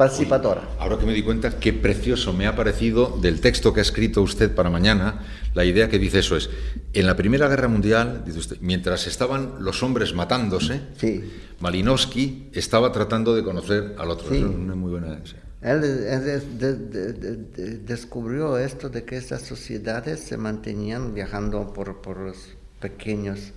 partici- 0.00 0.26
participadora. 0.28 0.62
Ahora 0.78 0.98
que 0.98 1.06
me 1.06 1.12
di 1.12 1.22
cuenta, 1.22 1.58
qué 1.58 1.72
precioso 1.72 2.32
me 2.32 2.46
ha 2.46 2.56
parecido 2.56 3.18
del 3.20 3.40
texto 3.40 3.72
que 3.72 3.80
ha 3.80 3.82
escrito 3.82 4.22
usted 4.22 4.54
para 4.54 4.70
mañana, 4.70 5.20
la 5.54 5.64
idea 5.64 5.88
que 5.88 5.98
dice 5.98 6.20
eso 6.20 6.36
es, 6.36 6.48
en 6.92 7.06
la 7.06 7.16
Primera 7.16 7.48
Guerra 7.48 7.68
Mundial, 7.68 8.22
dice 8.24 8.38
usted, 8.38 8.56
mientras 8.60 9.06
estaban 9.06 9.56
los 9.60 9.82
hombres 9.82 10.14
matándose, 10.14 10.80
Sí. 10.96 11.24
Malinowski 11.60 12.48
estaba 12.52 12.90
tratando 12.92 13.34
de 13.34 13.42
conocer 13.44 13.94
al 13.98 14.10
otro. 14.10 14.28
Sí. 14.30 14.36
Es 14.38 14.42
una 14.44 14.74
muy 14.74 14.90
buena 14.92 15.08
idea. 15.08 15.20
Él, 15.62 15.84
él 15.84 16.24
de- 16.24 16.40
de- 16.40 16.74
de- 16.76 17.12
de- 17.12 17.36
de- 17.36 17.78
descubrió 17.78 18.56
esto 18.56 18.88
de 18.88 19.04
que 19.04 19.18
estas 19.18 19.42
sociedades 19.42 20.20
se 20.20 20.38
mantenían 20.38 21.12
viajando 21.12 21.74
por, 21.74 22.00
por 22.00 22.16
los 22.16 22.36
pequeños 22.80 23.52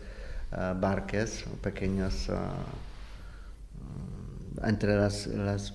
ah, 0.52 0.76
barques, 0.80 1.46
pequeños, 1.62 2.28
ah, 2.30 2.52
mm, 3.80 4.66
entre 4.68 4.96
las, 4.98 5.28
las, 5.28 5.74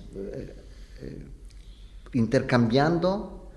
eh, 1.01 1.25
intercambiando 2.13 3.49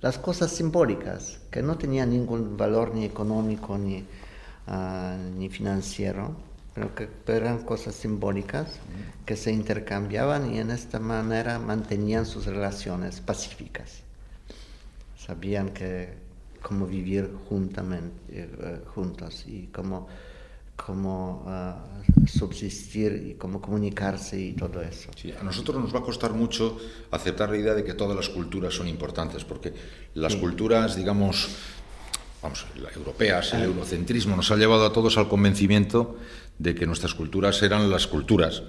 las 0.00 0.18
cosas 0.18 0.52
simbólicas, 0.52 1.40
que 1.50 1.62
no 1.62 1.76
tenían 1.76 2.10
ningún 2.10 2.56
valor 2.56 2.94
ni 2.94 3.04
económico 3.04 3.76
ni, 3.76 4.04
ah, 4.66 5.16
ni 5.36 5.48
financiero, 5.48 6.36
pero 6.74 6.94
que 6.94 7.08
eran 7.26 7.64
cosas 7.64 7.94
simbólicas 7.96 8.78
que 9.26 9.36
se 9.36 9.50
intercambiaban 9.50 10.54
y 10.54 10.60
en 10.60 10.70
esta 10.70 11.00
manera 11.00 11.58
mantenían 11.58 12.24
sus 12.24 12.46
relaciones 12.46 13.20
pacíficas. 13.20 14.02
Sabían 15.16 15.70
que 15.70 16.14
cómo 16.62 16.86
vivir 16.86 17.30
juntamente, 17.48 18.14
eh, 18.30 18.80
juntos 18.94 19.44
y 19.46 19.66
cómo, 19.66 20.06
cómo 20.84 21.44
ah, 21.46 21.84
subsistir 22.26 23.30
y 23.30 23.34
cómo 23.34 23.60
comunicarse 23.60 24.40
y 24.40 24.52
todo 24.52 24.80
eso. 24.82 25.10
Sí, 25.16 25.32
a 25.32 25.42
nosotros 25.42 25.82
nos 25.82 25.94
va 25.94 25.98
a 25.98 26.02
costar 26.02 26.32
mucho 26.32 26.78
aceptar 27.10 27.50
la 27.50 27.56
idea 27.56 27.74
de 27.74 27.84
que 27.84 27.94
todas 27.94 28.16
las 28.16 28.28
culturas 28.28 28.74
son 28.74 28.88
importantes, 28.88 29.44
porque 29.44 29.72
las 30.14 30.36
culturas, 30.36 30.96
digamos, 30.96 31.48
vamos, 32.42 32.66
europeas, 32.94 33.52
el 33.54 33.62
eurocentrismo 33.64 34.36
nos 34.36 34.50
ha 34.50 34.56
llevado 34.56 34.86
a 34.86 34.92
todos 34.92 35.18
al 35.18 35.28
convencimiento 35.28 36.16
de 36.58 36.74
que 36.74 36.86
nuestras 36.86 37.14
culturas 37.14 37.62
eran 37.62 37.90
las 37.90 38.06
culturas 38.06 38.62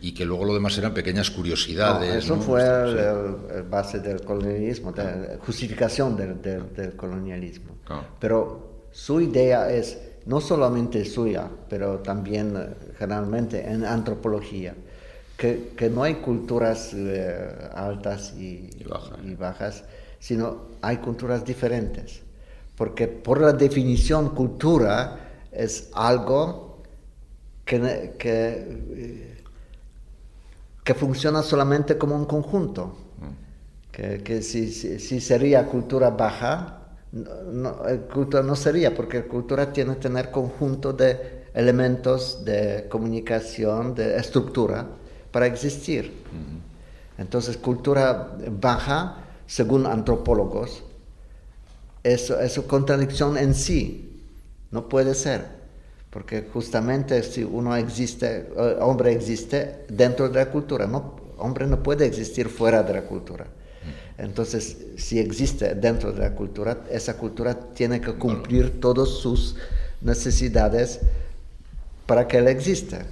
y 0.00 0.12
que 0.12 0.24
luego 0.24 0.44
lo 0.44 0.54
demás 0.54 0.78
eran 0.78 0.94
pequeñas 0.94 1.30
curiosidades. 1.30 2.24
eso 2.24 2.36
fue 2.36 2.62
el, 2.62 3.64
base 3.64 3.98
del 3.98 4.22
colonialismo, 4.22 4.92
de 4.92 5.04
la 5.04 5.38
justificación 5.40 6.16
del, 6.16 6.94
colonialismo. 6.96 7.78
Pero 8.20 8.86
su 8.92 9.20
idea 9.20 9.70
es 9.70 10.07
no 10.28 10.42
solamente 10.42 11.06
suya, 11.06 11.48
pero 11.70 12.00
también 12.00 12.54
eh, 12.54 12.92
generalmente 12.98 13.66
en 13.66 13.82
antropología, 13.82 14.74
que, 15.38 15.72
que 15.74 15.88
no 15.88 16.02
hay 16.02 16.16
culturas 16.16 16.92
eh, 16.92 17.70
altas 17.74 18.34
y, 18.36 18.68
y, 19.24 19.34
bajas, 19.34 19.84
sino 20.18 20.66
hay 20.82 20.98
culturas 20.98 21.46
diferentes. 21.46 22.20
Porque 22.76 23.08
por 23.08 23.40
la 23.40 23.54
definición 23.54 24.34
cultura 24.34 25.18
es 25.50 25.88
algo 25.94 26.82
que, 27.64 28.14
que, 28.18 28.82
eh, 28.90 29.42
que 30.84 30.94
funciona 30.94 31.42
solamente 31.42 31.96
como 31.96 32.14
un 32.14 32.26
conjunto. 32.26 32.98
Mm. 33.18 33.92
Que, 33.92 34.22
que 34.22 34.42
si, 34.42 34.70
si, 34.70 35.20
sería 35.20 35.64
cultura 35.64 36.10
baja, 36.10 36.77
no, 37.12 37.76
cultura 38.12 38.42
no 38.42 38.54
sería, 38.54 38.94
porque 38.94 39.24
cultura 39.24 39.72
tiene 39.72 39.94
que 39.94 40.00
tener 40.02 40.30
conjunto 40.30 40.92
de 40.92 41.46
elementos 41.54 42.44
de 42.44 42.86
comunicación, 42.88 43.94
de 43.94 44.16
estructura, 44.16 44.86
para 45.30 45.46
existir. 45.46 46.12
Entonces, 47.16 47.56
cultura 47.56 48.36
baja, 48.50 49.24
según 49.46 49.86
antropólogos, 49.86 50.84
es, 52.02 52.30
es 52.30 52.60
contradicción 52.60 53.36
en 53.36 53.54
sí, 53.54 54.22
no 54.70 54.88
puede 54.88 55.14
ser, 55.14 55.46
porque 56.10 56.46
justamente 56.52 57.22
si 57.22 57.42
uno 57.42 57.74
existe, 57.76 58.48
eh, 58.56 58.76
hombre 58.80 59.12
existe 59.12 59.84
dentro 59.88 60.28
de 60.28 60.44
la 60.44 60.50
cultura, 60.50 60.86
no, 60.86 61.16
hombre 61.38 61.66
no 61.66 61.82
puede 61.82 62.06
existir 62.06 62.48
fuera 62.48 62.82
de 62.82 62.94
la 62.94 63.02
cultura. 63.02 63.46
Entonces, 64.18 64.76
si 64.96 65.20
existe 65.20 65.76
dentro 65.76 66.12
de 66.12 66.18
la 66.18 66.34
cultura, 66.34 66.84
esa 66.90 67.16
cultura 67.16 67.54
tiene 67.72 68.00
que 68.00 68.14
cumplir 68.14 68.80
todas 68.80 69.08
sus 69.08 69.54
necesidades 70.00 71.00
para 72.04 72.26
que 72.26 72.38
él 72.38 72.48
exista. 72.48 73.06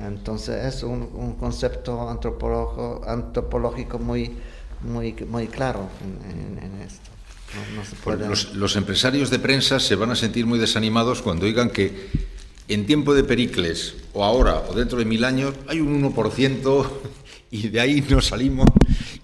Entonces, 0.00 0.64
es 0.74 0.82
un, 0.82 1.36
concepto 1.38 2.08
antropológico, 2.08 3.98
muy, 3.98 4.36
muy, 4.80 5.12
muy 5.28 5.48
claro 5.48 5.90
en, 6.02 6.80
esto. 6.80 7.10
los, 8.26 8.54
los 8.54 8.74
empresarios 8.76 9.28
de 9.28 9.38
prensa 9.38 9.80
se 9.80 9.96
van 9.96 10.12
a 10.12 10.16
sentir 10.16 10.46
muy 10.46 10.58
desanimados 10.58 11.20
cuando 11.20 11.44
oigan 11.44 11.68
que 11.68 12.08
en 12.68 12.86
tiempo 12.86 13.14
de 13.14 13.24
Pericles, 13.24 13.96
o 14.14 14.24
ahora, 14.24 14.60
o 14.68 14.74
dentro 14.74 14.98
de 14.98 15.04
mil 15.04 15.24
años, 15.24 15.54
hay 15.66 15.80
un 15.80 16.02
1% 16.14 16.86
y 17.50 17.68
de 17.68 17.80
ahí 17.80 18.02
nos 18.08 18.26
salimos 18.26 18.66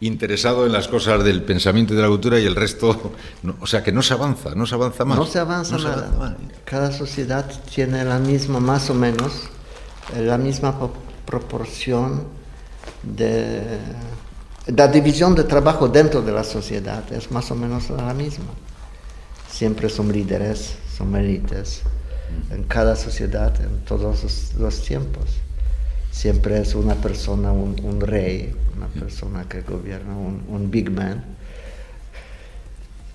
interesados 0.00 0.66
en 0.66 0.72
las 0.72 0.88
cosas 0.88 1.24
del 1.24 1.42
pensamiento 1.42 1.94
y 1.94 1.96
de 1.96 2.02
la 2.02 2.08
cultura 2.08 2.38
y 2.38 2.44
el 2.44 2.54
resto, 2.54 3.12
o 3.60 3.66
sea 3.66 3.82
que 3.82 3.92
no 3.92 4.02
se 4.02 4.14
avanza, 4.14 4.54
no 4.54 4.66
se 4.66 4.74
avanza 4.74 5.04
más. 5.04 5.18
No 5.18 5.26
se 5.26 5.38
avanza 5.38 5.78
nada. 5.78 6.36
Cada 6.64 6.92
sociedad 6.92 7.46
tiene 7.72 8.04
la 8.04 8.18
misma, 8.18 8.60
más 8.60 8.90
o 8.90 8.94
menos, 8.94 9.32
eh, 10.14 10.22
la 10.22 10.38
misma 10.38 10.74
proporción 11.26 12.24
de... 13.02 13.62
La 14.66 14.88
división 14.88 15.34
de 15.34 15.44
trabajo 15.44 15.88
dentro 15.88 16.22
de 16.22 16.32
la 16.32 16.42
sociedad 16.42 17.04
es 17.12 17.30
más 17.30 17.50
o 17.50 17.54
menos 17.54 17.90
la 17.90 18.14
misma. 18.14 18.46
Siempre 19.50 19.90
son 19.90 20.10
líderes, 20.10 20.76
son 20.96 21.14
élites, 21.14 21.82
en 22.50 22.64
cada 22.64 22.96
sociedad, 22.96 23.54
en 23.60 23.84
todos 23.84 24.54
los 24.58 24.82
tiempos 24.82 25.43
siempre 26.14 26.60
es 26.60 26.76
una 26.76 26.94
persona, 26.94 27.50
un, 27.50 28.00
rey, 28.00 28.54
una 28.76 28.86
persona 28.86 29.44
que 29.48 29.62
gobierna, 29.62 30.14
un, 30.16 30.70
big 30.70 30.90
man. 30.90 31.24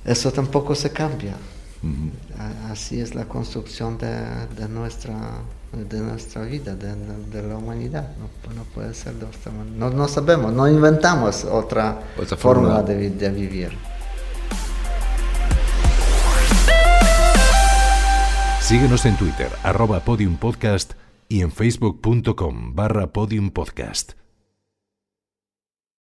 Eso 0.04 0.32
tampoco 0.32 0.76
se 0.76 0.92
cambia. 0.92 1.36
Así 2.70 3.00
es 3.00 3.16
la 3.16 3.24
construcción 3.24 3.98
de, 3.98 4.68
nuestra, 4.68 5.16
de 5.72 6.00
nuestra 6.02 6.42
vida, 6.42 6.76
de, 6.76 7.42
la 7.42 7.56
humanidad. 7.56 8.10
No, 8.20 8.64
puede 8.76 8.94
ser 8.94 9.14
de 9.14 9.26
otra 9.26 9.52
manera. 9.54 9.90
No, 9.90 10.08
sabemos, 10.10 10.52
no 10.52 10.68
inventamos 10.68 11.46
otra, 11.46 12.02
forma, 12.38 12.84
de, 12.84 13.10
de 13.12 13.30
vivir. 13.30 13.72
Síguenos 18.62 19.06
en 19.06 19.18
Twitter, 19.18 19.50
arroba 19.64 20.02
podiumpodcast 20.02 20.94
y 21.30 21.42
en 21.42 21.52
facebook.com 21.52 22.76
barra 22.76 23.14
podiumpodcast. 23.14 24.14